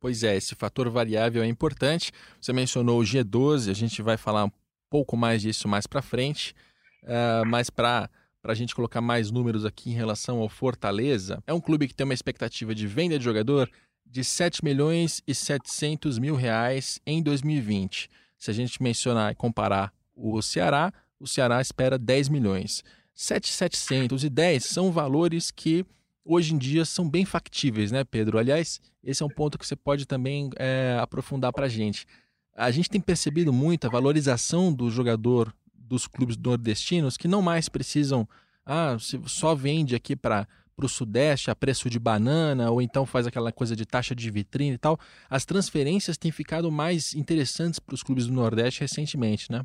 Pois 0.00 0.22
é, 0.22 0.36
esse 0.36 0.54
fator 0.54 0.88
variável 0.88 1.42
é 1.42 1.46
importante. 1.46 2.12
Você 2.40 2.52
mencionou 2.52 3.00
o 3.00 3.02
G12, 3.02 3.70
a 3.70 3.74
gente 3.74 4.00
vai 4.00 4.16
falar 4.16 4.44
um 4.44 4.50
pouco 4.90 5.16
mais 5.16 5.42
disso 5.42 5.68
mais 5.68 5.86
para 5.86 6.00
frente. 6.00 6.54
Uh, 7.02 7.46
mas 7.46 7.70
para 7.70 8.08
a 8.44 8.54
gente 8.54 8.74
colocar 8.74 9.00
mais 9.00 9.30
números 9.30 9.64
aqui 9.64 9.90
em 9.90 9.94
relação 9.94 10.38
ao 10.40 10.48
Fortaleza, 10.48 11.42
é 11.46 11.52
um 11.52 11.60
clube 11.60 11.88
que 11.88 11.94
tem 11.94 12.04
uma 12.04 12.14
expectativa 12.14 12.74
de 12.74 12.86
venda 12.86 13.18
de 13.18 13.24
jogador 13.24 13.70
de 14.04 14.24
7 14.24 14.64
milhões 14.64 15.22
e 15.26 15.34
700 15.34 16.18
mil 16.18 16.34
reais 16.34 17.00
em 17.06 17.22
2020. 17.22 18.08
Se 18.38 18.50
a 18.50 18.54
gente 18.54 18.82
mencionar 18.82 19.32
e 19.32 19.34
comparar 19.34 19.92
o 20.14 20.40
Ceará, 20.40 20.92
o 21.20 21.26
Ceará 21.26 21.60
espera 21.60 21.98
10 21.98 22.28
milhões. 22.28 22.82
7,700 23.14 24.24
e 24.24 24.30
10 24.30 24.64
são 24.64 24.92
valores 24.92 25.50
que 25.50 25.84
hoje 26.24 26.54
em 26.54 26.58
dia 26.58 26.84
são 26.84 27.08
bem 27.08 27.24
factíveis, 27.24 27.90
né, 27.90 28.04
Pedro? 28.04 28.38
Aliás, 28.38 28.80
esse 29.02 29.22
é 29.22 29.26
um 29.26 29.30
ponto 29.30 29.58
que 29.58 29.66
você 29.66 29.74
pode 29.74 30.06
também 30.06 30.50
é, 30.56 30.96
aprofundar 31.00 31.52
para 31.52 31.66
a 31.66 31.68
gente. 31.68 32.06
A 32.54 32.70
gente 32.70 32.90
tem 32.90 33.00
percebido 33.00 33.52
muito 33.52 33.86
a 33.86 33.90
valorização 33.90 34.72
do 34.72 34.90
jogador 34.90 35.52
dos 35.88 36.06
clubes 36.06 36.36
nordestinos 36.36 37.16
que 37.16 37.28
não 37.28 37.42
mais 37.42 37.68
precisam, 37.68 38.28
ah, 38.64 38.96
só 38.98 39.54
vende 39.54 39.94
aqui 39.94 40.14
para 40.14 40.46
para 40.76 40.86
o 40.86 40.88
Sudeste 40.88 41.50
a 41.50 41.56
preço 41.56 41.90
de 41.90 41.98
banana, 41.98 42.70
ou 42.70 42.80
então 42.80 43.04
faz 43.04 43.26
aquela 43.26 43.50
coisa 43.50 43.74
de 43.74 43.84
taxa 43.84 44.14
de 44.14 44.30
vitrine 44.30 44.76
e 44.76 44.78
tal. 44.78 44.96
As 45.28 45.44
transferências 45.44 46.16
têm 46.16 46.30
ficado 46.30 46.70
mais 46.70 47.16
interessantes 47.16 47.80
para 47.80 47.96
os 47.96 48.02
clubes 48.04 48.28
do 48.28 48.32
Nordeste 48.32 48.82
recentemente, 48.82 49.50
né? 49.50 49.62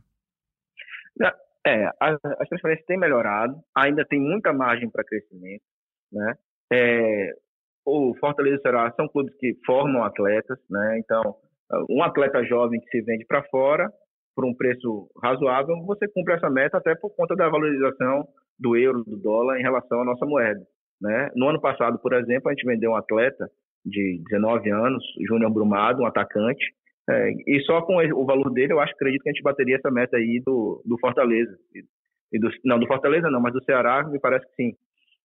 É, 1.65 1.86
as, 1.99 2.17
as 2.39 2.49
transferências 2.49 2.86
têm 2.86 2.97
melhorado, 2.97 3.55
ainda 3.76 4.03
tem 4.03 4.19
muita 4.19 4.51
margem 4.51 4.89
para 4.89 5.03
crescimento, 5.03 5.63
né? 6.11 6.34
É, 6.74 7.32
o 7.86 8.15
Fortaleza 8.19 8.55
e 8.55 8.59
o 8.59 8.61
Ceará 8.61 8.91
são 8.95 9.07
clubes 9.07 9.34
que 9.38 9.57
formam 9.65 10.03
atletas, 10.03 10.57
né? 10.69 10.99
Então, 10.99 11.38
um 11.89 12.03
atleta 12.03 12.43
jovem 12.43 12.82
que 12.82 12.89
se 12.89 13.01
vende 13.01 13.26
para 13.26 13.43
fora 13.43 13.89
por 14.36 14.45
um 14.45 14.53
preço 14.53 15.09
razoável, 15.21 15.75
você 15.86 16.07
cumpre 16.07 16.34
essa 16.34 16.49
meta 16.49 16.77
até 16.77 16.95
por 16.95 17.15
conta 17.15 17.36
da 17.36 17.49
valorização 17.49 18.27
do 18.59 18.75
euro, 18.75 19.03
do 19.03 19.17
dólar 19.17 19.59
em 19.59 19.63
relação 19.63 20.01
à 20.01 20.05
nossa 20.05 20.25
moeda. 20.25 20.61
Né? 21.01 21.29
No 21.36 21.49
ano 21.49 21.61
passado, 21.61 21.99
por 21.99 22.13
exemplo, 22.13 22.49
a 22.49 22.53
gente 22.53 22.65
vendeu 22.65 22.91
um 22.91 22.95
atleta 22.95 23.49
de 23.86 24.21
19 24.29 24.71
anos, 24.71 25.03
Júnior 25.27 25.51
Brumado, 25.51 26.01
um 26.01 26.05
atacante, 26.05 26.65
é, 27.09 27.31
e 27.47 27.59
só 27.65 27.81
com 27.81 27.97
o 27.97 28.25
valor 28.25 28.49
dele, 28.51 28.71
eu 28.71 28.79
acho, 28.79 28.93
acredito 28.93 29.23
que 29.23 29.29
a 29.29 29.34
gente 29.34 29.43
bateria 29.43 29.75
essa 29.75 29.91
meta 29.91 30.15
aí 30.15 30.41
do, 30.45 30.81
do 30.86 30.97
Fortaleza. 30.99 31.57
E 32.31 32.39
do, 32.39 32.49
não, 32.63 32.79
do 32.79 32.88
Fortaleza 32.88 33.29
não, 33.29 33.41
mas 33.41 33.53
do 33.53 33.63
Ceará, 33.63 34.07
me 34.07 34.19
parece 34.19 34.45
que 34.47 34.55
sim. 34.55 34.73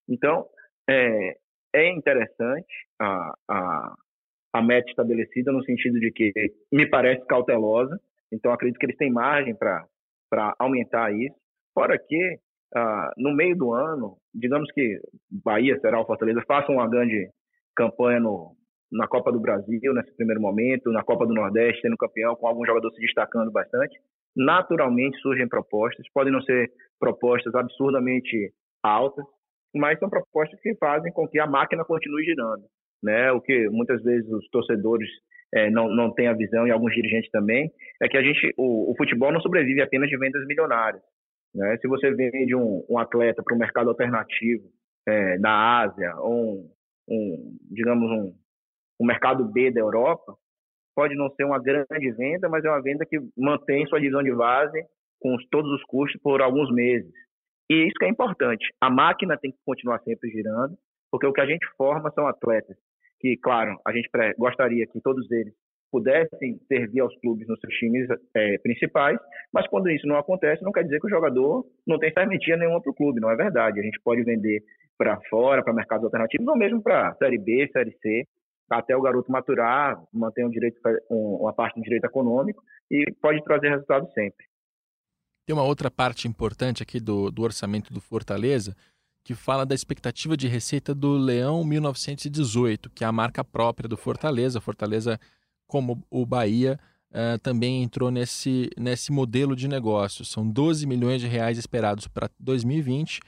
Então, 0.08 0.46
é, 0.88 1.36
é 1.74 1.92
interessante 1.92 2.66
a, 3.00 3.32
a, 3.48 3.94
a 4.54 4.62
meta 4.62 4.90
estabelecida 4.90 5.52
no 5.52 5.62
sentido 5.64 6.00
de 6.00 6.10
que 6.10 6.32
me 6.72 6.88
parece 6.88 7.24
cautelosa, 7.26 7.98
então, 8.32 8.52
acredito 8.52 8.78
que 8.78 8.86
eles 8.86 8.96
têm 8.96 9.10
margem 9.10 9.54
para 9.54 10.54
aumentar 10.58 11.12
isso. 11.12 11.34
Fora 11.74 11.98
que, 11.98 12.38
ah, 12.74 13.12
no 13.16 13.34
meio 13.34 13.56
do 13.56 13.72
ano, 13.72 14.16
digamos 14.34 14.70
que 14.72 15.00
Bahia, 15.30 15.78
será 15.80 16.04
Fortaleza, 16.04 16.42
façam 16.46 16.76
uma 16.76 16.88
grande 16.88 17.28
campanha 17.74 18.20
no, 18.20 18.54
na 18.90 19.06
Copa 19.06 19.30
do 19.32 19.40
Brasil, 19.40 19.94
nesse 19.94 20.14
primeiro 20.16 20.40
momento, 20.40 20.90
na 20.90 21.02
Copa 21.02 21.26
do 21.26 21.34
Nordeste, 21.34 21.82
sendo 21.82 21.96
campeão, 21.96 22.34
com 22.36 22.46
algum 22.46 22.64
jogador 22.64 22.90
se 22.92 23.00
destacando 23.00 23.50
bastante. 23.50 23.98
Naturalmente 24.36 25.18
surgem 25.18 25.48
propostas, 25.48 26.06
podem 26.12 26.32
não 26.32 26.42
ser 26.42 26.70
propostas 26.98 27.54
absurdamente 27.54 28.52
altas, 28.82 29.24
mas 29.74 29.98
são 29.98 30.08
propostas 30.08 30.60
que 30.60 30.74
fazem 30.76 31.12
com 31.12 31.26
que 31.28 31.38
a 31.38 31.46
máquina 31.46 31.84
continue 31.84 32.24
girando. 32.24 32.64
Né? 33.02 33.30
O 33.32 33.40
que 33.40 33.68
muitas 33.68 34.02
vezes 34.02 34.30
os 34.30 34.48
torcedores 34.48 35.08
é, 35.54 35.70
não, 35.70 35.88
não 35.88 36.12
tem 36.12 36.28
a 36.28 36.34
visão, 36.34 36.66
e 36.66 36.70
alguns 36.70 36.94
dirigentes 36.94 37.30
também, 37.30 37.72
é 38.02 38.08
que 38.08 38.16
a 38.16 38.22
gente, 38.22 38.52
o, 38.56 38.92
o 38.92 38.96
futebol 38.96 39.32
não 39.32 39.40
sobrevive 39.40 39.80
apenas 39.80 40.08
de 40.08 40.16
vendas 40.18 40.46
milionárias. 40.46 41.02
Né? 41.54 41.76
Se 41.78 41.88
você 41.88 42.10
vende 42.10 42.54
um, 42.54 42.84
um 42.88 42.98
atleta 42.98 43.42
para 43.42 43.54
um 43.54 43.58
mercado 43.58 43.88
alternativo 43.88 44.64
é, 45.06 45.38
da 45.38 45.80
Ásia, 45.80 46.14
ou 46.18 46.32
um, 46.34 46.70
um 47.08 47.56
digamos, 47.70 48.10
um, 48.10 48.34
um 49.00 49.06
mercado 49.06 49.44
B 49.44 49.70
da 49.70 49.80
Europa, 49.80 50.36
pode 50.94 51.14
não 51.14 51.30
ser 51.30 51.44
uma 51.44 51.62
grande 51.62 52.10
venda, 52.12 52.48
mas 52.48 52.64
é 52.64 52.68
uma 52.68 52.82
venda 52.82 53.06
que 53.06 53.18
mantém 53.36 53.86
sua 53.86 54.00
divisão 54.00 54.22
de 54.22 54.34
base 54.34 54.84
com 55.20 55.36
todos 55.50 55.70
os 55.72 55.82
custos 55.84 56.20
por 56.20 56.42
alguns 56.42 56.70
meses. 56.72 57.12
E 57.70 57.86
isso 57.86 57.94
que 57.98 58.04
é 58.04 58.08
importante. 58.08 58.66
A 58.80 58.90
máquina 58.90 59.36
tem 59.36 59.50
que 59.50 59.58
continuar 59.64 60.00
sempre 60.00 60.30
girando, 60.30 60.76
porque 61.10 61.26
o 61.26 61.32
que 61.32 61.40
a 61.40 61.46
gente 61.46 61.66
forma 61.76 62.10
são 62.10 62.26
atletas 62.26 62.76
que, 63.20 63.36
claro, 63.36 63.78
a 63.86 63.92
gente 63.92 64.08
gostaria 64.38 64.86
que 64.86 65.00
todos 65.00 65.30
eles 65.30 65.52
pudessem 65.90 66.58
servir 66.68 67.00
aos 67.00 67.18
clubes 67.20 67.46
nos 67.48 67.58
seus 67.60 67.74
times 67.74 68.08
é, 68.34 68.58
principais, 68.58 69.18
mas 69.52 69.66
quando 69.68 69.90
isso 69.90 70.06
não 70.06 70.16
acontece, 70.16 70.62
não 70.62 70.72
quer 70.72 70.84
dizer 70.84 71.00
que 71.00 71.06
o 71.06 71.10
jogador 71.10 71.64
não 71.86 71.98
tem 71.98 72.12
serventia 72.12 72.56
nenhuma 72.56 72.80
para 72.80 72.90
o 72.90 72.94
clube, 72.94 73.20
não 73.20 73.30
é 73.30 73.36
verdade. 73.36 73.80
A 73.80 73.82
gente 73.82 73.98
pode 74.02 74.22
vender 74.22 74.62
para 74.96 75.18
fora, 75.30 75.62
para 75.62 75.72
mercados 75.72 76.04
alternativos, 76.04 76.46
ou 76.46 76.56
mesmo 76.56 76.82
para 76.82 77.14
Série 77.14 77.38
B, 77.38 77.68
Série 77.72 77.96
C, 78.02 78.24
até 78.70 78.94
o 78.96 79.00
garoto 79.00 79.32
maturar, 79.32 79.98
manter 80.12 80.44
um 80.44 80.50
direito, 80.50 80.78
uma 81.08 81.52
parte 81.54 81.76
do 81.76 81.82
direito 81.82 82.04
econômico 82.04 82.62
e 82.90 83.04
pode 83.20 83.42
trazer 83.44 83.70
resultado 83.70 84.06
sempre. 84.12 84.46
Tem 85.46 85.56
uma 85.56 85.64
outra 85.64 85.90
parte 85.90 86.28
importante 86.28 86.82
aqui 86.82 87.00
do, 87.00 87.30
do 87.30 87.42
orçamento 87.42 87.92
do 87.92 88.00
Fortaleza, 88.02 88.76
que 89.28 89.34
fala 89.34 89.66
da 89.66 89.74
expectativa 89.74 90.38
de 90.38 90.48
receita 90.48 90.94
do 90.94 91.12
Leão 91.12 91.62
1918, 91.62 92.88
que 92.88 93.04
é 93.04 93.06
a 93.06 93.12
marca 93.12 93.44
própria 93.44 93.86
do 93.86 93.94
Fortaleza. 93.94 94.58
Fortaleza, 94.58 95.20
como 95.66 96.02
o 96.10 96.24
Bahia, 96.24 96.80
uh, 97.10 97.38
também 97.40 97.82
entrou 97.82 98.10
nesse, 98.10 98.70
nesse 98.74 99.12
modelo 99.12 99.54
de 99.54 99.68
negócio. 99.68 100.24
São 100.24 100.48
12 100.48 100.86
milhões 100.86 101.20
de 101.20 101.26
reais 101.26 101.58
esperados 101.58 102.08
para 102.08 102.30
2020 102.40 103.20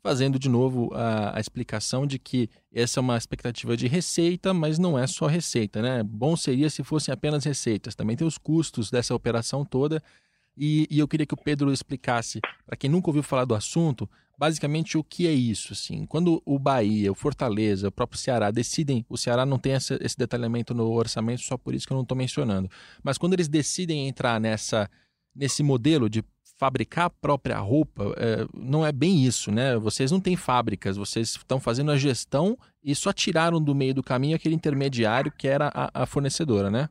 fazendo 0.00 0.38
de 0.38 0.48
novo 0.48 0.94
a, 0.94 1.36
a, 1.36 1.40
explicação 1.40 2.06
de 2.06 2.18
que 2.18 2.48
essa 2.72 3.00
é 3.00 3.02
uma 3.02 3.18
expectativa 3.18 3.76
de 3.76 3.88
receita, 3.88 4.54
mas 4.54 4.78
não 4.78 4.96
é 4.96 5.06
só 5.06 5.26
receita, 5.26 5.82
né? 5.82 6.02
Bom 6.04 6.36
seria 6.36 6.70
se 6.70 6.84
fossem 6.84 7.12
apenas 7.12 7.44
receitas. 7.44 7.96
Também 7.96 8.16
tem 8.16 8.26
os 8.26 8.38
custos 8.38 8.88
dessa 8.88 9.16
operação 9.16 9.64
toda. 9.64 10.00
E, 10.56 10.86
e 10.90 10.98
eu 10.98 11.08
queria 11.08 11.26
que 11.26 11.34
o 11.34 11.42
Pedro 11.42 11.72
explicasse, 11.72 12.40
para 12.66 12.76
quem 12.76 12.90
nunca 12.90 13.08
ouviu 13.08 13.22
falar 13.22 13.44
do 13.44 13.54
assunto, 13.54 14.08
basicamente 14.38 14.96
o 14.96 15.04
que 15.04 15.26
é 15.26 15.32
isso. 15.32 15.72
Assim. 15.74 16.06
Quando 16.06 16.42
o 16.46 16.58
Bahia, 16.58 17.12
o 17.12 17.14
Fortaleza, 17.14 17.88
o 17.88 17.92
próprio 17.92 18.18
Ceará 18.18 18.50
decidem, 18.50 19.04
o 19.08 19.16
Ceará 19.18 19.44
não 19.44 19.58
tem 19.58 19.72
essa, 19.72 19.98
esse 20.00 20.16
detalhamento 20.16 20.72
no 20.72 20.90
orçamento, 20.90 21.42
só 21.42 21.58
por 21.58 21.74
isso 21.74 21.86
que 21.86 21.92
eu 21.92 21.96
não 21.96 22.02
estou 22.02 22.16
mencionando, 22.16 22.68
mas 23.02 23.18
quando 23.18 23.34
eles 23.34 23.48
decidem 23.48 24.08
entrar 24.08 24.40
nessa, 24.40 24.88
nesse 25.34 25.62
modelo 25.62 26.08
de 26.08 26.24
fabricar 26.58 27.06
a 27.06 27.10
própria 27.10 27.58
roupa, 27.58 28.14
é, 28.18 28.46
não 28.54 28.84
é 28.84 28.92
bem 28.92 29.24
isso, 29.24 29.50
né? 29.50 29.76
Vocês 29.78 30.10
não 30.12 30.20
têm 30.20 30.36
fábricas, 30.36 30.96
vocês 30.96 31.28
estão 31.30 31.58
fazendo 31.58 31.90
a 31.90 31.96
gestão 31.96 32.56
e 32.84 32.94
só 32.94 33.14
tiraram 33.14 33.62
do 33.62 33.74
meio 33.74 33.94
do 33.94 34.02
caminho 34.02 34.36
aquele 34.36 34.54
intermediário 34.54 35.32
que 35.32 35.48
era 35.48 35.70
a, 35.74 36.02
a 36.02 36.06
fornecedora, 36.06 36.70
né? 36.70 36.88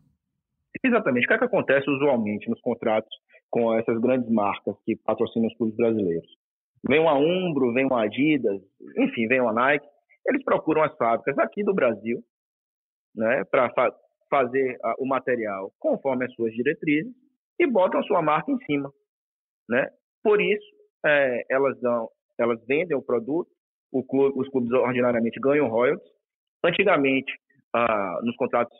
Exatamente. 0.83 1.25
O 1.25 1.27
que, 1.27 1.33
é 1.33 1.37
que 1.37 1.45
acontece 1.45 1.89
usualmente 1.89 2.49
nos 2.49 2.59
contratos 2.61 3.09
com 3.49 3.73
essas 3.77 3.99
grandes 3.99 4.29
marcas 4.29 4.75
que 4.85 4.95
patrocinam 4.95 5.47
os 5.47 5.57
clubes 5.57 5.75
brasileiros? 5.75 6.27
Vem 6.87 6.99
uma 6.99 7.17
Umbro, 7.17 7.73
vem 7.73 7.85
uma 7.85 8.03
Adidas, 8.03 8.61
enfim, 8.97 9.27
vem 9.27 9.41
uma 9.41 9.53
Nike. 9.53 9.87
Eles 10.25 10.43
procuram 10.43 10.83
as 10.83 10.95
fábricas 10.97 11.37
aqui 11.39 11.63
do 11.63 11.73
Brasil, 11.73 12.19
né, 13.15 13.43
para 13.45 13.69
fa 13.73 13.91
fazer 14.29 14.77
o 14.99 15.07
material 15.07 15.71
conforme 15.79 16.23
as 16.23 16.33
suas 16.35 16.53
diretrizes 16.53 17.11
e 17.59 17.65
botam 17.65 17.99
a 17.99 18.03
sua 18.03 18.21
marca 18.21 18.51
em 18.51 18.59
cima 18.65 18.93
né? 19.69 19.87
Por 20.23 20.41
isso, 20.41 20.65
é, 21.05 21.43
elas 21.49 21.79
dão, 21.79 22.09
elas 22.37 22.59
vendem 22.65 22.97
o 22.97 23.01
produto, 23.01 23.49
o 23.91 24.03
clube, 24.03 24.37
os 24.37 24.49
clubes 24.49 24.71
ordinariamente 24.71 25.39
ganham 25.39 25.69
royalties. 25.69 26.11
Antigamente, 26.65 27.31
ah, 27.73 28.19
nos 28.23 28.35
contratos 28.35 28.75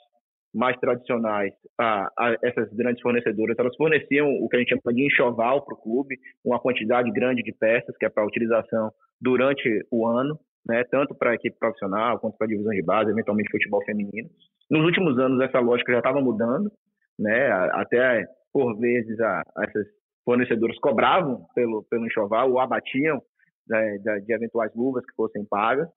mais 0.53 0.77
tradicionais, 0.79 1.53
ah, 1.79 2.09
essas 2.43 2.71
grandes 2.73 3.01
fornecedoras, 3.01 3.57
elas 3.59 3.75
forneciam 3.75 4.27
o 4.27 4.49
que 4.49 4.55
a 4.55 4.59
gente 4.59 4.69
chama 4.69 4.93
de 4.93 5.05
enxoval 5.05 5.63
para 5.63 5.75
o 5.75 5.81
clube, 5.81 6.17
uma 6.43 6.59
quantidade 6.59 7.11
grande 7.11 7.43
de 7.43 7.53
peças 7.53 7.95
que 7.97 8.05
é 8.05 8.09
para 8.09 8.25
utilização 8.25 8.91
durante 9.21 9.85
o 9.91 10.07
ano, 10.07 10.39
né, 10.67 10.83
tanto 10.85 11.15
para 11.15 11.31
a 11.31 11.35
equipe 11.35 11.57
profissional 11.57 12.19
quanto 12.19 12.37
para 12.37 12.45
a 12.45 12.49
divisão 12.49 12.71
de 12.71 12.81
base, 12.81 13.11
eventualmente 13.11 13.51
futebol 13.51 13.83
feminino. 13.85 14.29
Nos 14.69 14.83
últimos 14.83 15.17
anos 15.19 15.39
essa 15.41 15.59
lógica 15.59 15.91
já 15.91 15.99
estava 15.99 16.19
mudando, 16.19 16.71
né, 17.17 17.51
até 17.73 18.25
por 18.51 18.77
vezes 18.79 19.19
a, 19.19 19.41
a 19.55 19.63
essas 19.65 19.85
fornecedores 20.25 20.79
cobravam 20.79 21.45
pelo, 21.55 21.83
pelo 21.89 22.05
enxoval 22.05 22.51
ou 22.51 22.59
abatiam 22.59 23.21
né, 23.67 23.97
de, 23.97 24.33
eventuais 24.33 24.71
luvas 24.75 25.05
que 25.05 25.15
fossem 25.15 25.45
pagas. 25.45 25.87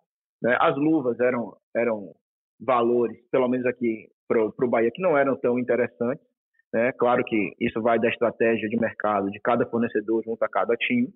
Né? 0.42 0.56
As 0.60 0.76
luvas 0.76 1.18
eram, 1.20 1.54
eram 1.74 2.14
valores, 2.60 3.18
pelo 3.30 3.48
menos 3.48 3.66
aqui 3.66 4.08
para 4.32 4.66
o 4.66 4.70
Bahia, 4.70 4.90
que 4.92 5.02
não 5.02 5.16
eram 5.16 5.36
tão 5.36 5.58
interessantes. 5.58 6.24
Né? 6.72 6.92
Claro 6.92 7.22
que 7.24 7.52
isso 7.60 7.80
vai 7.82 7.98
da 7.98 8.08
estratégia 8.08 8.68
de 8.68 8.76
mercado 8.76 9.30
de 9.30 9.38
cada 9.40 9.66
fornecedor 9.66 10.22
junto 10.24 10.42
a 10.42 10.48
cada 10.48 10.74
time. 10.76 11.08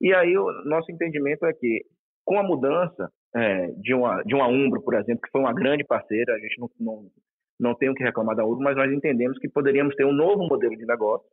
E 0.00 0.12
aí 0.14 0.36
o 0.36 0.46
nosso 0.64 0.90
entendimento 0.90 1.46
é 1.46 1.52
que 1.52 1.82
com 2.24 2.38
a 2.38 2.42
mudança 2.42 3.10
é, 3.34 3.68
de 3.68 3.94
uma 3.94 4.22
de 4.22 4.34
uma 4.34 4.48
Umbro, 4.48 4.82
por 4.82 4.94
exemplo, 4.94 5.22
que 5.22 5.30
foi 5.30 5.40
uma 5.40 5.54
grande 5.54 5.84
parceira, 5.84 6.34
a 6.34 6.38
gente 6.38 6.58
não, 6.60 6.70
não, 6.78 7.10
não 7.58 7.74
tem 7.74 7.88
o 7.88 7.94
que 7.94 8.04
reclamar 8.04 8.36
da 8.36 8.44
Umbro, 8.44 8.60
mas 8.60 8.76
nós 8.76 8.92
entendemos 8.92 9.38
que 9.38 9.48
poderíamos 9.48 9.94
ter 9.94 10.04
um 10.04 10.12
novo 10.12 10.46
modelo 10.46 10.76
de 10.76 10.84
negócio 10.84 11.26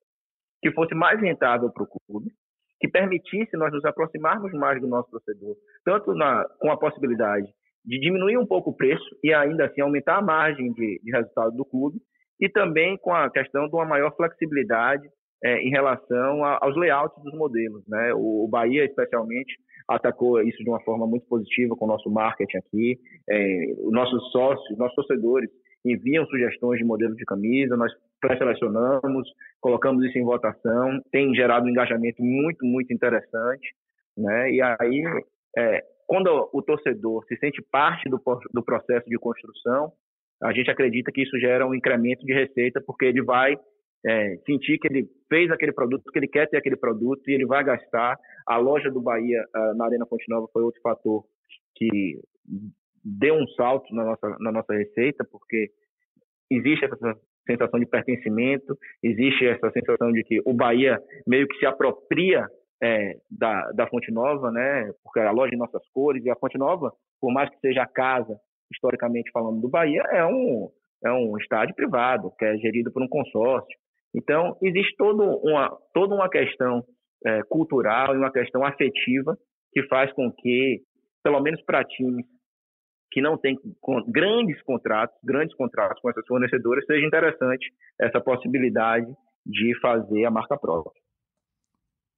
que 0.61 0.71
fosse 0.71 0.93
mais 0.95 1.19
rentável 1.19 1.69
para 1.71 1.83
o 1.83 1.87
clube, 1.87 2.31
que 2.79 2.87
permitisse 2.87 3.55
nós 3.57 3.71
nos 3.71 3.83
aproximarmos 3.85 4.51
mais 4.53 4.79
do 4.79 4.87
nosso 4.87 5.09
torcedor, 5.09 5.55
tanto 5.83 6.13
na, 6.13 6.45
com 6.59 6.71
a 6.71 6.77
possibilidade 6.77 7.47
de 7.85 7.99
diminuir 7.99 8.37
um 8.37 8.45
pouco 8.45 8.71
o 8.71 8.75
preço 8.75 9.05
e 9.23 9.33
ainda 9.33 9.65
assim 9.65 9.81
aumentar 9.81 10.17
a 10.17 10.21
margem 10.21 10.71
de, 10.73 10.99
de 11.03 11.11
resultado 11.11 11.55
do 11.55 11.65
clube, 11.65 11.99
e 12.39 12.47
também 12.47 12.97
com 12.97 13.13
a 13.13 13.29
questão 13.29 13.67
de 13.67 13.75
uma 13.75 13.85
maior 13.85 14.15
flexibilidade 14.15 15.07
é, 15.43 15.61
em 15.61 15.69
relação 15.69 16.43
a, 16.43 16.59
aos 16.61 16.75
layouts 16.75 17.21
dos 17.23 17.33
modelos. 17.33 17.83
Né? 17.87 18.13
O, 18.13 18.45
o, 18.45 18.47
Bahia, 18.47 18.85
especialmente, 18.85 19.55
atacou 19.87 20.41
isso 20.41 20.63
de 20.63 20.69
uma 20.69 20.81
forma 20.81 21.05
muito 21.07 21.25
positiva 21.27 21.75
com 21.75 21.85
o 21.85 21.87
nosso 21.87 22.09
marketing 22.09 22.57
aqui. 22.57 22.97
É, 23.29 23.73
os 23.79 23.91
nossos 23.91 24.31
sócios, 24.31 24.77
nossos 24.77 24.95
torcedores 24.95 25.49
enviam 25.85 26.25
sugestões 26.25 26.79
de 26.79 26.85
modelo 26.85 27.15
de 27.15 27.25
camisa, 27.25 27.77
nós 27.77 27.91
pré-selecionamos, 28.21 29.29
colocamos 29.61 30.03
isso 30.05 30.17
em 30.17 30.23
votação, 30.23 30.99
tem 31.11 31.33
gerado 31.33 31.65
um 31.65 31.69
engajamento 31.69 32.21
muito, 32.21 32.65
muito 32.65 32.93
interessante, 32.93 33.73
né? 34.17 34.51
E 34.51 34.61
aí, 34.61 35.03
é, 35.57 35.81
quando 36.09 36.49
o 36.51 36.61
torcedor 36.63 37.23
se 37.27 37.37
sente 37.37 37.61
parte 37.71 38.09
do, 38.09 38.19
do 38.51 38.63
processo 38.63 39.07
de 39.07 39.15
construção, 39.19 39.91
a 40.41 40.51
gente 40.51 40.71
acredita 40.71 41.11
que 41.11 41.21
isso 41.21 41.37
gera 41.39 41.67
um 41.67 41.75
incremento 41.75 42.25
de 42.25 42.33
receita, 42.33 42.81
porque 42.83 43.05
ele 43.05 43.21
vai 43.21 43.55
é, 44.03 44.37
sentir 44.43 44.79
que 44.79 44.87
ele 44.87 45.07
fez 45.29 45.51
aquele 45.51 45.71
produto, 45.71 46.11
que 46.11 46.17
ele 46.17 46.27
quer 46.27 46.49
ter 46.49 46.57
aquele 46.57 46.77
produto 46.77 47.21
e 47.27 47.33
ele 47.35 47.45
vai 47.45 47.63
gastar. 47.63 48.17
A 48.47 48.57
loja 48.57 48.89
do 48.89 48.99
Bahia 48.99 49.39
uh, 49.55 49.77
na 49.77 49.85
Arena 49.85 50.07
Fonte 50.07 50.25
Nova 50.27 50.47
foi 50.51 50.63
outro 50.63 50.81
fator 50.81 51.23
que 51.75 52.19
deu 53.05 53.35
um 53.35 53.47
salto 53.49 53.93
na 53.93 54.03
nossa, 54.03 54.35
na 54.39 54.51
nossa 54.51 54.73
receita, 54.73 55.23
porque 55.29 55.69
existe 56.49 56.85
essa 56.85 57.15
sensação 57.45 57.79
de 57.79 57.85
pertencimento, 57.85 58.75
existe 59.03 59.45
essa 59.45 59.69
sensação 59.69 60.11
de 60.11 60.23
que 60.23 60.41
o 60.43 60.53
Bahia 60.53 60.99
meio 61.27 61.47
que 61.47 61.59
se 61.59 61.67
apropria 61.67 62.47
é, 62.81 63.15
da, 63.29 63.71
da 63.71 63.87
Fonte 63.87 64.11
Nova, 64.11 64.51
né? 64.51 64.91
Porque 65.03 65.19
a 65.19 65.31
loja 65.31 65.51
de 65.51 65.57
nossas 65.57 65.81
cores 65.93 66.23
e 66.23 66.29
a 66.29 66.35
Fonte 66.35 66.57
Nova, 66.57 66.91
por 67.19 67.31
mais 67.31 67.49
que 67.49 67.59
seja 67.59 67.83
a 67.83 67.87
casa, 67.87 68.39
historicamente 68.71 69.31
falando, 69.31 69.61
do 69.61 69.69
Bahia, 69.69 70.01
é 70.11 70.25
um, 70.25 70.69
é 71.03 71.11
um 71.11 71.37
estádio 71.37 71.75
privado, 71.75 72.31
que 72.37 72.45
é 72.45 72.57
gerido 72.57 72.91
por 72.91 73.01
um 73.01 73.07
consórcio. 73.07 73.77
Então, 74.15 74.57
existe 74.61 74.95
todo 74.97 75.23
uma, 75.43 75.77
toda 75.93 76.15
uma 76.15 76.29
questão 76.29 76.83
é, 77.25 77.41
cultural 77.43 78.15
e 78.15 78.17
uma 78.17 78.31
questão 78.31 78.65
afetiva 78.65 79.37
que 79.71 79.83
faz 79.87 80.11
com 80.13 80.31
que, 80.31 80.81
pelo 81.23 81.41
menos 81.41 81.61
para 81.63 81.83
times 81.83 82.25
que 83.11 83.21
não 83.21 83.37
tem 83.37 83.57
grandes 84.07 84.61
contratos, 84.63 85.15
grandes 85.23 85.55
contratos 85.55 85.99
com 85.99 86.09
essas 86.09 86.25
fornecedoras, 86.27 86.85
seja 86.85 87.05
interessante 87.05 87.71
essa 87.99 88.21
possibilidade 88.21 89.11
de 89.45 89.79
fazer 89.79 90.25
a 90.25 90.31
marca 90.31 90.57
própria. 90.57 90.98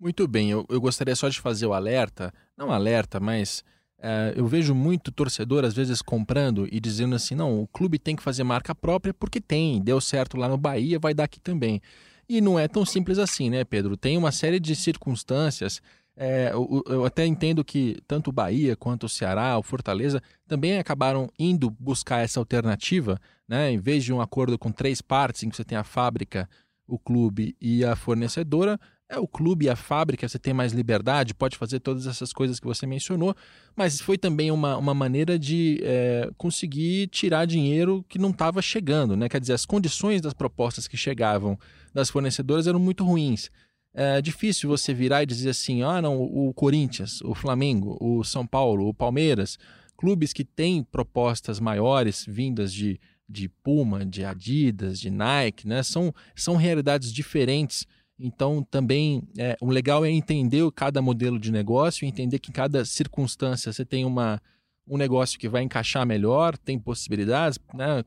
Muito 0.01 0.27
bem, 0.27 0.49
eu, 0.49 0.65
eu 0.67 0.81
gostaria 0.81 1.15
só 1.15 1.29
de 1.29 1.39
fazer 1.39 1.67
o 1.67 1.73
alerta, 1.73 2.33
não 2.57 2.71
alerta, 2.71 3.19
mas 3.19 3.63
é, 3.99 4.33
eu 4.35 4.47
vejo 4.47 4.73
muito 4.73 5.11
torcedor 5.11 5.63
às 5.63 5.75
vezes 5.75 6.01
comprando 6.01 6.67
e 6.71 6.79
dizendo 6.79 7.13
assim, 7.13 7.35
não, 7.35 7.61
o 7.61 7.67
clube 7.67 7.99
tem 7.99 8.15
que 8.15 8.23
fazer 8.23 8.43
marca 8.43 8.73
própria 8.73 9.13
porque 9.13 9.39
tem, 9.39 9.79
deu 9.79 10.01
certo 10.01 10.37
lá 10.37 10.49
no 10.49 10.57
Bahia, 10.57 10.97
vai 10.97 11.13
dar 11.13 11.25
aqui 11.25 11.39
também. 11.39 11.79
E 12.27 12.41
não 12.41 12.57
é 12.57 12.67
tão 12.67 12.83
simples 12.83 13.19
assim, 13.19 13.51
né, 13.51 13.63
Pedro? 13.63 13.95
Tem 13.95 14.17
uma 14.17 14.31
série 14.31 14.59
de 14.59 14.75
circunstâncias 14.75 15.83
é, 16.15 16.51
eu, 16.51 16.83
eu, 16.87 17.05
até 17.05 17.25
entendo 17.25 17.63
que 17.63 17.97
tanto 18.07 18.29
o 18.29 18.33
Bahia 18.33 18.75
quanto 18.75 19.05
o 19.05 19.09
Ceará, 19.09 19.57
o 19.57 19.63
Fortaleza, 19.63 20.21
também 20.47 20.77
acabaram 20.77 21.29
indo 21.39 21.69
buscar 21.69 22.19
essa 22.19 22.39
alternativa, 22.39 23.19
né? 23.47 23.71
Em 23.71 23.77
vez 23.77 24.03
de 24.03 24.11
um 24.11 24.19
acordo 24.19 24.57
com 24.57 24.71
três 24.71 25.01
partes, 25.01 25.43
em 25.43 25.49
que 25.49 25.55
você 25.55 25.63
tem 25.63 25.77
a 25.77 25.83
fábrica, 25.83 26.49
o 26.87 26.99
clube 26.99 27.55
e 27.61 27.85
a 27.85 27.95
fornecedora, 27.95 28.79
é 29.11 29.19
o 29.19 29.27
clube 29.27 29.69
a 29.69 29.75
fábrica, 29.75 30.27
você 30.27 30.39
tem 30.39 30.53
mais 30.53 30.71
liberdade, 30.71 31.33
pode 31.33 31.57
fazer 31.57 31.81
todas 31.81 32.07
essas 32.07 32.31
coisas 32.31 32.61
que 32.61 32.65
você 32.65 32.87
mencionou, 32.87 33.35
mas 33.75 33.99
foi 33.99 34.17
também 34.17 34.49
uma, 34.49 34.77
uma 34.77 34.93
maneira 34.93 35.37
de 35.37 35.81
é, 35.83 36.29
conseguir 36.37 37.07
tirar 37.07 37.45
dinheiro 37.45 38.05
que 38.07 38.17
não 38.17 38.29
estava 38.29 38.61
chegando, 38.61 39.17
né? 39.17 39.27
Quer 39.27 39.41
dizer, 39.41 39.53
as 39.53 39.65
condições 39.65 40.21
das 40.21 40.33
propostas 40.33 40.87
que 40.87 40.95
chegavam 40.95 41.59
das 41.93 42.09
fornecedoras 42.09 42.67
eram 42.67 42.79
muito 42.79 43.03
ruins. 43.03 43.51
é 43.93 44.21
difícil 44.21 44.69
você 44.69 44.93
virar 44.93 45.23
e 45.23 45.25
dizer 45.25 45.49
assim: 45.49 45.83
ah, 45.83 46.01
não, 46.01 46.21
o 46.21 46.53
Corinthians, 46.53 47.19
o 47.21 47.35
Flamengo, 47.35 47.97
o 47.99 48.23
São 48.23 48.47
Paulo, 48.47 48.87
o 48.87 48.93
Palmeiras, 48.93 49.59
clubes 49.97 50.31
que 50.31 50.45
têm 50.45 50.83
propostas 50.83 51.59
maiores 51.59 52.25
vindas 52.25 52.73
de, 52.73 52.97
de 53.27 53.49
Puma, 53.49 54.05
de 54.05 54.23
Adidas, 54.23 55.01
de 55.01 55.09
Nike, 55.09 55.67
né? 55.67 55.83
São, 55.83 56.13
são 56.33 56.55
realidades 56.55 57.11
diferentes. 57.11 57.85
Então, 58.23 58.63
também, 58.63 59.23
é, 59.39 59.57
o 59.59 59.71
legal 59.71 60.05
é 60.05 60.09
entender 60.09 60.61
cada 60.75 61.01
modelo 61.01 61.39
de 61.39 61.51
negócio, 61.51 62.05
entender 62.05 62.37
que 62.37 62.51
em 62.51 62.53
cada 62.53 62.85
circunstância 62.85 63.73
você 63.73 63.83
tem 63.83 64.05
uma, 64.05 64.39
um 64.87 64.97
negócio 64.97 65.39
que 65.39 65.49
vai 65.49 65.63
encaixar 65.63 66.05
melhor, 66.05 66.55
tem 66.57 66.79
possibilidades, 66.79 67.57
né? 67.73 68.03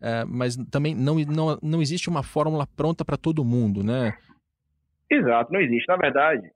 É, 0.00 0.24
mas 0.24 0.56
também 0.70 0.94
não, 0.94 1.16
não, 1.16 1.58
não 1.62 1.82
existe 1.82 2.08
uma 2.08 2.22
fórmula 2.22 2.66
pronta 2.66 3.04
para 3.04 3.16
todo 3.16 3.44
mundo, 3.44 3.82
né? 3.84 4.16
Exato, 5.10 5.52
não 5.52 5.60
existe. 5.60 5.86
Na 5.88 5.96
verdade, 5.96 6.50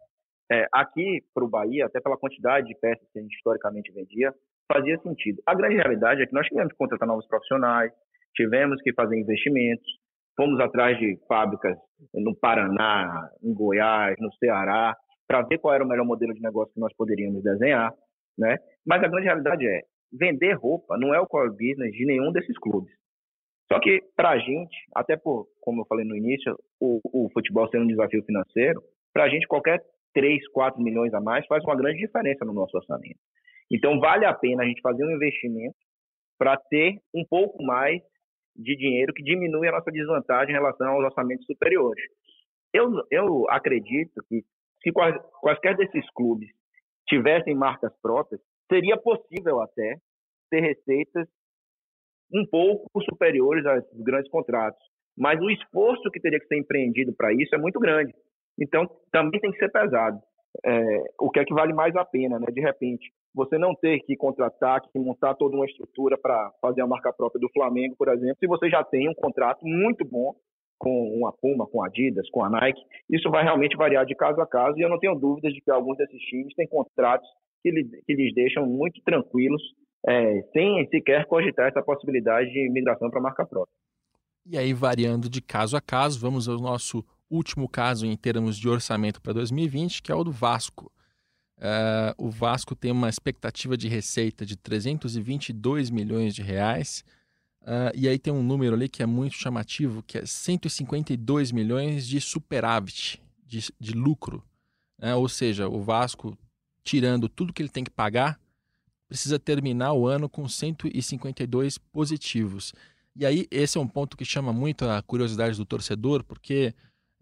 é, 0.50 0.66
aqui 0.72 1.22
para 1.34 1.44
o 1.44 1.48
Bahia, 1.48 1.86
até 1.86 2.00
pela 2.00 2.16
quantidade 2.16 2.68
de 2.68 2.74
peças 2.80 3.06
que 3.12 3.18
a 3.18 3.22
gente 3.22 3.34
historicamente 3.34 3.92
vendia, 3.92 4.32
fazia 4.72 4.98
sentido. 4.98 5.42
A 5.44 5.54
grande 5.54 5.76
realidade 5.76 6.22
é 6.22 6.26
que 6.26 6.32
nós 6.32 6.46
tivemos 6.46 6.72
que 6.72 6.78
contratar 6.78 7.06
novos 7.06 7.26
profissionais, 7.26 7.92
tivemos 8.34 8.80
que 8.80 8.92
fazer 8.94 9.18
investimentos, 9.18 9.86
fomos 10.37 10.61
atrás 10.61 10.99
de 10.99 11.18
fábricas 11.28 11.76
no 12.14 12.35
Paraná, 12.37 13.28
em 13.43 13.53
Goiás, 13.55 14.16
no 14.18 14.33
Ceará, 14.35 14.97
para 15.26 15.43
ver 15.43 15.59
qual 15.59 15.74
era 15.74 15.85
o 15.85 15.89
melhor 15.89 16.05
modelo 16.05 16.35
de 16.35 16.41
negócio 16.41 16.72
que 16.74 16.80
nós 16.80 16.95
poderíamos 16.97 17.43
desenhar, 17.43 17.93
né? 18.39 18.57
Mas 18.87 19.03
a 19.03 19.09
grande 19.09 19.26
realidade 19.26 19.66
é, 19.66 19.80
vender 20.12 20.55
roupa 20.55 20.99
não 20.99 21.14
é 21.14 21.20
o 21.20 21.26
core 21.26 21.51
business 21.51 21.93
de 21.93 22.05
nenhum 22.05 22.33
desses 22.33 22.59
clubes. 22.59 22.93
Só 23.72 23.80
que, 23.80 24.01
para 24.14 24.30
a 24.30 24.39
gente, 24.39 24.76
até 24.95 25.16
por, 25.16 25.47
como 25.61 25.80
eu 25.83 25.87
falei 25.87 26.05
no 26.05 26.16
início, 26.16 26.55
o, 26.78 27.01
o 27.05 27.30
futebol 27.33 27.68
sendo 27.68 27.85
um 27.85 27.89
desafio 27.89 28.22
financeiro, 28.24 28.83
para 29.12 29.24
a 29.24 29.28
gente, 29.28 29.47
qualquer 29.47 29.80
3, 30.12 30.47
4 30.51 30.83
milhões 30.83 31.14
a 31.14 31.20
mais 31.20 31.47
faz 31.47 31.64
uma 31.64 31.76
grande 31.76 31.99
diferença 31.99 32.45
no 32.45 32.53
nosso 32.53 32.76
orçamento. 32.76 33.18
Então, 33.70 33.99
vale 33.99 34.26
a 34.26 34.35
pena 34.35 34.62
a 34.62 34.66
gente 34.66 34.83
fazer 34.83 35.03
um 35.05 35.11
investimento 35.11 35.76
para 36.39 36.57
ter 36.57 36.99
um 37.14 37.24
pouco 37.24 37.62
mais 37.62 38.03
de 38.57 38.76
dinheiro 38.76 39.12
que 39.14 39.22
diminui 39.22 39.68
a 39.68 39.72
nossa 39.72 39.90
desvantagem 39.90 40.50
em 40.50 40.59
relação 40.59 40.88
aos 40.88 41.05
orçamentos 41.05 41.46
superiores. 41.46 42.05
Eu, 42.72 42.90
eu 43.11 43.50
acredito 43.50 44.22
que 44.28 44.42
se 44.82 44.92
quaisquer 45.40 45.76
desses 45.76 46.09
clubes 46.14 46.48
tivessem 47.07 47.55
marcas 47.55 47.92
próprias, 48.00 48.40
seria 48.70 48.96
possível 48.96 49.61
até 49.61 49.96
ter 50.50 50.61
receitas 50.61 51.28
um 52.32 52.46
pouco 52.46 52.88
superiores 53.03 53.64
aos 53.66 53.84
grandes 54.03 54.30
contratos. 54.30 54.80
Mas 55.16 55.40
o 55.40 55.50
esforço 55.50 56.11
que 56.11 56.20
teria 56.20 56.40
que 56.40 56.46
ser 56.46 56.57
empreendido 56.57 57.14
para 57.14 57.32
isso 57.32 57.55
é 57.55 57.59
muito 57.59 57.78
grande. 57.78 58.14
Então, 58.59 58.88
também 59.11 59.40
tem 59.40 59.50
que 59.50 59.59
ser 59.59 59.70
pesado. 59.70 60.18
É, 60.64 61.05
o 61.20 61.30
que 61.30 61.40
é 61.40 61.44
que 61.44 61.55
vale 61.55 61.72
mais 61.72 61.94
a 61.96 62.05
pena, 62.05 62.38
né? 62.38 62.46
De 62.50 62.61
repente, 62.61 63.11
você 63.35 63.59
não 63.59 63.74
ter 63.74 64.01
que 64.01 64.16
contratar, 64.16 64.80
que 64.83 64.99
montar 64.99 65.35
toda 65.35 65.57
uma 65.57 65.66
estrutura 65.66 66.18
para 66.18 66.53
fazer 66.61 66.83
a 66.83 66.87
marca 66.87 67.12
própria 67.12 67.41
do 67.41 67.51
Flamengo, 67.51 67.97
por 67.97 68.09
exemplo, 68.09 68.37
se 68.39 68.47
você 68.47 68.68
já 68.68 68.85
tem 68.85 69.09
um 69.09 69.14
contrato 69.14 69.64
muito 69.64 70.05
bom 70.05 70.35
com 70.78 71.26
a 71.28 71.33
Puma, 71.33 71.66
com 71.66 71.83
a 71.83 71.87
Adidas, 71.87 72.28
com 72.30 72.45
a 72.45 72.51
Nike, 72.51 72.83
isso 73.09 73.30
vai 73.30 73.45
realmente 73.45 73.76
variar 73.76 74.05
de 74.05 74.16
caso 74.16 74.41
a 74.41 74.47
caso 74.47 74.76
e 74.76 74.83
eu 74.83 74.89
não 74.89 74.99
tenho 74.99 75.14
dúvidas 75.14 75.55
de 75.55 75.61
que 75.61 75.70
alguns 75.70 75.97
desses 75.97 76.20
times 76.22 76.55
têm 76.55 76.66
contratos 76.66 77.28
que, 77.62 77.70
lhe, 77.70 77.85
que 78.05 78.14
lhes 78.14 78.35
deixam 78.35 78.66
muito 78.66 79.01
tranquilos 79.03 79.62
é, 80.07 80.43
sem 80.53 80.87
sequer 80.89 81.26
cogitar 81.26 81.68
essa 81.68 81.83
possibilidade 81.83 82.51
de 82.51 82.68
migração 82.68 83.09
para 83.09 83.20
a 83.20 83.22
marca 83.22 83.47
própria. 83.47 83.72
E 84.45 84.59
aí, 84.59 84.72
variando 84.72 85.30
de 85.30 85.41
caso 85.41 85.76
a 85.76 85.80
caso, 85.80 86.18
vamos 86.18 86.49
ao 86.49 86.59
nosso 86.59 87.05
último 87.30 87.68
caso 87.68 88.05
em 88.05 88.16
termos 88.16 88.59
de 88.59 88.68
orçamento 88.68 89.22
para 89.22 89.33
2020, 89.33 90.03
que 90.03 90.11
é 90.11 90.14
o 90.14 90.24
do 90.24 90.33
Vasco. 90.33 90.91
Uh, 91.62 92.12
o 92.18 92.28
Vasco 92.28 92.74
tem 92.74 92.90
uma 92.90 93.08
expectativa 93.08 93.76
de 93.76 93.86
receita 93.86 94.44
de 94.44 94.56
322 94.56 95.90
milhões 95.90 96.34
de 96.34 96.42
reais. 96.42 97.04
Uh, 97.62 97.94
e 97.94 98.08
aí 98.08 98.18
tem 98.18 98.32
um 98.32 98.42
número 98.42 98.74
ali 98.74 98.88
que 98.88 99.00
é 99.00 99.06
muito 99.06 99.36
chamativo, 99.36 100.02
que 100.02 100.18
é 100.18 100.26
152 100.26 101.52
milhões 101.52 102.08
de 102.08 102.20
superávit, 102.20 103.22
de, 103.46 103.72
de 103.78 103.92
lucro. 103.92 104.42
Né? 104.98 105.14
Ou 105.14 105.28
seja, 105.28 105.68
o 105.68 105.80
Vasco, 105.80 106.36
tirando 106.82 107.28
tudo 107.28 107.52
que 107.52 107.62
ele 107.62 107.68
tem 107.68 107.84
que 107.84 107.90
pagar, 107.90 108.40
precisa 109.08 109.38
terminar 109.38 109.92
o 109.92 110.08
ano 110.08 110.28
com 110.28 110.48
152 110.48 111.78
positivos. 111.78 112.74
E 113.14 113.24
aí, 113.24 113.46
esse 113.52 113.78
é 113.78 113.80
um 113.80 113.86
ponto 113.86 114.16
que 114.16 114.24
chama 114.24 114.52
muito 114.52 114.84
a 114.84 115.00
curiosidade 115.00 115.56
do 115.56 115.64
torcedor, 115.64 116.24
porque 116.24 116.74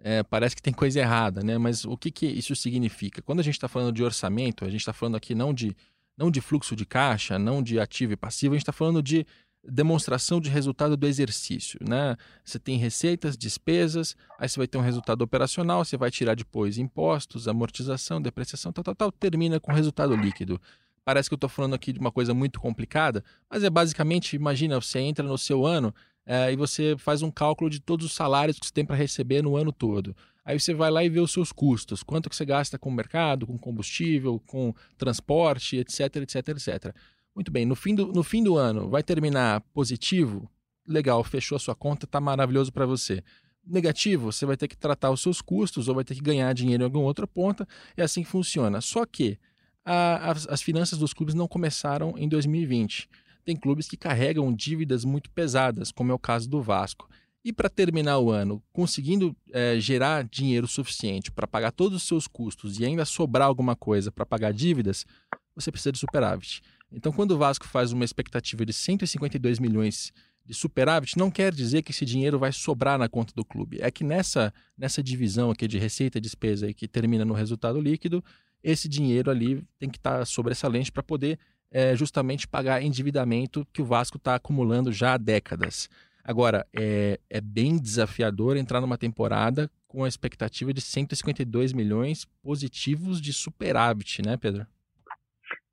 é, 0.03 0.23
parece 0.23 0.57
que 0.57 0.63
tem 0.63 0.73
coisa 0.73 0.99
errada, 1.01 1.43
né? 1.43 1.59
Mas 1.59 1.85
o 1.85 1.97
que, 1.97 2.11
que 2.11 2.27
isso 2.27 2.57
significa? 2.57 3.21
Quando 3.23 3.41
a 3.41 3.43
gente 3.43 3.55
está 3.55 3.69
falando 3.69 3.93
de 3.93 4.03
orçamento, 4.03 4.65
a 4.65 4.71
gente 4.71 4.81
está 4.81 4.93
falando 4.93 5.17
aqui 5.17 5.35
não 5.35 5.53
de, 5.53 5.77
não 6.17 6.31
de 6.31 6.41
fluxo 6.41 6.75
de 6.75 6.87
caixa, 6.87 7.39
não 7.39 7.63
de 7.63 7.79
ativo 7.79 8.13
e 8.13 8.17
passivo, 8.17 8.55
a 8.55 8.57
gente 8.57 8.63
está 8.63 8.73
falando 8.73 9.03
de 9.03 9.27
demonstração 9.63 10.41
de 10.41 10.49
resultado 10.49 10.97
do 10.97 11.07
exercício, 11.07 11.79
né? 11.87 12.17
Você 12.43 12.59
tem 12.59 12.79
receitas, 12.79 13.37
despesas, 13.37 14.17
aí 14.39 14.49
você 14.49 14.59
vai 14.59 14.67
ter 14.67 14.79
um 14.79 14.83
resultado 14.83 15.21
operacional, 15.23 15.85
você 15.85 15.97
vai 15.97 16.11
tirar 16.11 16.35
depois 16.35 16.79
impostos, 16.79 17.47
amortização, 17.47 18.23
depreciação, 18.23 18.73
tal, 18.73 18.83
tal, 18.83 18.95
tal, 18.95 19.13
termina 19.13 19.61
com 19.61 19.71
resultado 19.73 20.17
líquido. 20.17 20.61
Parece 21.05 21.29
que 21.29 21.35
eu 21.35 21.37
estou 21.37 21.51
falando 21.51 21.75
aqui 21.75 21.93
de 21.93 21.99
uma 21.99 22.11
coisa 22.11 22.33
muito 22.33 22.61
complicada, 22.61 23.23
mas 23.51 23.63
é 23.63 23.69
basicamente, 23.69 24.37
imagina, 24.37 24.81
você 24.81 24.99
entra 25.01 25.27
no 25.27 25.37
seu 25.37 25.67
ano 25.67 25.95
é, 26.31 26.53
e 26.53 26.55
você 26.55 26.95
faz 26.97 27.23
um 27.23 27.31
cálculo 27.31 27.69
de 27.69 27.81
todos 27.81 28.07
os 28.07 28.13
salários 28.13 28.57
que 28.57 28.65
você 28.65 28.73
tem 28.73 28.87
para 28.87 28.95
receber 28.95 29.43
no 29.43 29.57
ano 29.57 29.73
todo. 29.73 30.15
Aí 30.45 30.61
você 30.61 30.73
vai 30.73 30.89
lá 30.89 31.03
e 31.03 31.09
vê 31.09 31.19
os 31.19 31.33
seus 31.33 31.51
custos, 31.51 32.05
quanto 32.05 32.31
que 32.31 32.37
você 32.37 32.45
gasta 32.45 32.79
com 32.79 32.89
o 32.89 32.93
mercado, 32.93 33.49
com 33.49 33.59
combustível, 33.59 34.41
com 34.47 34.73
transporte, 34.97 35.79
etc, 35.79 36.19
etc, 36.19 36.49
etc. 36.51 36.95
Muito 37.35 37.51
bem, 37.51 37.67
no 37.67 37.75
fim 37.75 37.97
do, 37.97 38.13
no 38.13 38.23
fim 38.23 38.45
do 38.45 38.57
ano, 38.57 38.89
vai 38.89 39.03
terminar 39.03 39.61
positivo? 39.75 40.49
Legal, 40.87 41.25
fechou 41.25 41.57
a 41.57 41.59
sua 41.59 41.75
conta, 41.75 42.05
está 42.05 42.21
maravilhoso 42.21 42.73
para 42.73 42.87
você 42.87 43.25
negativo, 43.67 44.31
você 44.31 44.47
vai 44.47 44.57
ter 44.57 44.69
que 44.69 44.77
tratar 44.77 45.11
os 45.11 45.21
seus 45.21 45.43
custos 45.43 45.89
ou 45.89 45.97
vai 45.97 46.05
ter 46.05 46.15
que 46.15 46.23
ganhar 46.23 46.53
dinheiro 46.53 46.85
em 46.85 46.87
alguma 46.87 47.05
outra 47.07 47.27
ponta, 47.27 47.67
e 47.97 48.03
assim 48.03 48.23
funciona. 48.23 48.81
Só 48.81 49.05
que 49.05 49.37
a, 49.85 50.31
as, 50.31 50.47
as 50.47 50.63
finanças 50.63 50.97
dos 50.97 51.13
clubes 51.13 51.35
não 51.35 51.49
começaram 51.49 52.15
em 52.17 52.29
2020. 52.29 53.09
Tem 53.51 53.57
clubes 53.57 53.89
que 53.89 53.97
carregam 53.97 54.55
dívidas 54.55 55.05
muito 55.05 55.29
pesadas, 55.29 55.91
como 55.91 56.13
é 56.13 56.15
o 56.15 56.19
caso 56.21 56.49
do 56.49 56.63
Vasco. 56.63 57.11
E 57.45 57.53
para 57.53 57.69
terminar 57.69 58.21
o 58.21 58.31
ano, 58.31 58.63
conseguindo 58.73 59.37
é, 59.53 59.75
gerar 59.81 60.23
dinheiro 60.23 60.69
suficiente 60.69 61.33
para 61.33 61.49
pagar 61.49 61.73
todos 61.73 61.97
os 61.97 62.07
seus 62.07 62.29
custos 62.29 62.79
e 62.79 62.85
ainda 62.85 63.05
sobrar 63.05 63.49
alguma 63.49 63.75
coisa 63.75 64.13
para 64.13 64.25
pagar 64.25 64.53
dívidas, 64.53 65.05
você 65.53 65.73
precisa 65.73 65.91
de 65.91 65.99
superávit. 65.99 66.63
Então, 66.93 67.11
quando 67.11 67.33
o 67.33 67.39
Vasco 67.39 67.67
faz 67.67 67.91
uma 67.91 68.05
expectativa 68.05 68.65
de 68.65 68.73
152 68.73 69.59
milhões 69.59 70.13
de 70.47 70.55
superávit, 70.55 71.19
não 71.19 71.29
quer 71.29 71.53
dizer 71.53 71.83
que 71.83 71.91
esse 71.91 72.05
dinheiro 72.05 72.39
vai 72.39 72.53
sobrar 72.53 72.97
na 73.01 73.09
conta 73.09 73.35
do 73.35 73.45
clube. 73.45 73.79
É 73.81 73.91
que 73.91 74.05
nessa, 74.05 74.55
nessa 74.79 75.03
divisão 75.03 75.51
aqui 75.51 75.67
de 75.67 75.77
receita 75.77 76.19
e 76.19 76.21
despesa 76.21 76.73
que 76.73 76.87
termina 76.87 77.25
no 77.25 77.35
resultado 77.35 77.81
líquido, 77.81 78.23
esse 78.63 78.89
dinheiro 78.89 79.29
ali 79.29 79.61
tem 79.77 79.91
que 79.91 79.99
estar 79.99 80.21
tá 80.21 80.25
sobressalente 80.25 80.93
para 80.93 81.03
poder 81.03 81.37
é, 81.73 81.95
justamente 81.95 82.49
pagar 82.49 82.83
endividamento 82.83 83.67
que 83.73 83.83
o 83.83 83.85
Vasco 83.85 84.17
está 84.17 84.35
acumulando 84.35 84.93
já 84.93 85.15
há 85.15 85.19
décadas. 85.19 85.89
Agora, 86.25 86.67
é, 86.79 87.19
é 87.29 87.41
bem 87.41 87.77
desafiador 87.81 88.57
entrar 88.57 88.81
numa 88.81 88.99
temporada 88.99 89.71
com 89.89 90.05
a 90.05 90.09
expectativa 90.09 90.73
de 90.73 90.81
152 90.81 91.73
milhões 91.73 92.25
positivos 92.43 93.21
de 93.21 93.33
superávit, 93.33 94.23
né, 94.25 94.37
Pedro? 94.37 94.67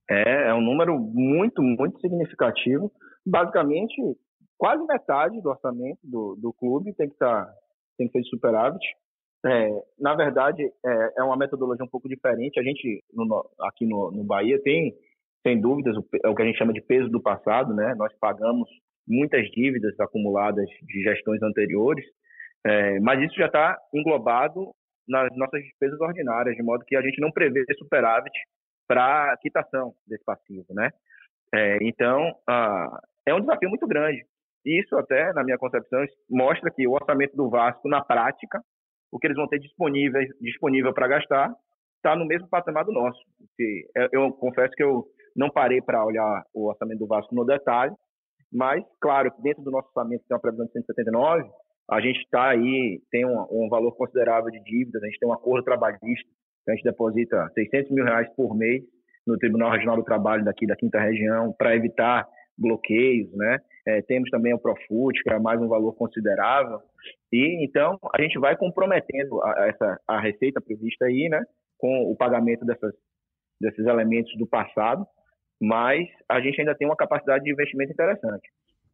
É, 0.10 0.50
é 0.50 0.54
um 0.54 0.62
número 0.62 0.98
muito, 0.98 1.62
muito 1.62 2.00
significativo. 2.00 2.91
Basicamente, 3.26 3.93
quase 4.58 4.86
metade 4.88 5.41
do 5.41 5.50
orçamento 5.50 6.00
do, 6.04 6.36
do 6.36 6.54
clube 6.54 6.93
tem 6.93 7.10
que, 7.10 7.18
tá, 7.18 7.48
tem 7.98 8.08
que 8.08 8.14
ser 8.14 8.22
de 8.22 8.30
superávit. 8.30 8.86
É, 9.45 9.70
na 10.00 10.16
verdade, 10.16 10.64
é, 10.64 11.14
é, 11.20 11.24
uma 11.24 11.38
metodologia 11.38 11.86
um 11.86 11.89
pouco 11.89 12.10
diferente. 12.10 12.60
A 12.60 12.64
gente, 12.64 13.04
no, 13.14 13.50
aqui 13.62 13.86
no, 13.86 14.12
no 14.12 14.24
Bahia, 14.24 14.60
tem, 14.64 14.95
sem 15.48 15.62
dúvidas, 15.62 15.95
é 16.24 16.28
o 16.28 16.36
que 16.36 16.41
a 16.41 16.45
gente 16.45 16.58
chama 16.58 16.74
de 16.74 16.82
peso 16.82 17.10
do 17.10 17.22
passado. 17.22 17.74
Né? 17.74 17.95
Nós 17.95 18.14
pagamos 18.20 18.70
muitas 19.08 19.50
dívidas 19.52 19.98
acumuladas 20.00 20.68
de 20.82 21.02
gestões 21.02 21.41
anteriores, 21.41 22.06
é, 22.66 23.00
mas 23.00 23.22
isso 23.22 23.36
já 23.36 23.45
está 23.45 23.78
englobado 23.93 24.72
nas 25.08 25.30
nossas 25.38 25.62
despesas 25.62 26.00
ordinárias, 26.02 26.56
de 26.56 26.64
modo 26.64 26.84
que 26.86 26.98
a 26.98 27.02
gente 27.02 27.22
não 27.22 27.32
prevê 27.32 27.64
superávit 27.78 28.34
para 28.86 29.38
quitação 29.38 29.93
desse 30.06 30.26
passivo. 30.26 30.66
Né? 30.72 30.89
É, 31.56 31.78
então, 31.82 32.34
ah, 32.45 33.00
é 33.26 33.34
um 33.34 33.39
desafio 33.39 33.70
muito 33.70 33.88
grande. 33.88 34.26
Isso 34.66 34.98
até, 34.98 35.32
na 35.32 35.45
minha 35.45 35.58
concepção, 35.58 36.04
mostra 36.30 36.70
que 36.70 36.86
o 36.86 36.91
orçamento 36.91 37.38
do 37.38 37.50
Vasco, 37.50 37.88
na 37.88 38.04
prática, 38.04 38.62
o 39.10 39.18
que 39.18 39.28
eles 39.28 39.38
vão 39.38 39.48
ter 39.48 39.60
disponível 39.60 40.22
disponível 40.41 40.93
para 40.93 41.08
gastar 41.08 41.54
está 41.95 42.16
no 42.18 42.26
mesmo 42.26 42.50
patamar 42.50 42.84
do 42.84 42.91
nosso. 42.91 43.18
É, 43.95 44.10
eu 44.12 44.32
confesso 44.34 44.74
que 44.76 44.84
eu 44.84 45.06
não 45.38 45.50
parei 45.50 45.82
para 45.82 46.04
olhar 46.04 46.44
o 46.54 46.68
orçamento 46.68 47.00
do 47.00 47.08
Vasco 47.08 47.34
no 47.36 47.46
detalhe, 47.46 47.94
mas, 48.52 48.84
claro, 49.00 49.32
dentro 49.40 49.64
do 49.64 49.72
nosso 49.72 49.88
orçamento 49.90 50.24
tem 50.28 50.36
uma 50.36 50.42
previsão 50.42 50.66
de 50.66 50.72
179, 50.72 51.50
a 51.90 52.02
gente 52.02 52.20
está 52.20 52.50
aí, 52.50 53.02
tem 53.12 53.26
um, 53.26 53.46
um, 53.52 53.70
valor 53.70 53.92
considerável 53.96 54.50
de 54.50 54.62
dívidas, 54.64 55.02
a 55.02 55.06
gente 55.06 55.20
tem 55.20 55.30
um 55.30 55.34
acordo 55.34 55.64
trabalhista, 55.64 56.30
a 56.68 56.72
gente 56.72 56.84
deposita 56.84 57.50
600 57.54 57.92
mil 57.92 58.04
reais 58.04 58.28
por 58.36 58.56
mês 58.56 58.84
no 59.26 59.38
Tribunal 59.38 59.72
Regional 59.72 59.96
do 59.96 60.04
Trabalho 60.04 60.44
daqui 60.44 60.66
da 60.66 60.76
Quinta 60.76 61.00
Região 61.00 61.54
para 61.58 61.76
evitar 61.76 62.28
bloqueios, 62.58 63.32
né? 63.34 63.60
É, 63.86 64.02
temos 64.02 64.30
também 64.30 64.54
o 64.54 64.60
Profut, 64.60 65.22
que 65.24 65.32
é 65.32 65.40
mais 65.40 65.62
um 65.62 65.68
valor 65.68 65.94
considerável. 65.94 66.80
E 67.32 67.64
então 67.64 67.98
a 68.14 68.22
gente 68.22 68.38
vai 68.40 68.58
comprometendo 68.58 69.42
a, 69.44 69.68
essa 69.68 70.00
a 70.08 70.20
receita 70.20 70.60
prevista 70.60 71.06
aí, 71.06 71.30
né, 71.30 71.42
com 71.78 72.12
o 72.12 72.16
pagamento 72.16 72.66
dessas, 72.66 72.94
desses 73.62 73.86
elementos 73.86 74.36
do 74.38 74.48
passado, 74.48 75.06
mas 75.62 76.08
a 76.30 76.39
gente 76.39 76.60
ainda 76.60 76.76
tem 76.76 76.88
uma 76.88 76.95
capacidade 76.95 77.43
de 77.43 77.51
investimento 77.51 77.91
interessante. 77.91 78.47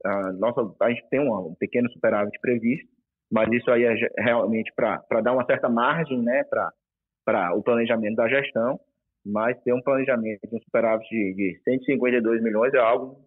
A 0.06 0.34
nossa, 0.34 0.62
a 0.82 0.90
gente 0.90 1.08
tem 1.10 1.20
um, 1.20 1.34
um 1.34 1.56
pequeno 1.56 1.90
superávit 1.92 2.40
previsto, 2.40 2.88
mas 3.32 3.52
isso 3.52 3.70
aí 3.72 3.84
é 3.84 3.94
realmente 4.18 4.72
para 4.76 5.22
dar 5.22 5.34
uma 5.34 5.46
certa 5.46 5.70
margem, 5.70 6.22
né, 6.22 6.44
para 6.44 7.56
o 7.56 7.64
planejamento 7.64 8.16
da 8.16 8.28
gestão. 8.28 8.80
Mas 9.26 9.58
ter 9.64 9.74
um 9.74 9.82
planejamento 9.82 10.42
de 10.48 10.56
um 10.56 10.60
superávit 10.60 11.08
de, 11.10 11.34
de 11.34 11.62
152 11.64 12.44
milhões 12.44 12.74
é 12.74 12.80
algo 12.80 13.18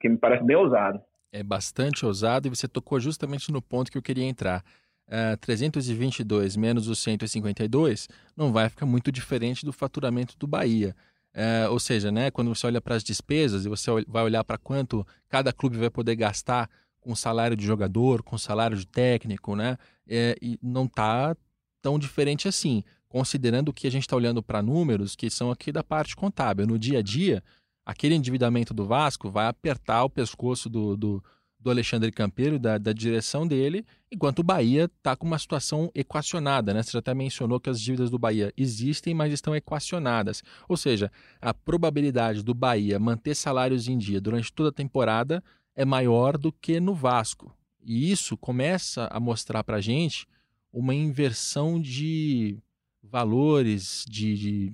que 0.00 0.08
me 0.08 0.18
parece 0.18 0.44
bem 0.44 0.56
ousado. 0.56 1.00
É 1.32 1.42
bastante 1.42 2.04
ousado 2.04 2.46
e 2.46 2.50
você 2.50 2.68
tocou 2.68 3.00
justamente 3.00 3.50
no 3.50 3.62
ponto 3.62 3.90
que 3.90 3.96
eu 3.96 4.02
queria 4.02 4.24
entrar. 4.24 4.62
Uh, 5.08 5.32
é, 5.32 5.36
322 5.36 6.56
menos 6.56 6.88
os 6.88 7.02
152 7.02 8.08
não 8.36 8.52
vai 8.52 8.68
ficar 8.68 8.86
muito 8.86 9.10
diferente 9.10 9.64
do 9.64 9.72
faturamento 9.72 10.36
do 10.38 10.46
Bahia. 10.46 10.94
Uh, 11.34 11.70
ou 11.70 11.80
seja, 11.80 12.12
né, 12.12 12.30
quando 12.30 12.54
você 12.54 12.66
olha 12.66 12.80
para 12.80 12.94
as 12.94 13.02
despesas 13.02 13.64
e 13.64 13.68
você 13.68 13.90
vai 14.06 14.22
olhar 14.22 14.44
para 14.44 14.58
quanto 14.58 15.06
cada 15.30 15.50
clube 15.50 15.78
vai 15.78 15.88
poder 15.88 16.14
gastar 16.14 16.68
com 17.00 17.16
salário 17.16 17.56
de 17.56 17.64
jogador, 17.64 18.22
com 18.22 18.36
salário 18.36 18.76
de 18.76 18.86
técnico, 18.86 19.56
né, 19.56 19.78
é, 20.06 20.36
e 20.42 20.58
não 20.62 20.84
está 20.84 21.34
tão 21.80 21.98
diferente 21.98 22.46
assim, 22.46 22.84
considerando 23.08 23.72
que 23.72 23.86
a 23.86 23.90
gente 23.90 24.02
está 24.02 24.14
olhando 24.14 24.42
para 24.42 24.62
números 24.62 25.16
que 25.16 25.30
são 25.30 25.50
aqui 25.50 25.72
da 25.72 25.82
parte 25.82 26.14
contábil. 26.14 26.66
No 26.66 26.78
dia 26.78 26.98
a 26.98 27.02
dia, 27.02 27.42
aquele 27.84 28.14
endividamento 28.14 28.72
do 28.72 28.84
Vasco 28.84 29.30
vai 29.30 29.46
apertar 29.46 30.04
o 30.04 30.10
pescoço 30.10 30.68
do, 30.68 30.96
do, 30.96 31.24
do 31.62 31.70
Alexandre 31.70 32.10
Campeiro, 32.10 32.58
da, 32.58 32.76
da, 32.76 32.92
direção 32.92 33.46
dele, 33.46 33.86
enquanto 34.10 34.40
o 34.40 34.42
Bahia 34.42 34.84
está 34.84 35.14
com 35.14 35.26
uma 35.26 35.38
situação 35.38 35.90
equacionada. 35.94 36.74
Né? 36.74 36.82
Você 36.82 36.90
já 36.92 36.98
até 36.98 37.14
mencionou 37.14 37.60
que 37.60 37.70
as 37.70 37.80
dívidas 37.80 38.10
do 38.10 38.18
Bahia 38.18 38.52
existem, 38.56 39.14
mas 39.14 39.32
estão 39.32 39.54
equacionadas. 39.54 40.42
Ou 40.68 40.76
seja, 40.76 41.10
a 41.40 41.54
probabilidade 41.54 42.42
do 42.42 42.52
Bahia 42.52 42.98
manter 42.98 43.34
salários 43.34 43.86
em 43.86 43.96
dia 43.96 44.20
durante 44.20 44.52
toda 44.52 44.70
a 44.70 44.72
temporada 44.72 45.42
é 45.74 45.84
maior 45.84 46.36
do 46.36 46.52
que 46.52 46.80
no 46.80 46.94
Vasco. 46.94 47.54
E 47.84 48.10
isso 48.10 48.36
começa 48.36 49.08
a 49.10 49.20
mostrar 49.20 49.62
para 49.62 49.76
a 49.76 49.80
gente 49.80 50.26
uma 50.72 50.94
inversão 50.94 51.80
de 51.80 52.58
valores, 53.02 54.04
de, 54.08 54.36
de 54.36 54.72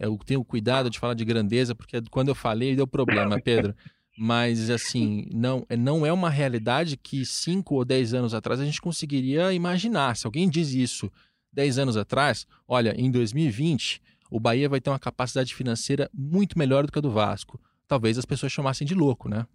eu 0.00 0.16
tenho 0.24 0.44
cuidado 0.44 0.88
de 0.88 0.98
falar 0.98 1.14
de 1.14 1.24
grandeza, 1.24 1.74
porque 1.74 2.00
quando 2.10 2.28
eu 2.28 2.34
falei 2.34 2.76
deu 2.76 2.86
problema, 2.86 3.40
Pedro. 3.40 3.74
Mas, 4.18 4.68
assim, 4.68 5.28
não, 5.32 5.64
não 5.78 6.04
é 6.04 6.12
uma 6.12 6.28
realidade 6.28 6.96
que 6.96 7.24
cinco 7.24 7.76
ou 7.76 7.84
dez 7.84 8.12
anos 8.12 8.34
atrás 8.34 8.60
a 8.60 8.64
gente 8.64 8.80
conseguiria 8.80 9.52
imaginar. 9.52 10.16
Se 10.16 10.26
alguém 10.26 10.48
diz 10.48 10.74
isso 10.74 11.10
dez 11.52 11.78
anos 11.78 11.96
atrás, 11.96 12.46
olha, 12.66 12.94
em 12.96 13.10
2020 13.10 14.02
o 14.30 14.40
Bahia 14.40 14.68
vai 14.68 14.80
ter 14.80 14.90
uma 14.90 14.98
capacidade 14.98 15.54
financeira 15.54 16.10
muito 16.12 16.58
melhor 16.58 16.84
do 16.84 16.92
que 16.92 16.98
a 16.98 17.02
do 17.02 17.10
Vasco. 17.10 17.58
Talvez 17.86 18.18
as 18.18 18.26
pessoas 18.26 18.52
chamassem 18.52 18.86
de 18.86 18.94
louco, 18.94 19.28
né? 19.28 19.46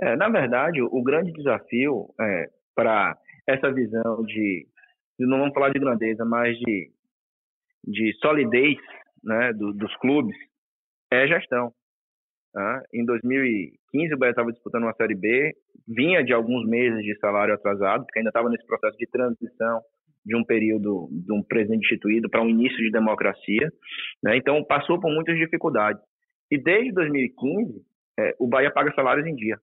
É, 0.00 0.14
na 0.16 0.28
verdade, 0.28 0.82
o 0.82 1.02
grande 1.02 1.32
desafio 1.32 2.12
é, 2.20 2.50
para 2.74 3.16
essa 3.46 3.72
visão 3.72 4.22
de, 4.24 4.66
não 5.18 5.38
vamos 5.38 5.54
falar 5.54 5.70
de 5.70 5.78
grandeza, 5.78 6.24
mas 6.24 6.58
de, 6.58 6.90
de 7.86 8.12
solidez 8.20 8.76
né, 9.24 9.52
do, 9.54 9.72
dos 9.72 9.94
clubes 9.96 10.36
é 11.10 11.26
gestão. 11.26 11.72
Em 12.92 13.04
2015, 13.04 14.14
o 14.14 14.18
Bahia 14.18 14.30
estava 14.30 14.50
disputando 14.50 14.84
uma 14.84 14.94
Série 14.94 15.14
B, 15.14 15.54
vinha 15.86 16.24
de 16.24 16.32
alguns 16.32 16.66
meses 16.66 17.02
de 17.04 17.16
salário 17.18 17.54
atrasado, 17.54 18.04
porque 18.04 18.18
ainda 18.18 18.30
estava 18.30 18.48
nesse 18.48 18.66
processo 18.66 18.96
de 18.96 19.06
transição 19.06 19.82
de 20.24 20.34
um 20.34 20.44
período 20.44 21.08
de 21.10 21.32
um 21.32 21.42
presidente 21.42 21.84
instituído 21.84 22.28
para 22.30 22.42
um 22.42 22.48
início 22.48 22.78
de 22.78 22.90
democracia. 22.90 23.70
Né? 24.22 24.36
Então, 24.36 24.64
passou 24.64 24.98
por 24.98 25.10
muitas 25.12 25.36
dificuldades. 25.36 26.02
E 26.50 26.58
desde 26.58 26.92
2015, 26.92 27.82
é, 28.18 28.34
o 28.38 28.48
Bahia 28.48 28.72
paga 28.72 28.92
salários 28.94 29.26
em 29.26 29.34
dia. 29.34 29.58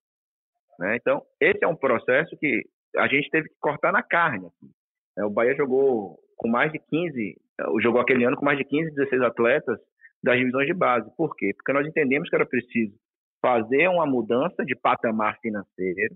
Né? 0.79 0.95
Então, 0.95 1.21
esse 1.41 1.63
é 1.63 1.67
um 1.67 1.75
processo 1.75 2.37
que 2.37 2.63
a 2.95 3.07
gente 3.07 3.29
teve 3.29 3.49
que 3.49 3.55
cortar 3.59 3.91
na 3.91 4.03
carne. 4.03 4.47
É, 5.17 5.25
o 5.25 5.29
Bahia 5.29 5.55
jogou 5.55 6.17
com 6.37 6.47
mais 6.47 6.71
de 6.71 6.79
15 6.79 7.37
jogou 7.81 8.01
aquele 8.01 8.25
ano 8.25 8.35
com 8.35 8.45
mais 8.45 8.57
de 8.57 8.65
15, 8.65 8.95
16 8.95 9.21
atletas 9.21 9.79
das 10.23 10.37
divisões 10.37 10.67
de 10.67 10.73
base. 10.73 11.09
Por 11.17 11.35
quê? 11.35 11.53
Porque 11.55 11.73
nós 11.73 11.85
entendemos 11.87 12.29
que 12.29 12.35
era 12.35 12.45
preciso 12.45 12.95
fazer 13.41 13.89
uma 13.89 14.05
mudança 14.05 14.63
de 14.65 14.75
patamar 14.75 15.37
financeiro 15.41 16.15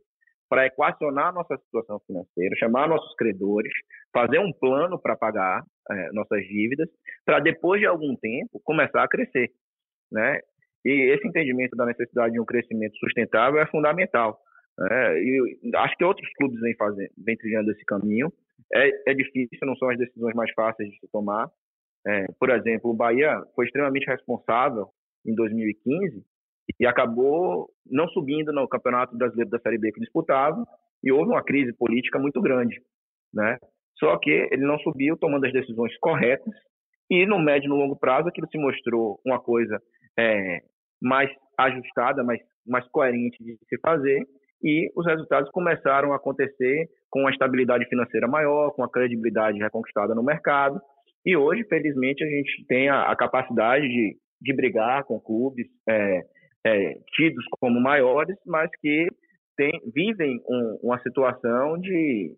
para 0.49 0.65
equacionar 0.65 1.27
a 1.27 1.31
nossa 1.33 1.57
situação 1.57 1.99
financeira, 2.07 2.55
chamar 2.55 2.87
nossos 2.87 3.13
credores, 3.15 3.73
fazer 4.13 4.39
um 4.39 4.53
plano 4.53 4.97
para 4.97 5.15
pagar 5.15 5.61
é, 5.91 6.11
nossas 6.13 6.41
dívidas, 6.47 6.87
para 7.25 7.39
depois 7.39 7.81
de 7.81 7.85
algum 7.85 8.15
tempo 8.15 8.61
começar 8.63 9.03
a 9.03 9.07
crescer, 9.09 9.51
né? 10.09 10.39
E 10.85 11.13
esse 11.13 11.27
entendimento 11.27 11.75
da 11.75 11.85
necessidade 11.85 12.31
de 12.31 12.39
um 12.39 12.45
crescimento 12.45 12.95
sustentável 12.97 13.59
é 13.59 13.67
fundamental. 13.67 14.39
Né? 14.77 15.19
E 15.19 15.59
acho 15.75 15.97
que 15.97 16.05
outros 16.05 16.31
clubes 16.33 16.61
vêm 16.61 16.75
fazendo, 16.75 17.09
vêm 17.17 17.35
trilhando 17.35 17.71
esse 17.71 17.83
caminho. 17.83 18.31
É, 18.73 19.11
é 19.11 19.13
difícil, 19.13 19.57
não 19.63 19.75
são 19.75 19.89
as 19.89 19.97
decisões 19.97 20.33
mais 20.33 20.49
fáceis 20.53 20.89
de 20.89 20.97
se 20.99 21.07
tomar. 21.11 21.49
É, 22.07 22.25
por 22.39 22.49
exemplo, 22.49 22.91
o 22.91 22.95
Bahia 22.95 23.41
foi 23.53 23.65
extremamente 23.65 24.07
responsável 24.07 24.87
em 25.25 25.35
2015 25.35 26.23
e 26.79 26.85
acabou 26.85 27.69
não 27.85 28.07
subindo 28.09 28.53
no 28.53 28.67
Campeonato 28.67 29.17
Brasileiro 29.17 29.49
da 29.49 29.59
Série 29.59 29.77
B 29.77 29.91
que 29.91 29.99
disputava 29.99 30.63
e 31.03 31.11
houve 31.11 31.31
uma 31.31 31.43
crise 31.43 31.73
política 31.73 32.17
muito 32.17 32.41
grande, 32.41 32.81
né? 33.33 33.57
Só 33.99 34.17
que 34.17 34.29
ele 34.29 34.65
não 34.65 34.77
subiu 34.79 35.17
tomando 35.17 35.45
as 35.45 35.53
decisões 35.53 35.97
corretas 35.99 36.53
e 37.09 37.25
no 37.25 37.39
médio 37.39 37.67
e 37.67 37.69
no 37.69 37.75
longo 37.75 37.97
prazo 37.97 38.29
aquilo 38.29 38.47
se 38.49 38.57
mostrou 38.57 39.19
uma 39.25 39.39
coisa 39.39 39.81
é, 40.17 40.61
mais 41.01 41.29
ajustada, 41.57 42.23
mais, 42.23 42.39
mais 42.65 42.87
coerente 42.89 43.43
de 43.43 43.57
se 43.67 43.79
fazer 43.79 44.25
e 44.63 44.91
os 44.95 45.05
resultados 45.05 45.49
começaram 45.51 46.13
a 46.13 46.15
acontecer 46.15 46.89
com 47.09 47.21
uma 47.21 47.31
estabilidade 47.31 47.85
financeira 47.85 48.27
maior, 48.27 48.71
com 48.71 48.83
a 48.83 48.89
credibilidade 48.89 49.59
reconquistada 49.59 50.15
no 50.15 50.23
mercado. 50.23 50.81
E 51.27 51.35
hoje, 51.35 51.65
felizmente, 51.65 52.23
a 52.23 52.27
gente 52.29 52.65
tem 52.67 52.87
a, 52.87 53.11
a 53.11 53.15
capacidade 53.17 53.85
de, 53.85 54.15
de 54.41 54.55
brigar 54.55 55.03
com 55.03 55.19
clubes 55.19 55.67
é, 55.85 56.21
é, 56.65 56.93
tidos 57.17 57.43
como 57.59 57.81
maiores, 57.81 58.37
mas 58.45 58.71
que 58.79 59.09
tem, 59.57 59.69
vivem 59.93 60.39
um, 60.47 60.79
uma 60.83 60.97
situação 60.99 61.77
de, 61.79 62.31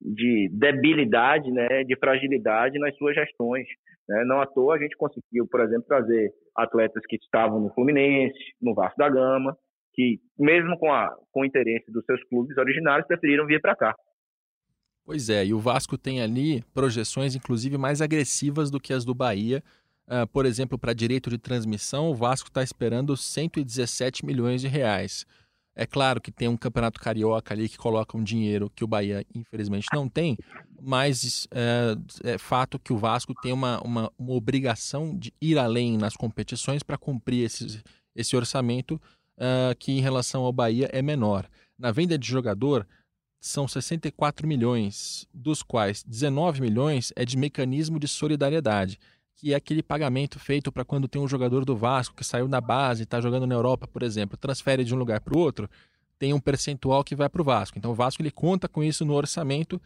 de 0.00 0.48
debilidade, 0.54 1.50
né, 1.50 1.84
de 1.84 1.98
fragilidade 1.98 2.78
nas 2.78 2.96
suas 2.96 3.14
gestões. 3.14 3.66
Né? 4.08 4.24
Não 4.24 4.40
à 4.40 4.46
toa 4.46 4.76
a 4.76 4.78
gente 4.78 4.96
conseguiu, 4.96 5.46
por 5.46 5.60
exemplo, 5.60 5.84
trazer 5.86 6.32
atletas 6.56 7.04
que 7.06 7.16
estavam 7.16 7.60
no 7.60 7.74
Fluminense, 7.74 8.38
no 8.58 8.74
Vasco 8.74 8.96
da 8.96 9.10
Gama, 9.10 9.54
que, 9.92 10.18
mesmo 10.38 10.78
com, 10.78 10.90
a, 10.90 11.14
com 11.30 11.42
o 11.42 11.44
interesse 11.44 11.92
dos 11.92 12.02
seus 12.06 12.24
clubes 12.24 12.56
originários, 12.56 13.06
preferiram 13.06 13.44
vir 13.44 13.60
para 13.60 13.76
cá. 13.76 13.94
Pois 15.04 15.28
é, 15.28 15.44
e 15.44 15.52
o 15.52 15.60
Vasco 15.60 15.98
tem 15.98 16.22
ali 16.22 16.64
projeções, 16.72 17.34
inclusive, 17.34 17.76
mais 17.76 18.00
agressivas 18.00 18.70
do 18.70 18.80
que 18.80 18.92
as 18.92 19.04
do 19.04 19.14
Bahia. 19.14 19.62
Uh, 20.06 20.26
por 20.28 20.46
exemplo, 20.46 20.78
para 20.78 20.94
direito 20.94 21.28
de 21.28 21.38
transmissão, 21.38 22.10
o 22.10 22.14
Vasco 22.14 22.48
está 22.48 22.62
esperando 22.62 23.16
117 23.16 24.24
milhões 24.24 24.62
de 24.62 24.68
reais. 24.68 25.26
É 25.76 25.86
claro 25.86 26.20
que 26.20 26.30
tem 26.30 26.46
um 26.46 26.56
campeonato 26.56 27.00
carioca 27.00 27.52
ali 27.52 27.68
que 27.68 27.76
coloca 27.76 28.16
um 28.16 28.22
dinheiro 28.22 28.70
que 28.70 28.84
o 28.84 28.86
Bahia, 28.86 29.26
infelizmente, 29.34 29.88
não 29.92 30.08
tem, 30.08 30.38
mas 30.80 31.48
é, 31.50 31.96
é 32.32 32.38
fato 32.38 32.78
que 32.78 32.92
o 32.92 32.96
Vasco 32.96 33.34
tem 33.42 33.52
uma, 33.52 33.80
uma, 33.80 34.12
uma 34.16 34.32
obrigação 34.34 35.16
de 35.16 35.34
ir 35.40 35.58
além 35.58 35.98
nas 35.98 36.14
competições 36.14 36.82
para 36.82 36.96
cumprir 36.96 37.44
esse, 37.44 37.82
esse 38.14 38.36
orçamento 38.36 39.00
uh, 39.36 39.74
que 39.78 39.90
em 39.90 40.00
relação 40.00 40.44
ao 40.44 40.52
Bahia 40.52 40.88
é 40.92 41.02
menor. 41.02 41.48
Na 41.76 41.90
venda 41.90 42.16
de 42.16 42.26
jogador, 42.26 42.86
são 43.44 43.68
64 43.68 44.48
milhões, 44.48 45.28
dos 45.34 45.62
quais 45.62 46.02
19 46.02 46.62
milhões 46.62 47.12
é 47.14 47.26
de 47.26 47.36
mecanismo 47.36 47.98
de 47.98 48.08
solidariedade, 48.08 48.98
que 49.36 49.52
é 49.52 49.56
aquele 49.56 49.82
pagamento 49.82 50.38
feito 50.38 50.72
para 50.72 50.82
quando 50.82 51.06
tem 51.06 51.20
um 51.20 51.28
jogador 51.28 51.62
do 51.62 51.76
Vasco 51.76 52.16
que 52.16 52.24
saiu 52.24 52.48
da 52.48 52.58
base 52.58 53.02
e 53.02 53.04
está 53.04 53.20
jogando 53.20 53.46
na 53.46 53.54
Europa, 53.54 53.86
por 53.86 54.02
exemplo, 54.02 54.38
transfere 54.38 54.82
de 54.82 54.94
um 54.94 54.96
lugar 54.96 55.20
para 55.20 55.36
o 55.36 55.38
outro, 55.38 55.68
tem 56.18 56.32
um 56.32 56.40
percentual 56.40 57.04
que 57.04 57.14
vai 57.14 57.28
para 57.28 57.42
o 57.42 57.44
Vasco. 57.44 57.76
Então 57.76 57.90
o 57.90 57.94
Vasco 57.94 58.22
ele 58.22 58.30
conta 58.30 58.66
com 58.66 58.82
isso 58.82 59.04
no 59.04 59.12
orçamento, 59.12 59.78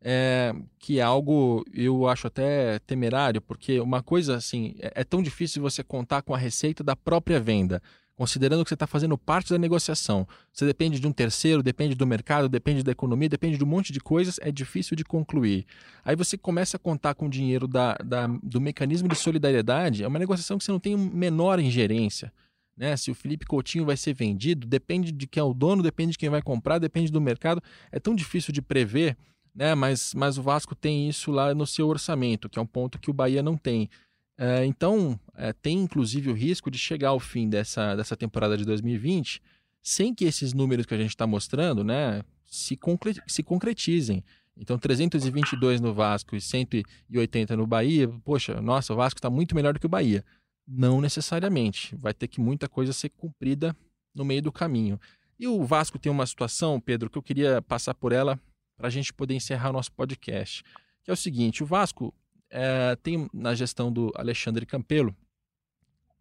é, 0.00 0.54
que 0.78 0.98
é 0.98 1.02
algo 1.02 1.66
eu 1.74 2.08
acho 2.08 2.28
até 2.28 2.78
temerário, 2.78 3.42
porque 3.42 3.78
uma 3.78 4.02
coisa 4.02 4.36
assim, 4.36 4.74
é, 4.78 5.02
é 5.02 5.04
tão 5.04 5.22
difícil 5.22 5.60
você 5.60 5.84
contar 5.84 6.22
com 6.22 6.34
a 6.34 6.38
receita 6.38 6.82
da 6.82 6.96
própria 6.96 7.38
venda 7.38 7.82
considerando 8.22 8.62
que 8.62 8.68
você 8.68 8.74
está 8.74 8.86
fazendo 8.86 9.18
parte 9.18 9.50
da 9.50 9.58
negociação, 9.58 10.28
você 10.52 10.64
depende 10.64 11.00
de 11.00 11.08
um 11.08 11.12
terceiro, 11.12 11.60
depende 11.60 11.96
do 11.96 12.06
mercado, 12.06 12.48
depende 12.48 12.80
da 12.84 12.92
economia, 12.92 13.28
depende 13.28 13.58
de 13.58 13.64
um 13.64 13.66
monte 13.66 13.92
de 13.92 13.98
coisas, 13.98 14.38
é 14.40 14.52
difícil 14.52 14.96
de 14.96 15.04
concluir. 15.04 15.66
Aí 16.04 16.14
você 16.14 16.38
começa 16.38 16.76
a 16.76 16.78
contar 16.78 17.16
com 17.16 17.26
o 17.26 17.28
dinheiro 17.28 17.66
da, 17.66 17.94
da, 17.94 18.28
do 18.28 18.60
mecanismo 18.60 19.08
de 19.08 19.16
solidariedade, 19.16 20.04
é 20.04 20.06
uma 20.06 20.20
negociação 20.20 20.56
que 20.56 20.62
você 20.62 20.70
não 20.70 20.78
tem 20.78 20.96
menor 20.96 21.58
ingerência. 21.58 22.32
Né? 22.76 22.96
Se 22.96 23.10
o 23.10 23.14
Felipe 23.14 23.44
Coutinho 23.44 23.84
vai 23.84 23.96
ser 23.96 24.14
vendido, 24.14 24.68
depende 24.68 25.10
de 25.10 25.26
quem 25.26 25.40
é 25.40 25.44
o 25.44 25.52
dono, 25.52 25.82
depende 25.82 26.12
de 26.12 26.18
quem 26.18 26.30
vai 26.30 26.42
comprar, 26.42 26.78
depende 26.78 27.10
do 27.10 27.20
mercado. 27.20 27.60
É 27.90 27.98
tão 27.98 28.14
difícil 28.14 28.52
de 28.52 28.62
prever, 28.62 29.16
né? 29.52 29.74
mas, 29.74 30.14
mas 30.14 30.38
o 30.38 30.42
Vasco 30.42 30.76
tem 30.76 31.08
isso 31.08 31.32
lá 31.32 31.52
no 31.56 31.66
seu 31.66 31.88
orçamento, 31.88 32.48
que 32.48 32.56
é 32.56 32.62
um 32.62 32.66
ponto 32.66 33.00
que 33.00 33.10
o 33.10 33.12
Bahia 33.12 33.42
não 33.42 33.56
tem. 33.56 33.90
É, 34.38 34.64
então, 34.64 35.18
é, 35.36 35.52
tem 35.52 35.78
inclusive 35.78 36.30
o 36.30 36.34
risco 36.34 36.70
de 36.70 36.78
chegar 36.78 37.10
ao 37.10 37.20
fim 37.20 37.48
dessa, 37.48 37.94
dessa 37.94 38.16
temporada 38.16 38.56
de 38.56 38.64
2020 38.64 39.40
sem 39.82 40.14
que 40.14 40.24
esses 40.24 40.52
números 40.52 40.86
que 40.86 40.94
a 40.94 40.96
gente 40.96 41.10
está 41.10 41.26
mostrando 41.26 41.82
né, 41.82 42.22
se, 42.46 42.76
concre 42.76 43.14
se 43.26 43.42
concretizem. 43.42 44.24
Então, 44.56 44.78
322 44.78 45.80
no 45.80 45.92
Vasco 45.92 46.36
e 46.36 46.40
180 46.40 47.56
no 47.56 47.66
Bahia, 47.66 48.08
poxa, 48.22 48.60
nossa, 48.60 48.92
o 48.92 48.96
Vasco 48.96 49.18
está 49.18 49.30
muito 49.30 49.54
melhor 49.54 49.74
do 49.74 49.80
que 49.80 49.86
o 49.86 49.88
Bahia. 49.88 50.24
Não 50.68 51.00
necessariamente. 51.00 51.96
Vai 51.96 52.14
ter 52.14 52.28
que 52.28 52.40
muita 52.40 52.68
coisa 52.68 52.92
ser 52.92 53.08
cumprida 53.08 53.74
no 54.14 54.24
meio 54.24 54.42
do 54.42 54.52
caminho. 54.52 55.00
E 55.38 55.48
o 55.48 55.64
Vasco 55.64 55.98
tem 55.98 56.12
uma 56.12 56.26
situação, 56.26 56.78
Pedro, 56.78 57.10
que 57.10 57.18
eu 57.18 57.22
queria 57.22 57.60
passar 57.62 57.94
por 57.94 58.12
ela 58.12 58.38
para 58.76 58.86
a 58.86 58.90
gente 58.90 59.12
poder 59.12 59.34
encerrar 59.34 59.70
o 59.70 59.72
nosso 59.72 59.90
podcast. 59.92 60.62
Que 61.02 61.10
é 61.10 61.14
o 61.14 61.16
seguinte: 61.16 61.62
o 61.62 61.66
Vasco 61.66 62.14
é, 62.52 62.94
tem 62.96 63.28
na 63.32 63.54
gestão 63.54 63.90
do 63.90 64.12
Alexandre 64.14 64.66
Campelo 64.66 65.16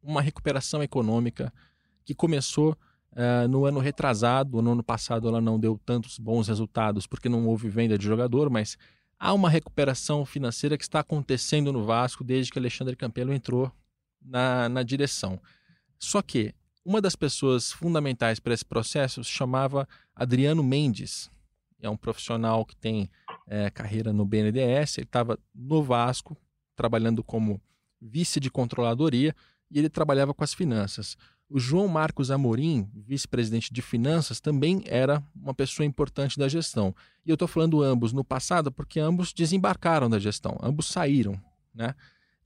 uma 0.01 0.21
recuperação 0.21 0.82
econômica 0.82 1.53
que 2.05 2.15
começou 2.15 2.75
é, 3.13 3.45
no 3.47 3.65
ano 3.65 3.79
retrasado. 3.79 4.61
No 4.61 4.71
ano 4.71 4.84
passado 4.84 5.27
ela 5.27 5.41
não 5.41 5.59
deu 5.59 5.79
tantos 5.86 6.17
bons 6.17 6.47
resultados 6.47 7.05
porque 7.05 7.27
não 7.27 7.45
houve 7.45 7.69
venda 7.69 7.97
de 7.97 8.05
jogador, 8.05 8.49
mas 8.49 8.77
há 9.19 9.34
uma 9.34 9.49
recuperação 9.49 10.25
financeira 10.25 10.77
que 10.77 10.84
está 10.84 11.01
acontecendo 11.01 11.73
no 11.73 11.86
Vasco 11.86 12.23
desde 12.23 12.51
que 12.51 12.57
Alexandre 12.57 12.95
Campelo 12.95 13.34
entrou 13.34 13.71
na, 14.21 14.69
na 14.69 14.84
direção. 14.84 15.39
Só 15.99 16.21
que 16.21 16.55
uma 16.84 17.01
das 17.01 17.15
pessoas 17.15 17.71
fundamentais 17.71 18.39
para 18.39 18.53
esse 18.53 18.65
processo 18.65 19.23
se 19.23 19.29
chamava 19.29 19.88
Adriano 20.15 20.63
Mendes. 20.63 21.29
É 21.79 21.89
um 21.89 21.97
profissional 21.97 22.65
que 22.65 22.75
tem 22.75 23.09
é, 23.52 23.70
carreira 23.70 24.14
no 24.14 24.26
BNDES, 24.26 24.97
ele 24.97 25.06
estava 25.06 25.38
no 25.54 25.84
Vasco, 25.84 26.38
trabalhando 26.74 27.22
como 27.22 27.62
vice 28.02 28.39
de 28.39 28.49
controladoria, 28.49 29.36
e 29.70 29.78
ele 29.78 29.89
trabalhava 29.89 30.34
com 30.34 30.41
as 30.41 30.54
finanças. 30.54 31.18
O 31.49 31.60
João 31.60 31.89
Marcos 31.89 32.32
Amorim, 32.32 32.89
vice-presidente 32.95 33.74
de 33.74 33.82
finanças, 33.82 34.39
também 34.39 34.82
era 34.86 35.22
uma 35.36 35.54
pessoa 35.54 35.86
importante 35.86 36.39
da 36.39 36.47
gestão. 36.47 36.95
E 37.26 37.30
eu 37.30 37.34
estou 37.34 37.45
falando 37.47 37.84
ambos 37.84 38.14
no 38.14 38.24
passado 38.24 38.72
porque 38.72 39.02
ambos 39.02 39.34
desembarcaram 39.34 40.10
da 40.10 40.18
gestão, 40.18 40.58
ambos 40.64 40.88
saíram. 40.88 41.38
Né? 41.76 41.93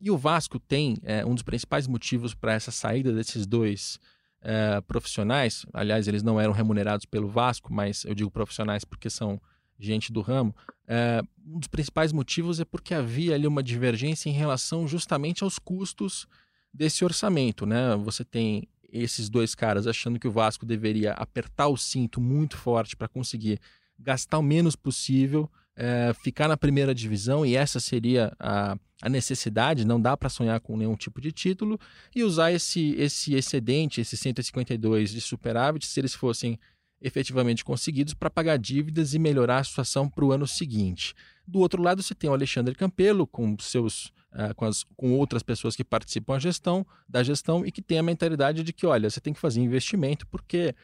E 0.02 0.10
o 0.10 0.18
Vasco 0.18 0.60
tem 0.60 0.98
é, 1.04 1.24
um 1.24 1.36
dos 1.36 1.44
principais 1.44 1.86
motivos 1.86 2.34
para 2.34 2.54
essa 2.54 2.72
saída 2.72 3.14
desses 3.14 3.46
dois 3.46 4.00
é, 4.42 4.82
profissionais. 4.82 5.68
Aliás, 5.72 6.08
eles 6.08 6.24
não 6.24 6.42
eram 6.42 6.52
remunerados 6.52 7.06
pelo 7.06 7.28
Vasco, 7.28 7.72
mas 7.72 8.06
eu 8.06 8.16
digo 8.16 8.32
profissionais 8.32 8.84
porque 8.84 9.10
são 9.10 9.40
gente 9.80 10.12
do 10.12 10.22
ramo. 10.22 10.56
É, 10.88 11.22
um 11.46 11.60
dos 11.60 11.68
principais 11.68 12.12
motivos 12.12 12.60
é 12.60 12.66
porque 12.66 12.94
havia 12.94 13.36
ali 13.36 13.48
uma 13.48 13.64
divergência 13.64 14.30
em 14.30 14.34
relação 14.34 14.88
justamente 14.88 15.44
aos 15.44 15.60
custos 15.60 16.28
desse 16.74 17.04
orçamento. 17.04 17.66
Né? 17.66 17.96
Você 17.98 18.24
tem 18.24 18.68
esses 18.92 19.30
dois 19.30 19.54
caras 19.54 19.88
achando 19.88 20.20
que 20.20 20.28
o 20.28 20.32
Vasco 20.32 20.66
deveria 20.66 21.14
apertar 21.14 21.68
o 21.68 21.78
cinto 21.78 22.22
muito 22.22 22.58
forte 22.58 22.96
para 22.96 23.08
conseguir 23.08 23.60
gastar 24.00 24.40
o 24.40 24.44
menos 24.44 24.76
possível 24.76 25.50
é, 25.76 26.14
ficar 26.24 26.48
na 26.48 26.56
primeira 26.56 26.96
divisão, 26.96 27.46
e 27.46 27.56
essa 27.56 27.80
seria 27.80 28.32
a, 28.40 28.78
a 29.02 29.10
necessidade, 29.10 29.86
não 29.86 30.00
dá 30.00 30.16
para 30.16 30.30
sonhar 30.30 30.60
com 30.62 30.78
nenhum 30.78 30.96
tipo 30.96 31.20
de 31.20 31.32
título, 31.32 31.80
e 32.16 32.24
usar 32.24 32.52
esse, 32.52 32.96
esse 32.98 33.34
excedente, 33.34 34.00
esse 34.00 34.16
152 34.16 35.12
de 35.12 35.20
superávit, 35.20 35.86
se 35.86 36.00
eles 36.00 36.14
fossem 36.14 36.58
efetivamente 37.02 37.64
conseguidos, 37.64 38.14
para 38.14 38.30
pagar 38.30 38.58
dívidas 38.58 39.14
e 39.14 39.20
melhorar 39.20 39.60
a 39.60 39.64
situação 39.64 40.10
para 40.10 40.26
o 40.26 40.32
ano 40.32 40.48
seguinte. 40.48 41.14
Do 41.48 41.60
outro 41.60 41.82
lado, 41.82 42.02
você 42.02 42.16
tem 42.16 42.30
o 42.30 42.34
Alexandre 42.34 42.76
Campelo, 42.76 43.28
com 43.28 43.56
seus 43.60 44.14
Uh, 44.36 44.54
com, 44.54 44.66
as, 44.66 44.84
com, 44.98 45.14
outras 45.14 45.42
pessoas 45.42 45.78
que 45.78 45.84
participam 45.84 46.34
da 46.34 46.40
gestão, 46.40 46.86
da 47.08 47.24
gestão 47.24 47.66
e 47.66 47.72
que 47.72 47.82
tem 47.82 48.00
a 48.00 48.04
mentalidade 48.04 48.64
de 48.64 48.74
que, 48.74 48.86
olha, 48.86 49.10
você 49.10 49.22
tem 49.22 49.32
que 49.32 49.40
fazer 49.40 49.62
investimento 49.62 50.28
porque 50.28 50.76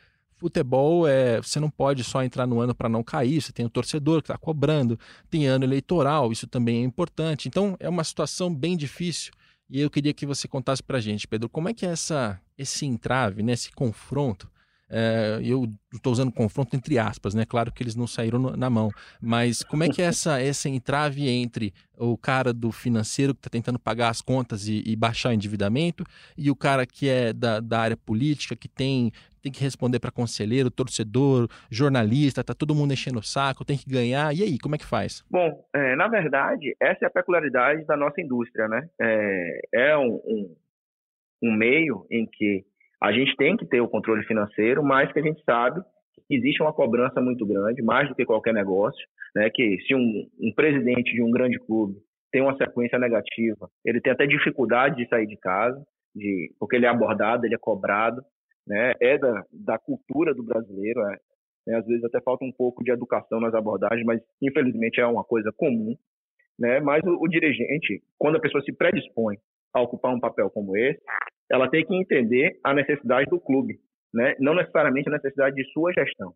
futebol 0.41 1.05
é 1.05 1.41
você 1.41 1.59
não 1.59 1.69
pode 1.69 2.03
só 2.03 2.23
entrar 2.23 2.47
no 2.47 2.59
ano 2.59 2.73
para 2.73 2.89
não 2.89 3.03
cair, 3.03 3.41
você 3.41 3.51
tem 3.51 3.65
o 3.65 3.69
torcedor 3.69 4.21
que 4.21 4.31
está 4.31 4.37
cobrando, 4.37 4.97
tem 5.29 5.45
ano 5.45 5.63
eleitoral, 5.63 6.31
isso 6.31 6.47
também 6.47 6.81
é 6.81 6.83
importante. 6.83 7.47
Então 7.47 7.77
é 7.79 7.87
uma 7.87 8.03
situação 8.03 8.53
bem 8.53 8.75
difícil. 8.75 9.31
E 9.69 9.79
eu 9.79 9.89
queria 9.89 10.13
que 10.13 10.25
você 10.25 10.47
contasse 10.47 10.81
para 10.81 10.97
a 10.97 11.01
gente, 11.01 11.27
Pedro, 11.27 11.47
como 11.47 11.69
é 11.69 11.73
que 11.73 11.85
é 11.85 11.89
essa, 11.89 12.41
esse 12.57 12.85
entrave, 12.85 13.43
né, 13.43 13.53
esse 13.53 13.71
confronto 13.71 14.50
é, 14.91 15.39
eu 15.41 15.65
estou 15.93 16.11
usando 16.11 16.31
confronto 16.31 16.75
entre 16.75 16.99
aspas, 16.99 17.33
né? 17.33 17.45
Claro 17.45 17.71
que 17.71 17.81
eles 17.81 17.95
não 17.95 18.05
saíram 18.05 18.37
no, 18.37 18.57
na 18.57 18.69
mão. 18.69 18.89
Mas 19.21 19.63
como 19.63 19.83
é 19.83 19.89
que 19.89 20.01
é 20.01 20.05
essa, 20.11 20.41
essa 20.41 20.67
entrave 20.67 21.29
entre 21.29 21.73
o 21.97 22.17
cara 22.17 22.51
do 22.51 22.71
financeiro 22.71 23.33
que 23.33 23.39
está 23.39 23.49
tentando 23.49 23.79
pagar 23.79 24.09
as 24.09 24.21
contas 24.21 24.67
e, 24.67 24.83
e, 24.85 24.95
baixar 24.95 25.29
o 25.29 25.33
endividamento 25.33 26.03
e 26.37 26.49
o 26.51 26.55
cara 26.55 26.85
que 26.85 27.07
é 27.07 27.31
da, 27.31 27.59
da 27.59 27.79
área 27.79 27.97
política, 27.97 28.55
que 28.55 28.67
tem, 28.67 29.11
tem 29.41 29.51
que 29.51 29.61
responder 29.61 29.99
para 29.99 30.11
conselheiro, 30.11 30.69
torcedor, 30.69 31.47
jornalista, 31.69 32.43
tá 32.43 32.53
todo 32.53 32.75
mundo 32.75 32.93
enchendo 32.93 33.19
o 33.19 33.23
saco, 33.23 33.63
tem 33.63 33.77
que 33.77 33.89
ganhar. 33.89 34.35
E 34.35 34.43
aí, 34.43 34.57
como 34.59 34.75
é 34.75 34.77
que 34.77 34.85
faz? 34.85 35.23
Bom, 35.29 35.63
é, 35.73 35.95
na 35.95 36.07
verdade, 36.07 36.75
essa 36.81 37.05
é 37.05 37.07
a 37.07 37.11
peculiaridade 37.11 37.85
da 37.85 37.95
nossa 37.95 38.19
indústria, 38.19 38.67
né? 38.67 38.89
É, 38.99 39.59
é 39.73 39.97
um, 39.97 40.15
um, 40.25 40.55
um 41.43 41.55
meio 41.55 42.05
em 42.09 42.25
que 42.25 42.65
a 43.01 43.11
gente 43.11 43.35
tem 43.35 43.57
que 43.57 43.65
ter 43.65 43.81
o 43.81 43.89
controle 43.89 44.23
financeiro, 44.25 44.83
mas 44.83 45.11
que 45.11 45.19
a 45.19 45.23
gente 45.23 45.43
sabe 45.43 45.81
que 46.27 46.35
existe 46.35 46.61
uma 46.61 46.71
cobrança 46.71 47.19
muito 47.19 47.45
grande, 47.45 47.81
mais 47.81 48.07
do 48.07 48.15
que 48.15 48.25
qualquer 48.25 48.53
negócio, 48.53 49.03
né? 49.35 49.49
Que 49.49 49.79
se 49.87 49.95
um, 49.95 50.27
um 50.39 50.53
presidente 50.53 51.11
de 51.11 51.23
um 51.23 51.31
grande 51.31 51.57
clube 51.59 51.95
tem 52.31 52.41
uma 52.41 52.55
sequência 52.55 52.99
negativa, 52.99 53.67
ele 53.83 53.99
tem 53.99 54.13
até 54.13 54.27
dificuldade 54.27 54.95
de 54.95 55.07
sair 55.09 55.25
de 55.25 55.35
casa, 55.37 55.81
de, 56.15 56.53
porque 56.59 56.75
ele 56.75 56.85
é 56.85 56.89
abordado, 56.89 57.45
ele 57.45 57.55
é 57.55 57.57
cobrado, 57.57 58.21
né? 58.67 58.93
É 59.01 59.17
da, 59.17 59.43
da 59.51 59.79
cultura 59.79 60.33
do 60.35 60.43
brasileiro, 60.43 61.01
é, 61.07 61.17
né? 61.67 61.77
às 61.77 61.85
vezes 61.87 62.03
até 62.03 62.21
falta 62.21 62.45
um 62.45 62.51
pouco 62.51 62.83
de 62.83 62.91
educação 62.91 63.39
nas 63.39 63.53
abordagens, 63.55 64.05
mas 64.05 64.21
infelizmente 64.39 65.01
é 65.01 65.07
uma 65.07 65.23
coisa 65.23 65.51
comum, 65.57 65.95
né? 66.59 66.79
Mas 66.79 67.03
o, 67.03 67.17
o 67.19 67.27
dirigente, 67.27 68.03
quando 68.19 68.37
a 68.37 68.41
pessoa 68.41 68.63
se 68.63 68.71
predispõe 68.71 69.37
a 69.73 69.81
ocupar 69.81 70.13
um 70.13 70.19
papel 70.19 70.51
como 70.51 70.77
esse, 70.77 71.01
ela 71.51 71.69
tem 71.69 71.85
que 71.85 71.93
entender 71.93 72.57
a 72.63 72.73
necessidade 72.73 73.29
do 73.29 73.39
clube, 73.39 73.77
né? 74.13 74.35
não 74.39 74.55
necessariamente 74.55 75.09
a 75.09 75.13
necessidade 75.13 75.55
de 75.55 75.69
sua 75.71 75.91
gestão. 75.91 76.33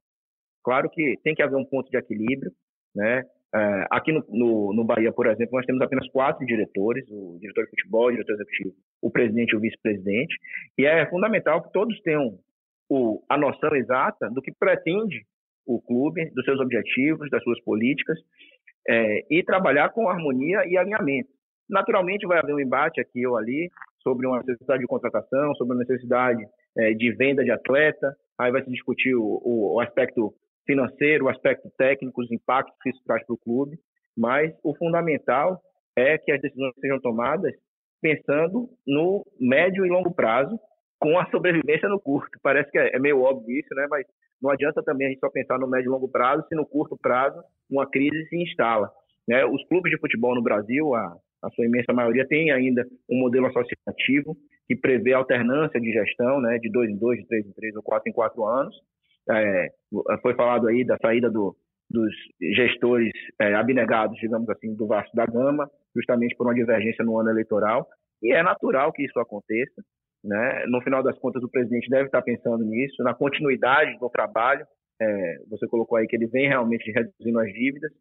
Claro 0.64 0.90
que 0.90 1.16
tem 1.24 1.34
que 1.34 1.42
haver 1.42 1.56
um 1.56 1.66
ponto 1.66 1.90
de 1.90 1.98
equilíbrio. 1.98 2.52
Né? 2.94 3.24
É, 3.54 3.86
aqui 3.92 4.12
no, 4.12 4.26
no, 4.30 4.74
no, 4.74 4.84
Bahia, 4.84 5.12
por 5.14 5.28
exemplo, 5.28 5.56
nós 5.56 5.66
temos 5.66 5.82
apenas 5.82 6.10
quatro 6.10 6.46
diretores: 6.46 7.06
o 7.10 7.38
diretor 7.40 7.64
de 7.64 7.70
futebol, 7.70 8.08
o 8.08 8.12
diretor 8.12 8.34
executivo, 8.34 8.76
o 9.02 9.12
presidente 9.12 9.52
e 9.52 9.56
o 9.56 9.60
vice-presidente. 9.60 10.36
E 10.78 10.86
é 10.86 11.10
fundamental 11.10 11.62
que 11.64 11.72
todos 11.72 12.00
tenham 12.02 12.38
o, 12.90 13.24
a 13.30 13.38
noção 13.38 13.76
exata 13.76 14.30
do 14.30 14.42
que 14.42 14.52
pretende 14.52 15.24
o 15.66 15.82
clube, 15.82 16.30
dos 16.32 16.44
seus 16.46 16.60
objetivos, 16.60 17.30
das 17.30 17.44
suas 17.44 17.60
políticas, 17.64 18.18
é, 18.88 19.26
e 19.30 19.44
trabalhar 19.44 19.90
com 19.90 20.10
harmonia 20.10 20.64
e 20.68 20.78
alinhamento. 20.78 21.30
Naturalmente 21.70 22.28
vai 22.28 22.40
haver 22.40 22.54
um 22.54 22.60
embate 22.60 23.02
aqui 23.02 23.26
ou 23.26 23.38
ali 23.38 23.70
sobre 24.06 24.28
uma 24.28 24.38
necessidade 24.38 24.82
de 24.82 24.88
contratação, 24.88 25.56
sobre 25.56 25.74
uma 25.74 25.80
necessidade 25.80 26.46
é, 26.78 26.94
de 26.94 27.12
venda 27.14 27.44
de 27.44 27.50
atleta, 27.50 28.16
aí 28.38 28.52
vai 28.52 28.64
se 28.64 28.70
discutir 28.70 29.16
o, 29.16 29.42
o, 29.44 29.80
aspecto 29.80 30.32
financeiro, 30.66 31.26
o 31.26 31.30
aspecto 31.30 31.70
técnico, 31.76 32.22
os 32.22 32.32
impactos 32.32 32.76
que 32.84 32.90
isso 32.90 33.02
traz 33.06 33.26
para 33.26 33.34
o 33.34 33.38
clube, 33.38 33.78
mas 34.16 34.54
o 34.64 34.76
fundamental 34.76 35.60
é 35.96 36.18
que 36.18 36.32
as 36.32 36.40
decisões 36.40 36.74
sejam 36.80 37.00
tomadas 37.00 37.54
pensando 38.02 38.70
no 38.86 39.26
médio 39.40 39.86
e 39.86 39.90
longo 39.90 40.14
prazo, 40.14 40.60
com 41.00 41.18
a 41.18 41.26
sobrevivência 41.32 41.90
no 41.90 42.00
curto. 42.00 42.38
Parece 42.44 42.70
que 42.70 42.78
é, 42.78 42.96
é 42.96 43.00
meio 43.00 43.22
óbvio 43.22 43.58
isso, 43.58 43.74
né? 43.74 43.88
mas 43.90 44.06
não 44.42 44.52
adianta 44.52 44.84
também 44.84 45.08
a 45.08 45.10
gente 45.10 45.20
só 45.20 45.30
pensar 45.30 45.58
no 45.58 45.68
médio 45.68 45.90
e 45.90 45.92
longo 45.92 46.08
prazo 46.08 46.46
se 46.48 46.56
no 46.56 46.66
curto 46.66 46.98
prazo 46.98 47.42
uma 47.70 47.90
crise 47.90 48.28
se 48.28 48.38
instala. 48.38 48.92
Né? 49.28 49.44
Os 49.46 49.68
clubes 49.68 49.92
de 49.92 50.00
futebol 50.00 50.36
no 50.36 50.44
Brasil, 50.44 50.94
há 50.94 51.18
a 51.46 51.50
sua 51.52 51.66
imensa 51.66 51.94
maioria 51.94 52.28
tem 52.28 52.52
ainda 52.52 52.84
um 53.10 53.20
modelo 53.20 53.48
associativo 53.48 54.36
que 54.68 54.76
prevê 54.76 55.14
alternância 55.14 55.80
de 55.80 55.92
gestão, 55.92 56.42
né, 56.42 56.58
de 56.58 56.72
dois 56.72 56.90
em 56.90 56.98
dois, 56.98 57.20
de 57.20 57.28
três 57.28 57.46
em 57.46 57.54
três 57.54 57.76
ou 57.76 57.84
quatro 57.84 58.10
em 58.10 58.14
quatro 58.14 58.44
anos. 58.46 58.76
É, 59.30 59.70
foi 60.22 60.34
falado 60.36 60.68
aí 60.68 60.84
da 60.84 60.98
saída 60.98 61.30
do, 61.30 61.56
dos 61.90 62.12
gestores 62.56 63.12
é, 63.40 63.54
abnegados, 63.54 64.18
digamos 64.18 64.50
assim, 64.50 64.76
do 64.76 64.88
Vasco 64.88 65.16
da 65.16 65.26
Gama, 65.26 65.70
justamente 65.96 66.36
por 66.36 66.48
uma 66.48 66.54
divergência 66.54 67.06
no 67.06 67.18
ano 67.20 67.30
eleitoral, 67.30 67.88
e 68.22 68.34
é 68.34 68.42
natural 68.42 68.92
que 68.92 69.04
isso 69.04 69.20
aconteça. 69.20 69.82
Né? 70.24 70.66
No 70.68 70.82
final 70.82 71.04
das 71.04 71.18
contas, 71.20 71.44
o 71.44 71.50
presidente 71.50 71.90
deve 71.90 72.06
estar 72.06 72.22
pensando 72.24 72.66
nisso, 72.66 73.04
na 73.04 73.14
continuidade 73.14 73.98
do 74.00 74.10
trabalho. 74.10 74.66
É, 75.00 75.36
você 75.50 75.68
colocou 75.68 75.98
aí 75.98 76.08
que 76.08 76.16
ele 76.16 76.26
vem 76.28 76.48
realmente 76.48 76.92
reduzindo 76.92 77.40
as 77.40 77.54
dívidas. 77.54 77.92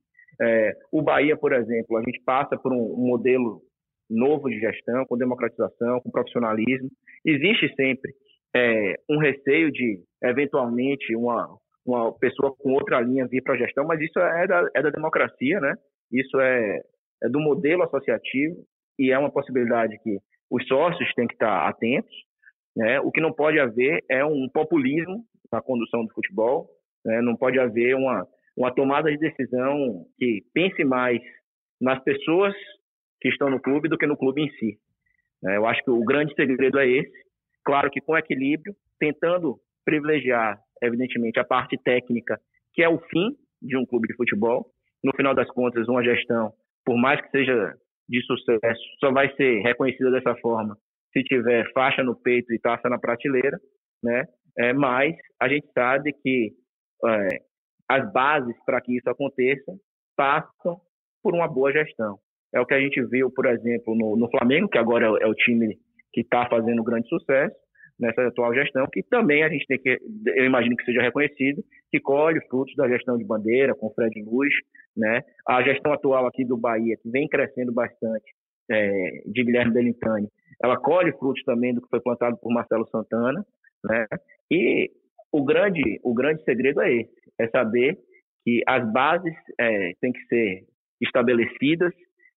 É, 0.41 0.73
o 0.91 1.03
Bahia, 1.03 1.37
por 1.37 1.53
exemplo, 1.53 1.97
a 1.97 2.03
gente 2.03 2.21
passa 2.25 2.57
por 2.57 2.73
um, 2.73 2.77
um 2.77 3.07
modelo 3.09 3.63
novo 4.09 4.49
de 4.49 4.59
gestão, 4.59 5.05
com 5.07 5.17
democratização, 5.17 6.01
com 6.01 6.11
profissionalismo. 6.11 6.89
Existe 7.25 7.73
sempre 7.75 8.13
é, 8.55 8.95
um 9.09 9.19
receio 9.19 9.71
de, 9.71 10.01
eventualmente, 10.23 11.15
uma, 11.17 11.49
uma 11.87 12.13
pessoa 12.19 12.55
com 12.57 12.73
outra 12.73 13.01
linha 13.01 13.27
vir 13.27 13.43
para 13.43 13.55
a 13.55 13.59
gestão, 13.59 13.85
mas 13.87 14.01
isso 14.01 14.19
é 14.19 14.47
da, 14.47 14.69
é 14.75 14.83
da 14.83 14.91
democracia, 14.91 15.61
né? 15.61 15.75
Isso 16.13 16.39
é, 16.41 16.81
é 17.23 17.29
do 17.29 17.41
modelo 17.41 17.83
associativo 17.83 18.57
e 18.99 19.11
é 19.11 19.19
uma 19.19 19.31
possibilidade 19.31 19.99
que 20.03 20.19
os 20.51 20.67
sócios 20.67 21.13
têm 21.15 21.27
que 21.27 21.35
estar 21.35 21.69
atentos. 21.69 22.15
Né? 22.77 23.01
O 23.01 23.11
que 23.11 23.21
não 23.21 23.33
pode 23.33 23.59
haver 23.59 24.05
é 24.09 24.25
um 24.25 24.49
populismo 24.53 25.25
na 25.51 25.61
condução 25.61 26.05
do 26.05 26.13
futebol, 26.13 26.69
né? 27.05 27.21
não 27.21 27.37
pode 27.37 27.59
haver 27.59 27.95
uma, 27.95 28.27
uma 28.57 28.75
tomada 28.75 29.11
de 29.11 29.19
decisão 29.19 30.07
que 30.19 30.43
pense 30.53 30.85
mais 30.85 31.21
nas 31.81 32.03
pessoas 32.03 32.55
que 33.21 33.29
estão 33.29 33.51
no 33.51 33.61
clube 33.61 33.89
do 33.89 33.99
que 33.99 34.07
no 34.07 34.17
clube 34.17 34.43
em 34.43 34.51
si. 34.53 34.79
Né? 35.43 35.57
Eu 35.57 35.67
acho 35.67 35.83
que 35.83 35.91
o 35.91 36.05
grande 36.05 36.35
segredo 36.35 36.79
é 36.79 36.89
esse. 36.89 37.25
Claro 37.65 37.91
que 37.91 38.01
com 38.01 38.17
equilíbrio, 38.17 38.75
tentando 38.99 39.59
privilegiar, 39.85 40.59
evidentemente, 40.83 41.39
a 41.41 41.45
parte 41.45 41.77
técnica, 41.83 42.39
que 42.75 42.83
é 42.83 42.89
o 42.89 42.99
fim 42.99 43.31
de 43.61 43.77
um 43.77 43.87
clube 43.87 44.07
de 44.09 44.17
futebol. 44.17 44.67
No 45.03 45.13
final 45.17 45.35
das 45.35 45.49
contas, 45.49 45.89
uma 45.89 46.03
gestão, 46.03 46.53
por 46.85 46.97
mais 46.97 47.21
que 47.21 47.31
seja 47.31 47.75
de 48.09 48.23
sucesso, 48.27 48.83
só 49.01 49.11
vai 49.11 49.35
ser 49.35 49.61
reconhecida 49.63 50.11
dessa 50.11 50.35
forma 50.37 50.77
se 51.15 51.23
tiver 51.23 51.71
faixa 51.73 52.03
no 52.03 52.17
peito 52.21 52.53
e 52.53 52.59
taça 52.59 52.89
na 52.89 52.99
prateleira, 52.99 53.59
né? 54.03 54.25
É, 54.59 54.73
mas 54.73 55.15
a 55.41 55.49
gente 55.49 55.67
sabe 55.73 56.13
que 56.13 56.51
é, 57.07 57.29
as 57.89 58.11
bases 58.13 58.57
para 58.65 58.81
que 58.81 58.97
isso 58.97 59.09
aconteça 59.09 59.73
passam 60.17 60.81
por 61.23 61.35
uma 61.35 61.49
boa 61.49 61.73
gestão. 61.73 62.19
É 62.55 62.61
o 62.61 62.67
que 62.67 62.75
a 62.75 62.81
gente 62.81 63.03
viu, 63.07 63.31
por 63.31 63.47
exemplo, 63.47 63.95
no, 63.97 64.17
no 64.17 64.31
Flamengo, 64.31 64.69
que 64.69 64.79
agora 64.79 65.07
é, 65.07 65.25
é 65.25 65.27
o 65.27 65.35
time 65.35 65.77
que 66.13 66.21
está 66.21 66.49
fazendo 66.49 66.85
grande 66.85 67.09
sucesso 67.09 67.57
nessa 67.99 68.27
atual 68.27 68.55
gestão, 68.55 68.87
que 68.93 69.03
também 69.05 69.43
a 69.45 69.49
gente 69.49 69.67
tem 69.67 69.79
que, 69.79 69.99
eu 70.27 70.45
imagino 70.45 70.77
que 70.77 70.85
seja 70.85 71.01
reconhecido, 71.01 71.63
que 71.91 72.01
colhe 72.01 72.41
frutos 72.49 72.75
da 72.77 72.89
gestão 72.89 73.17
de 73.17 73.25
bandeira, 73.25 73.75
com 73.75 73.91
Fred 73.91 74.21
Luz, 74.23 74.53
né? 74.97 75.21
A 75.47 75.63
gestão 75.63 75.93
atual 75.93 76.27
aqui 76.27 76.45
do 76.45 76.57
Bahia, 76.57 76.97
que 77.01 77.09
vem 77.11 77.29
crescendo 77.29 77.73
bastante, 77.73 78.33
é, 78.71 79.23
de 79.27 79.45
Guilherme 79.45 79.75
Belintani, 79.75 80.29
ela 80.63 80.77
colhe 80.77 81.13
frutos 81.19 81.43
também 81.45 81.75
do 81.75 81.83
que 81.83 81.89
foi 81.89 82.01
plantado 82.01 82.37
por 82.39 82.53
Marcelo 82.53 82.87
Santana, 82.89 83.45
né? 83.85 84.07
E 84.51 84.91
o 85.33 85.45
grande, 85.45 86.01
o 86.03 86.15
grande 86.15 86.43
segredo 86.45 86.81
é 86.81 86.93
esse, 86.93 87.24
é 87.41 87.49
saber 87.49 87.99
que 88.45 88.63
as 88.67 88.93
bases 88.93 89.35
é, 89.59 89.93
têm 90.01 90.13
que 90.13 90.21
ser 90.27 90.65
estabelecidas 91.01 91.93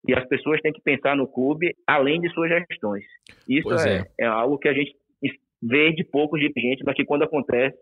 e 0.07 0.13
as 0.13 0.25
pessoas 0.27 0.61
têm 0.61 0.71
que 0.71 0.81
pensar 0.81 1.15
no 1.15 1.27
clube 1.27 1.75
além 1.85 2.21
de 2.21 2.29
suas 2.29 2.49
gestões. 2.49 3.03
Isso 3.47 3.71
é, 3.73 3.99
é. 3.99 4.05
é, 4.21 4.25
algo 4.25 4.57
que 4.57 4.69
a 4.69 4.73
gente 4.73 4.95
vê 5.61 5.91
de 5.91 6.03
poucos 6.03 6.39
dirigentes, 6.39 6.83
mas 6.85 6.95
que 6.95 7.05
quando 7.05 7.23
acontece 7.23 7.77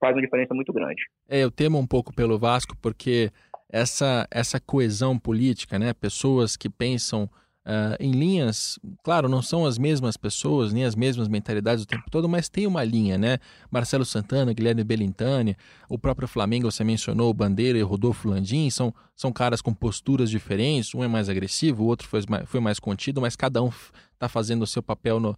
faz 0.00 0.14
uma 0.14 0.22
diferença 0.22 0.54
muito 0.54 0.72
grande. 0.72 1.02
É, 1.28 1.44
eu 1.44 1.50
temo 1.50 1.78
um 1.78 1.86
pouco 1.86 2.14
pelo 2.14 2.38
Vasco 2.38 2.74
porque 2.80 3.30
essa, 3.70 4.26
essa 4.30 4.58
coesão 4.58 5.18
política, 5.18 5.78
né? 5.78 5.92
pessoas 5.92 6.56
que 6.56 6.68
pensam 6.68 7.28
Uh, 7.66 7.94
em 8.00 8.10
linhas, 8.12 8.78
claro, 9.04 9.28
não 9.28 9.42
são 9.42 9.66
as 9.66 9.76
mesmas 9.76 10.16
pessoas, 10.16 10.72
nem 10.72 10.84
as 10.84 10.94
mesmas 10.94 11.28
mentalidades 11.28 11.84
o 11.84 11.86
tempo 11.86 12.10
todo, 12.10 12.26
mas 12.26 12.48
tem 12.48 12.66
uma 12.66 12.82
linha, 12.82 13.18
né? 13.18 13.38
Marcelo 13.70 14.04
Santana, 14.04 14.54
Guilherme 14.54 14.82
Belintani, 14.82 15.54
o 15.86 15.98
próprio 15.98 16.26
Flamengo, 16.26 16.70
você 16.70 16.82
mencionou, 16.82 17.28
o 17.28 17.34
Bandeira 17.34 17.78
e 17.78 17.82
Rodolfo 17.82 18.28
Landim, 18.28 18.70
são, 18.70 18.94
são 19.14 19.30
caras 19.30 19.60
com 19.60 19.74
posturas 19.74 20.30
diferentes, 20.30 20.94
um 20.94 21.04
é 21.04 21.08
mais 21.08 21.28
agressivo, 21.28 21.84
o 21.84 21.86
outro 21.86 22.08
foi 22.08 22.22
mais, 22.26 22.48
foi 22.48 22.60
mais 22.60 22.80
contido, 22.80 23.20
mas 23.20 23.36
cada 23.36 23.62
um 23.62 23.70
está 24.14 24.26
fazendo 24.26 24.62
o 24.62 24.66
seu 24.66 24.82
papel 24.82 25.20
no, 25.20 25.36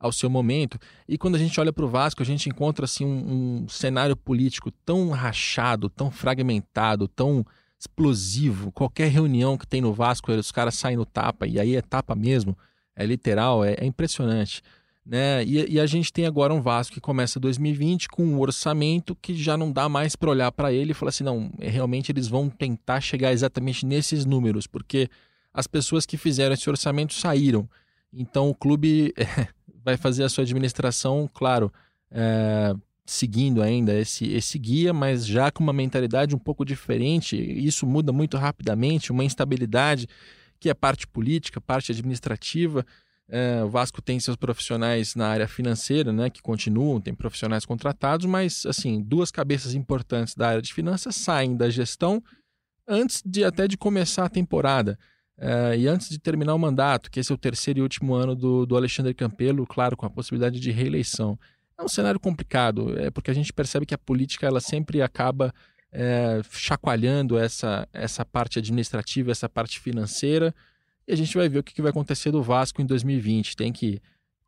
ao 0.00 0.10
seu 0.10 0.28
momento. 0.28 0.76
E 1.06 1.16
quando 1.16 1.36
a 1.36 1.38
gente 1.38 1.60
olha 1.60 1.72
para 1.72 1.84
o 1.84 1.88
Vasco, 1.88 2.20
a 2.20 2.26
gente 2.26 2.48
encontra 2.48 2.84
assim, 2.84 3.04
um, 3.04 3.62
um 3.62 3.68
cenário 3.68 4.16
político 4.16 4.72
tão 4.84 5.10
rachado, 5.10 5.88
tão 5.88 6.10
fragmentado, 6.10 7.06
tão 7.06 7.46
explosivo. 7.80 8.70
Qualquer 8.70 9.08
reunião 9.08 9.56
que 9.56 9.66
tem 9.66 9.80
no 9.80 9.94
Vasco, 9.94 10.30
os 10.30 10.52
caras 10.52 10.74
saem 10.74 10.98
no 10.98 11.06
tapa, 11.06 11.46
e 11.46 11.58
aí 11.58 11.74
é 11.74 11.80
tapa 11.80 12.14
mesmo, 12.14 12.56
é 12.94 13.06
literal, 13.06 13.64
é, 13.64 13.74
é 13.78 13.86
impressionante. 13.86 14.62
Né? 15.04 15.42
E, 15.44 15.72
e, 15.72 15.80
a 15.80 15.86
gente 15.86 16.12
tem 16.12 16.26
agora 16.26 16.52
um 16.52 16.60
Vasco 16.60 16.92
que 16.92 17.00
começa 17.00 17.40
2020 17.40 18.08
com 18.10 18.22
um 18.22 18.38
orçamento 18.38 19.16
que 19.16 19.34
já 19.34 19.56
não 19.56 19.72
dá 19.72 19.88
mais 19.88 20.14
para 20.14 20.30
olhar 20.30 20.52
para 20.52 20.72
ele 20.72 20.90
e 20.90 20.94
falar 20.94 21.08
assim: 21.08 21.24
não, 21.24 21.50
realmente 21.58 22.12
eles 22.12 22.28
vão 22.28 22.50
tentar 22.50 23.00
chegar 23.00 23.32
exatamente 23.32 23.86
nesses 23.86 24.26
números, 24.26 24.66
porque 24.66 25.08
as 25.54 25.66
pessoas 25.66 26.04
que 26.04 26.18
fizeram 26.18 26.52
esse 26.52 26.68
orçamento 26.68 27.14
saíram. 27.14 27.68
Então 28.12 28.50
o 28.50 28.54
clube 28.54 29.14
é, 29.16 29.48
vai 29.82 29.96
fazer 29.96 30.22
a 30.22 30.28
sua 30.28 30.44
administração, 30.44 31.28
claro, 31.32 31.72
é, 32.10 32.74
seguindo 33.10 33.60
ainda 33.60 33.92
esse, 33.98 34.24
esse 34.32 34.56
guia, 34.56 34.92
mas 34.92 35.26
já 35.26 35.50
com 35.50 35.64
uma 35.64 35.72
mentalidade 35.72 36.32
um 36.32 36.38
pouco 36.38 36.64
diferente. 36.64 37.36
Isso 37.36 37.84
muda 37.84 38.12
muito 38.12 38.36
rapidamente, 38.36 39.10
uma 39.10 39.24
instabilidade 39.24 40.06
que 40.60 40.70
é 40.70 40.74
parte 40.74 41.08
política, 41.08 41.60
parte 41.60 41.90
administrativa. 41.90 42.86
É, 43.28 43.64
o 43.64 43.68
Vasco 43.68 44.00
tem 44.00 44.20
seus 44.20 44.36
profissionais 44.36 45.16
na 45.16 45.26
área 45.26 45.48
financeira, 45.48 46.12
né, 46.12 46.30
que 46.30 46.40
continuam, 46.40 47.00
tem 47.00 47.12
profissionais 47.12 47.64
contratados, 47.64 48.26
mas 48.26 48.64
assim 48.64 49.02
duas 49.02 49.32
cabeças 49.32 49.74
importantes 49.74 50.36
da 50.36 50.48
área 50.48 50.62
de 50.62 50.72
finanças 50.72 51.16
saem 51.16 51.56
da 51.56 51.68
gestão 51.68 52.22
antes 52.86 53.22
de 53.26 53.42
até 53.42 53.66
de 53.66 53.76
começar 53.76 54.24
a 54.24 54.30
temporada. 54.30 54.96
É, 55.36 55.76
e 55.76 55.88
antes 55.88 56.08
de 56.08 56.18
terminar 56.18 56.54
o 56.54 56.58
mandato, 56.60 57.10
que 57.10 57.18
esse 57.18 57.32
é 57.32 57.34
o 57.34 57.38
terceiro 57.38 57.80
e 57.80 57.82
último 57.82 58.14
ano 58.14 58.36
do, 58.36 58.64
do 58.64 58.76
Alexandre 58.76 59.12
Campelo, 59.14 59.66
claro, 59.66 59.96
com 59.96 60.06
a 60.06 60.10
possibilidade 60.10 60.60
de 60.60 60.70
reeleição. 60.70 61.36
É 61.80 61.82
um 61.82 61.88
cenário 61.88 62.20
complicado, 62.20 62.98
é 62.98 63.10
porque 63.10 63.30
a 63.30 63.34
gente 63.34 63.54
percebe 63.54 63.86
que 63.86 63.94
a 63.94 63.98
política 63.98 64.46
ela 64.46 64.60
sempre 64.60 65.00
acaba 65.00 65.50
é, 65.90 66.42
chacoalhando 66.50 67.38
essa, 67.38 67.88
essa 67.90 68.22
parte 68.22 68.58
administrativa, 68.58 69.30
essa 69.30 69.48
parte 69.48 69.80
financeira, 69.80 70.54
e 71.08 71.12
a 71.12 71.16
gente 71.16 71.34
vai 71.34 71.48
ver 71.48 71.60
o 71.60 71.62
que, 71.62 71.72
que 71.72 71.80
vai 71.80 71.90
acontecer 71.90 72.30
do 72.30 72.42
Vasco 72.42 72.82
em 72.82 72.86
2020. 72.86 73.56
Tem 73.56 73.72
que, 73.72 73.98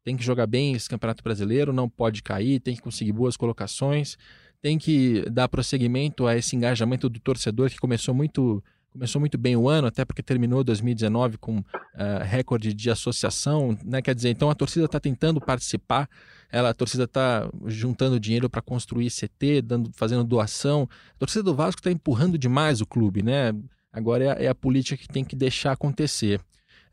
tem 0.05 0.14
que 0.14 0.22
jogar 0.22 0.47
bem 0.47 0.74
esse 0.74 0.91
Campeonato 0.91 1.24
Brasileiro, 1.24 1.72
não 1.72 1.89
pode 1.89 2.22
cair, 2.22 2.61
tem 2.61 2.76
que 2.76 2.83
conseguir 2.83 3.12
boas 3.12 3.35
colocações, 3.35 4.18
tem 4.61 4.78
que 4.78 5.24
dar 5.30 5.49
prosseguimento 5.49 6.26
a 6.26 6.37
esse 6.37 6.55
engajamento 6.55 7.09
do 7.09 7.18
torcedor 7.18 7.70
que 7.70 7.78
começou 7.78 8.14
muito 8.14 8.62
começou 8.93 9.18
muito 9.18 9.38
bem 9.38 9.57
o 9.57 9.68
ano, 9.68 9.88
até 9.88 10.05
porque 10.05 10.22
terminou 10.22 10.62
2019 10.62 11.38
com 11.38 11.59
uh, 11.59 11.64
recorde 12.22 12.74
de 12.74 12.90
associação, 12.90 13.76
né? 13.84 14.03
Quer 14.03 14.14
dizer, 14.14 14.28
então 14.28 14.51
a 14.51 14.55
torcida 14.55 14.84
está 14.84 15.01
tentando 15.01 15.40
participar, 15.40 16.09
ela, 16.51 16.68
a 16.70 16.74
torcida 16.74 17.05
está 17.05 17.51
juntando 17.66 18.20
dinheiro 18.20 18.51
para 18.51 18.61
construir 18.61 19.11
CT, 19.11 19.62
dando, 19.62 19.90
fazendo 19.95 20.22
doação. 20.22 20.86
A 21.16 21.18
torcida 21.18 21.43
do 21.43 21.55
Vasco 21.55 21.80
está 21.80 21.90
empurrando 21.90 22.36
demais 22.36 22.82
o 22.82 22.86
clube, 22.86 23.22
né? 23.22 23.55
Agora 23.90 24.24
é 24.24 24.30
a, 24.30 24.45
é 24.45 24.49
a, 24.49 24.55
política 24.55 24.97
que 24.97 25.09
tem 25.09 25.24
que 25.24 25.34
deixar 25.34 25.72
acontecer. 25.72 26.38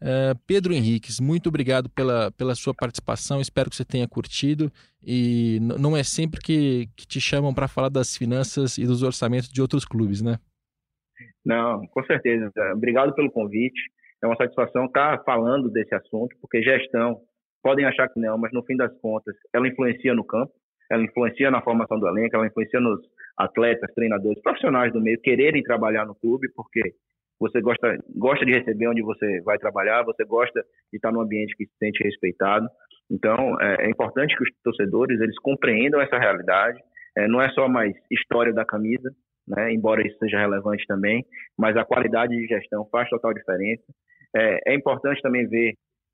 Uh, 0.02 0.38
Pedro 0.48 0.74
Henriques, 0.74 1.20
muito 1.20 1.48
obrigado 1.50 1.90
pela, 1.90 2.32
pela 2.32 2.56
sua 2.56 2.74
participação. 2.74 3.42
Espero 3.42 3.70
que 3.70 3.76
você 3.76 3.84
tenha 3.84 4.08
curtido. 4.08 4.72
E 5.04 5.60
não 5.62 5.96
é 5.96 6.04
sempre 6.04 6.40
que, 6.40 6.90
que 6.96 7.06
te 7.06 7.20
chamam 7.20 7.54
para 7.54 7.68
falar 7.68 7.90
das 7.90 8.16
finanças 8.16 8.78
e 8.78 8.86
dos 8.86 9.04
orçamentos 9.04 9.50
de 9.50 9.62
outros 9.62 9.84
clubes, 9.84 10.22
né? 10.22 10.40
Não, 11.46 11.86
com 11.88 12.04
certeza. 12.04 12.52
Obrigado 12.74 13.14
pelo 13.14 13.32
convite. 13.32 13.80
É 14.24 14.28
uma 14.28 14.36
satisfação 14.36 14.86
estar 14.86 15.24
falando 15.24 15.70
desse 15.70 15.94
assunto, 15.96 16.36
porque 16.42 16.62
gestão, 16.62 17.22
podem 17.64 17.86
achar 17.86 18.10
que 18.10 18.20
não, 18.20 18.38
mas 18.38 18.52
no 18.52 18.64
fim 18.64 18.76
das 18.76 18.92
contas, 19.00 19.36
ela 19.54 19.68
influencia 19.68 20.14
no 20.14 20.26
campo, 20.26 20.52
ela 20.92 21.04
influencia 21.04 21.52
na 21.52 21.62
formação 21.62 22.00
do 22.00 22.08
elenco, 22.08 22.36
ela 22.36 22.48
influencia 22.48 22.80
nos 22.80 23.00
atletas, 23.38 23.94
treinadores, 23.94 24.42
profissionais 24.42 24.92
do 24.92 25.02
meio 25.02 25.20
quererem 25.22 25.64
trabalhar 25.64 26.06
no 26.06 26.16
clube, 26.16 26.50
porque 26.56 26.82
você 27.40 27.62
gosta, 27.62 27.98
gosta 28.18 28.46
de 28.46 28.52
receber 28.52 28.88
onde 28.88 29.02
você 29.02 29.42
vai 29.42 29.58
trabalhar, 29.58 30.04
você 30.04 30.26
gosta 30.26 30.62
de 30.92 30.98
estar 30.98 31.12
num 31.12 31.22
ambiente 31.22 31.56
que 31.56 31.66
se 31.66 31.78
sente 31.78 32.04
respeitado. 32.04 32.68
Então, 33.10 33.60
é, 33.62 33.86
é 33.86 33.90
importante 33.90 34.36
que 34.36 34.44
os 34.44 34.50
torcedores 34.62 35.20
eles 35.22 35.40
compreendam 35.40 36.02
essa 36.02 36.18
realidade. 36.18 36.78
É, 37.18 37.28
não 37.28 37.42
é 37.42 37.50
só 37.52 37.68
mais 37.68 37.96
história 38.12 38.54
da 38.54 38.66
camisa, 38.66 39.10
né, 39.50 39.74
embora 39.74 40.06
isso 40.06 40.18
seja 40.20 40.40
relevante 40.40 40.86
também, 40.88 41.26
mas 41.58 41.76
a 41.76 41.84
qualidade 41.84 42.36
de 42.36 42.46
gestão 42.46 42.88
faz 42.92 43.10
total 43.10 43.34
diferença. 43.34 43.84
É, 44.36 44.74
é 44.74 44.76
importante 44.76 45.22
também 45.22 45.48
ver 45.48 45.74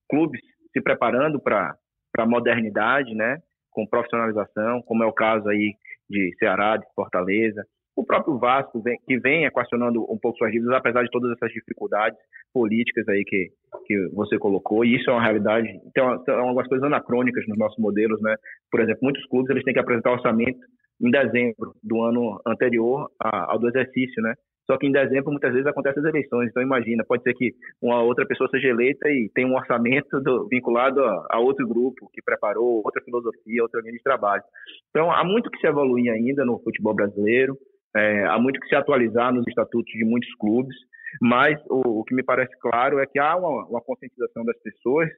clubes 0.10 0.40
se 0.72 0.82
preparando 0.82 1.40
para 1.40 1.76
a 2.18 2.26
modernidade, 2.26 3.14
né, 3.14 3.38
com 3.72 3.86
profissionalização, 3.86 4.82
como 4.84 5.04
é 5.04 5.06
o 5.06 5.14
caso 5.14 5.50
aí 5.50 5.74
de 6.10 6.34
Ceará, 6.40 6.78
de 6.78 6.86
Fortaleza, 6.96 7.64
o 7.96 8.06
próprio 8.06 8.38
Vasco, 8.38 8.82
vem, 8.82 8.98
que 9.08 9.18
vem 9.20 9.46
equacionando 9.46 10.04
um 10.12 10.18
pouco 10.20 10.38
suas 10.38 10.52
dívidas, 10.52 10.76
apesar 10.76 11.04
de 11.04 11.10
todas 11.10 11.32
essas 11.32 11.52
dificuldades 11.52 12.20
políticas 12.54 13.08
aí 13.08 13.24
que, 13.24 13.48
que 13.86 14.10
você 14.14 14.38
colocou, 14.38 14.84
e 14.84 14.96
isso 14.96 15.10
é 15.10 15.14
uma 15.14 15.24
realidade, 15.24 15.68
tem, 15.94 16.04
uma, 16.04 16.24
tem 16.24 16.36
algumas 16.36 16.68
coisas 16.68 16.86
anacrônicas 16.86 17.48
nos 17.48 17.58
nossos 17.58 17.78
modelos, 17.82 18.22
né? 18.22 18.36
Por 18.70 18.82
exemplo, 18.82 19.00
muitos 19.02 19.26
clubes 19.28 19.50
eles 19.50 19.64
têm 19.64 19.74
que 19.74 19.80
apresentar 19.80 20.12
orçamento 20.12 20.60
em 21.02 21.12
dezembro 21.12 21.74
do 21.84 22.02
ano 22.04 22.40
anterior 22.46 23.10
ao 23.20 23.60
do 23.60 23.68
exercício, 23.68 24.22
né? 24.22 24.34
Só 24.66 24.78
que 24.78 24.88
em 24.88 24.92
dezembro 24.92 25.32
muitas 25.32 25.52
vezes 25.52 25.68
acontecem 25.68 26.02
as 26.02 26.10
eleições, 26.10 26.50
então 26.50 26.64
imagina, 26.64 27.04
pode 27.08 27.22
ser 27.22 27.36
que 27.36 27.54
uma 27.80 28.02
outra 28.02 28.26
pessoa 28.26 28.50
seja 28.50 28.70
eleita 28.70 29.08
e 29.10 29.30
tenha 29.34 29.48
um 29.48 29.56
orçamento 29.56 30.20
do, 30.22 30.48
vinculado 30.48 31.04
a, 31.04 31.28
a, 31.34 31.40
outro 31.40 31.68
grupo 31.68 32.10
que 32.12 32.22
preparou 32.24 32.82
outra 32.84 33.04
filosofia, 33.04 33.62
outra 33.62 33.82
linha 33.82 33.94
de 33.94 34.02
trabalho. 34.02 34.42
Então 34.90 35.12
há 35.12 35.24
muito 35.24 35.52
que 35.52 35.60
se 35.60 35.68
evoluir 35.68 36.12
ainda 36.12 36.44
no 36.44 36.60
futebol 36.64 36.96
brasileiro, 36.96 37.56
é, 37.96 38.26
há 38.26 38.40
muito 38.40 38.60
que 38.60 38.68
se 38.68 38.76
atualizar 38.76 39.32
nos 39.32 39.46
estatutos 39.48 39.94
de 39.94 40.04
muitos 40.04 40.34
clubes, 40.36 40.76
mas 41.22 41.62
o, 41.70 42.00
o 42.00 42.04
que 42.04 42.16
me 42.16 42.24
parece 42.24 42.52
claro 42.60 43.00
é 43.00 43.06
que 43.06 43.20
há 43.20 43.36
uma, 43.36 43.68
uma, 43.68 43.82
conscientização 43.82 44.44
das 44.44 44.60
pessoas 44.62 45.10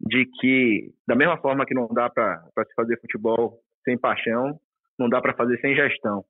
de 0.00 0.26
que, 0.40 0.90
da 1.06 1.14
mesma 1.14 1.36
forma 1.38 1.66
que 1.66 1.74
não 1.74 1.86
dá 1.88 2.08
para 2.08 2.42
se 2.66 2.74
fazer 2.74 2.98
futebol 3.00 3.60
sem 3.84 3.98
paixão, 3.98 4.58
não 4.98 5.08
dá 5.08 5.20
para 5.20 5.34
fazer 5.34 5.58
sem 5.60 5.74
gestão. 5.74 6.24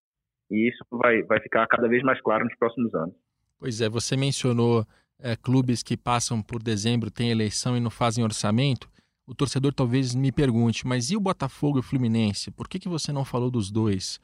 E 0.51 0.69
isso 0.69 0.85
vai, 0.91 1.23
vai 1.23 1.41
ficar 1.41 1.67
cada 1.67 1.89
vez 1.89 2.03
mais 2.03 2.21
claro 2.21 2.45
nos 2.45 2.57
próximos 2.57 2.95
anos. 2.95 3.15
Pois 3.59 3.81
é, 3.81 3.89
você 3.89 4.17
mencionou 4.17 4.87
é, 5.19 5.37
clubes 5.37 5.83
que 5.83 5.97
passam 5.97 6.43
por 6.43 6.63
dezembro, 6.63 7.11
têm 7.11 7.31
eleição 7.31 7.77
e 7.77 7.81
não 7.81 7.91
fazem 7.91 8.23
orçamento. 8.23 8.89
O 9.27 9.35
torcedor 9.35 9.73
talvez 9.73 10.15
me 10.15 10.31
pergunte, 10.31 10.87
mas 10.87 11.11
e 11.11 11.17
o 11.17 11.21
Botafogo 11.21 11.79
e 11.79 11.81
o 11.81 11.83
Fluminense? 11.83 12.51
Por 12.51 12.69
que, 12.69 12.79
que 12.79 12.89
você 12.89 13.11
não 13.11 13.25
falou 13.25 13.51
dos 13.51 13.71
dois? 13.71 14.21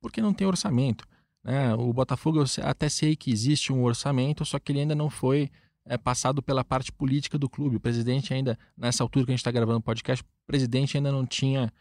Porque 0.00 0.20
não 0.20 0.34
tem 0.34 0.46
orçamento. 0.46 1.06
Né? 1.42 1.74
O 1.74 1.92
Botafogo, 1.92 2.40
eu 2.40 2.44
até 2.64 2.88
sei 2.88 3.16
que 3.16 3.30
existe 3.30 3.72
um 3.72 3.82
orçamento, 3.82 4.44
só 4.44 4.58
que 4.58 4.72
ele 4.72 4.80
ainda 4.80 4.94
não 4.94 5.08
foi 5.08 5.50
é, 5.86 5.96
passado 5.96 6.42
pela 6.42 6.62
parte 6.62 6.92
política 6.92 7.38
do 7.38 7.48
clube. 7.48 7.76
O 7.76 7.80
presidente 7.80 8.34
ainda, 8.34 8.58
nessa 8.76 9.02
altura 9.02 9.24
que 9.24 9.30
a 9.30 9.34
gente 9.34 9.40
está 9.40 9.50
gravando 9.50 9.78
o 9.78 9.82
podcast, 9.82 10.22
o 10.22 10.26
presidente 10.46 10.96
ainda 10.96 11.10
não 11.10 11.24
tinha 11.24 11.72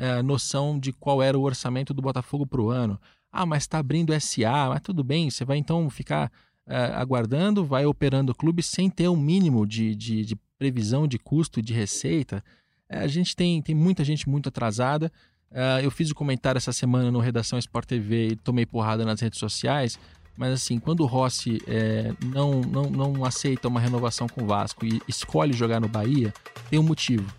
é, 0.00 0.22
noção 0.22 0.78
de 0.80 0.94
qual 0.94 1.22
era 1.22 1.38
o 1.38 1.42
orçamento 1.42 1.92
do 1.92 2.00
Botafogo 2.00 2.46
para 2.46 2.60
o 2.62 2.70
ano. 2.70 2.98
Ah, 3.30 3.44
mas 3.44 3.64
está 3.64 3.78
abrindo 3.78 4.18
SA, 4.18 4.70
mas 4.70 4.80
tudo 4.80 5.04
bem, 5.04 5.28
você 5.28 5.44
vai 5.44 5.58
então 5.58 5.90
ficar 5.90 6.32
é, 6.66 6.86
aguardando, 6.94 7.66
vai 7.66 7.84
operando 7.84 8.32
o 8.32 8.34
clube 8.34 8.62
sem 8.62 8.88
ter 8.88 9.08
um 9.08 9.16
mínimo 9.16 9.66
de, 9.66 9.94
de, 9.94 10.24
de 10.24 10.36
previsão 10.58 11.06
de 11.06 11.18
custo 11.18 11.60
de 11.60 11.74
receita. 11.74 12.42
É, 12.88 13.00
a 13.00 13.06
gente 13.06 13.36
tem, 13.36 13.60
tem 13.60 13.74
muita 13.74 14.02
gente 14.02 14.26
muito 14.26 14.48
atrasada. 14.48 15.12
Uh, 15.50 15.82
eu 15.82 15.90
fiz 15.90 16.08
o 16.08 16.12
um 16.12 16.14
comentário 16.14 16.56
essa 16.56 16.72
semana 16.72 17.10
no 17.10 17.18
Redação 17.18 17.58
Sport 17.58 17.84
TV 17.84 18.28
e 18.28 18.36
tomei 18.36 18.64
porrada 18.64 19.04
nas 19.04 19.20
redes 19.20 19.38
sociais. 19.38 19.98
Mas 20.36 20.54
assim, 20.54 20.78
quando 20.78 21.00
o 21.00 21.06
Rossi 21.06 21.60
é, 21.66 22.14
não, 22.24 22.60
não, 22.60 22.84
não 22.84 23.24
aceita 23.24 23.68
uma 23.68 23.80
renovação 23.80 24.28
com 24.28 24.44
o 24.44 24.46
Vasco 24.46 24.86
e 24.86 25.02
escolhe 25.08 25.52
jogar 25.52 25.80
no 25.80 25.88
Bahia, 25.88 26.32
tem 26.70 26.78
um 26.78 26.84
motivo. 26.84 27.30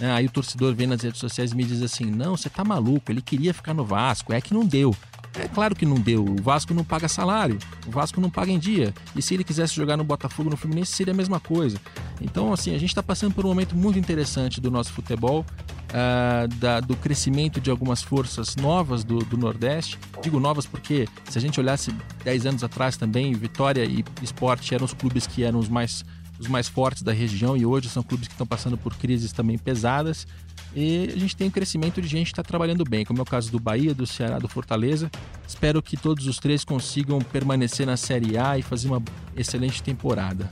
É, 0.00 0.10
aí 0.10 0.26
o 0.26 0.30
torcedor 0.30 0.74
vem 0.74 0.86
nas 0.86 1.02
redes 1.02 1.18
sociais 1.18 1.52
e 1.52 1.56
me 1.56 1.64
diz 1.64 1.82
assim: 1.82 2.04
não, 2.04 2.36
você 2.36 2.50
tá 2.50 2.64
maluco, 2.64 3.10
ele 3.10 3.22
queria 3.22 3.54
ficar 3.54 3.74
no 3.74 3.84
Vasco, 3.84 4.32
é 4.32 4.40
que 4.40 4.52
não 4.52 4.64
deu. 4.64 4.94
É 5.38 5.48
claro 5.48 5.74
que 5.74 5.84
não 5.84 5.96
deu. 5.96 6.24
O 6.24 6.42
Vasco 6.42 6.72
não 6.72 6.82
paga 6.82 7.08
salário, 7.08 7.58
o 7.86 7.90
Vasco 7.90 8.20
não 8.20 8.30
paga 8.30 8.50
em 8.50 8.58
dia. 8.58 8.94
E 9.14 9.20
se 9.20 9.34
ele 9.34 9.44
quisesse 9.44 9.74
jogar 9.74 9.96
no 9.96 10.04
Botafogo, 10.04 10.48
no 10.48 10.56
Fluminense, 10.56 10.92
seria 10.92 11.12
a 11.12 11.16
mesma 11.16 11.38
coisa. 11.38 11.78
Então, 12.20 12.52
assim, 12.52 12.74
a 12.74 12.78
gente 12.78 12.90
está 12.90 13.02
passando 13.02 13.34
por 13.34 13.44
um 13.44 13.48
momento 13.48 13.76
muito 13.76 13.98
interessante 13.98 14.60
do 14.60 14.70
nosso 14.70 14.92
futebol, 14.92 15.44
uh, 15.90 16.48
da, 16.56 16.80
do 16.80 16.96
crescimento 16.96 17.60
de 17.60 17.70
algumas 17.70 18.02
forças 18.02 18.56
novas 18.56 19.04
do, 19.04 19.18
do, 19.18 19.36
Nordeste. 19.36 19.98
Digo 20.22 20.40
novas 20.40 20.64
porque, 20.66 21.06
se 21.28 21.36
a 21.36 21.40
gente 21.40 21.60
olhasse 21.60 21.94
10 22.24 22.46
anos 22.46 22.64
atrás 22.64 22.96
também, 22.96 23.34
Vitória 23.34 23.84
e 23.84 24.04
Esporte 24.22 24.74
eram 24.74 24.86
os 24.86 24.94
clubes 24.94 25.26
que 25.26 25.44
eram 25.44 25.58
os 25.58 25.68
mais, 25.68 26.04
os 26.38 26.48
mais 26.48 26.68
fortes 26.68 27.02
da 27.02 27.12
região 27.12 27.56
e 27.56 27.64
hoje 27.64 27.88
são 27.88 28.02
clubes 28.02 28.28
que 28.28 28.34
estão 28.34 28.46
passando 28.46 28.76
por 28.76 28.94
crises 28.94 29.32
também 29.32 29.56
pesadas. 29.56 30.26
E 30.74 31.10
a 31.14 31.18
gente 31.18 31.34
tem 31.34 31.48
um 31.48 31.50
crescimento 31.50 32.02
de 32.02 32.08
gente 32.08 32.26
que 32.26 32.32
está 32.32 32.42
trabalhando 32.42 32.84
bem, 32.84 33.04
como 33.04 33.20
é 33.20 33.22
o 33.22 33.26
caso 33.26 33.50
do 33.50 33.58
Bahia, 33.58 33.94
do 33.94 34.06
Ceará, 34.06 34.38
do 34.38 34.48
Fortaleza. 34.48 35.10
Espero 35.46 35.82
que 35.82 35.96
todos 35.96 36.26
os 36.26 36.38
três 36.38 36.64
consigam 36.64 37.18
permanecer 37.20 37.86
na 37.86 37.96
Série 37.96 38.36
A 38.36 38.58
e 38.58 38.62
fazer 38.62 38.88
uma 38.88 39.02
excelente 39.34 39.82
temporada. 39.82 40.50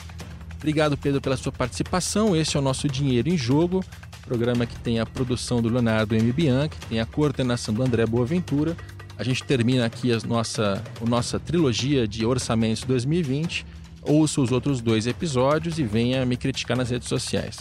Obrigado, 0.56 0.96
Pedro, 0.96 1.20
pela 1.20 1.36
sua 1.36 1.52
participação. 1.52 2.34
Este 2.34 2.56
é 2.56 2.60
o 2.60 2.62
nosso 2.62 2.88
Dinheiro 2.88 3.28
em 3.28 3.36
Jogo, 3.36 3.84
programa 4.26 4.64
que 4.64 4.78
tem 4.78 4.98
a 4.98 5.04
produção 5.04 5.60
do 5.60 5.68
Leonardo 5.68 6.14
M. 6.14 6.32
Bianchi, 6.32 6.78
tem 6.88 7.00
a 7.00 7.04
coordenação 7.04 7.74
do 7.74 7.82
André 7.82 8.06
Boaventura. 8.06 8.74
A 9.18 9.22
gente 9.22 9.44
termina 9.44 9.84
aqui 9.84 10.10
a 10.10 10.18
nossa, 10.26 10.82
a 11.00 11.04
nossa 11.04 11.38
trilogia 11.38 12.08
de 12.08 12.24
orçamentos 12.24 12.82
2020. 12.84 13.66
Ouça 14.04 14.40
os 14.40 14.52
outros 14.52 14.80
dois 14.80 15.06
episódios 15.06 15.78
e 15.78 15.82
venha 15.82 16.24
me 16.26 16.36
criticar 16.36 16.76
nas 16.76 16.90
redes 16.90 17.08
sociais. 17.08 17.56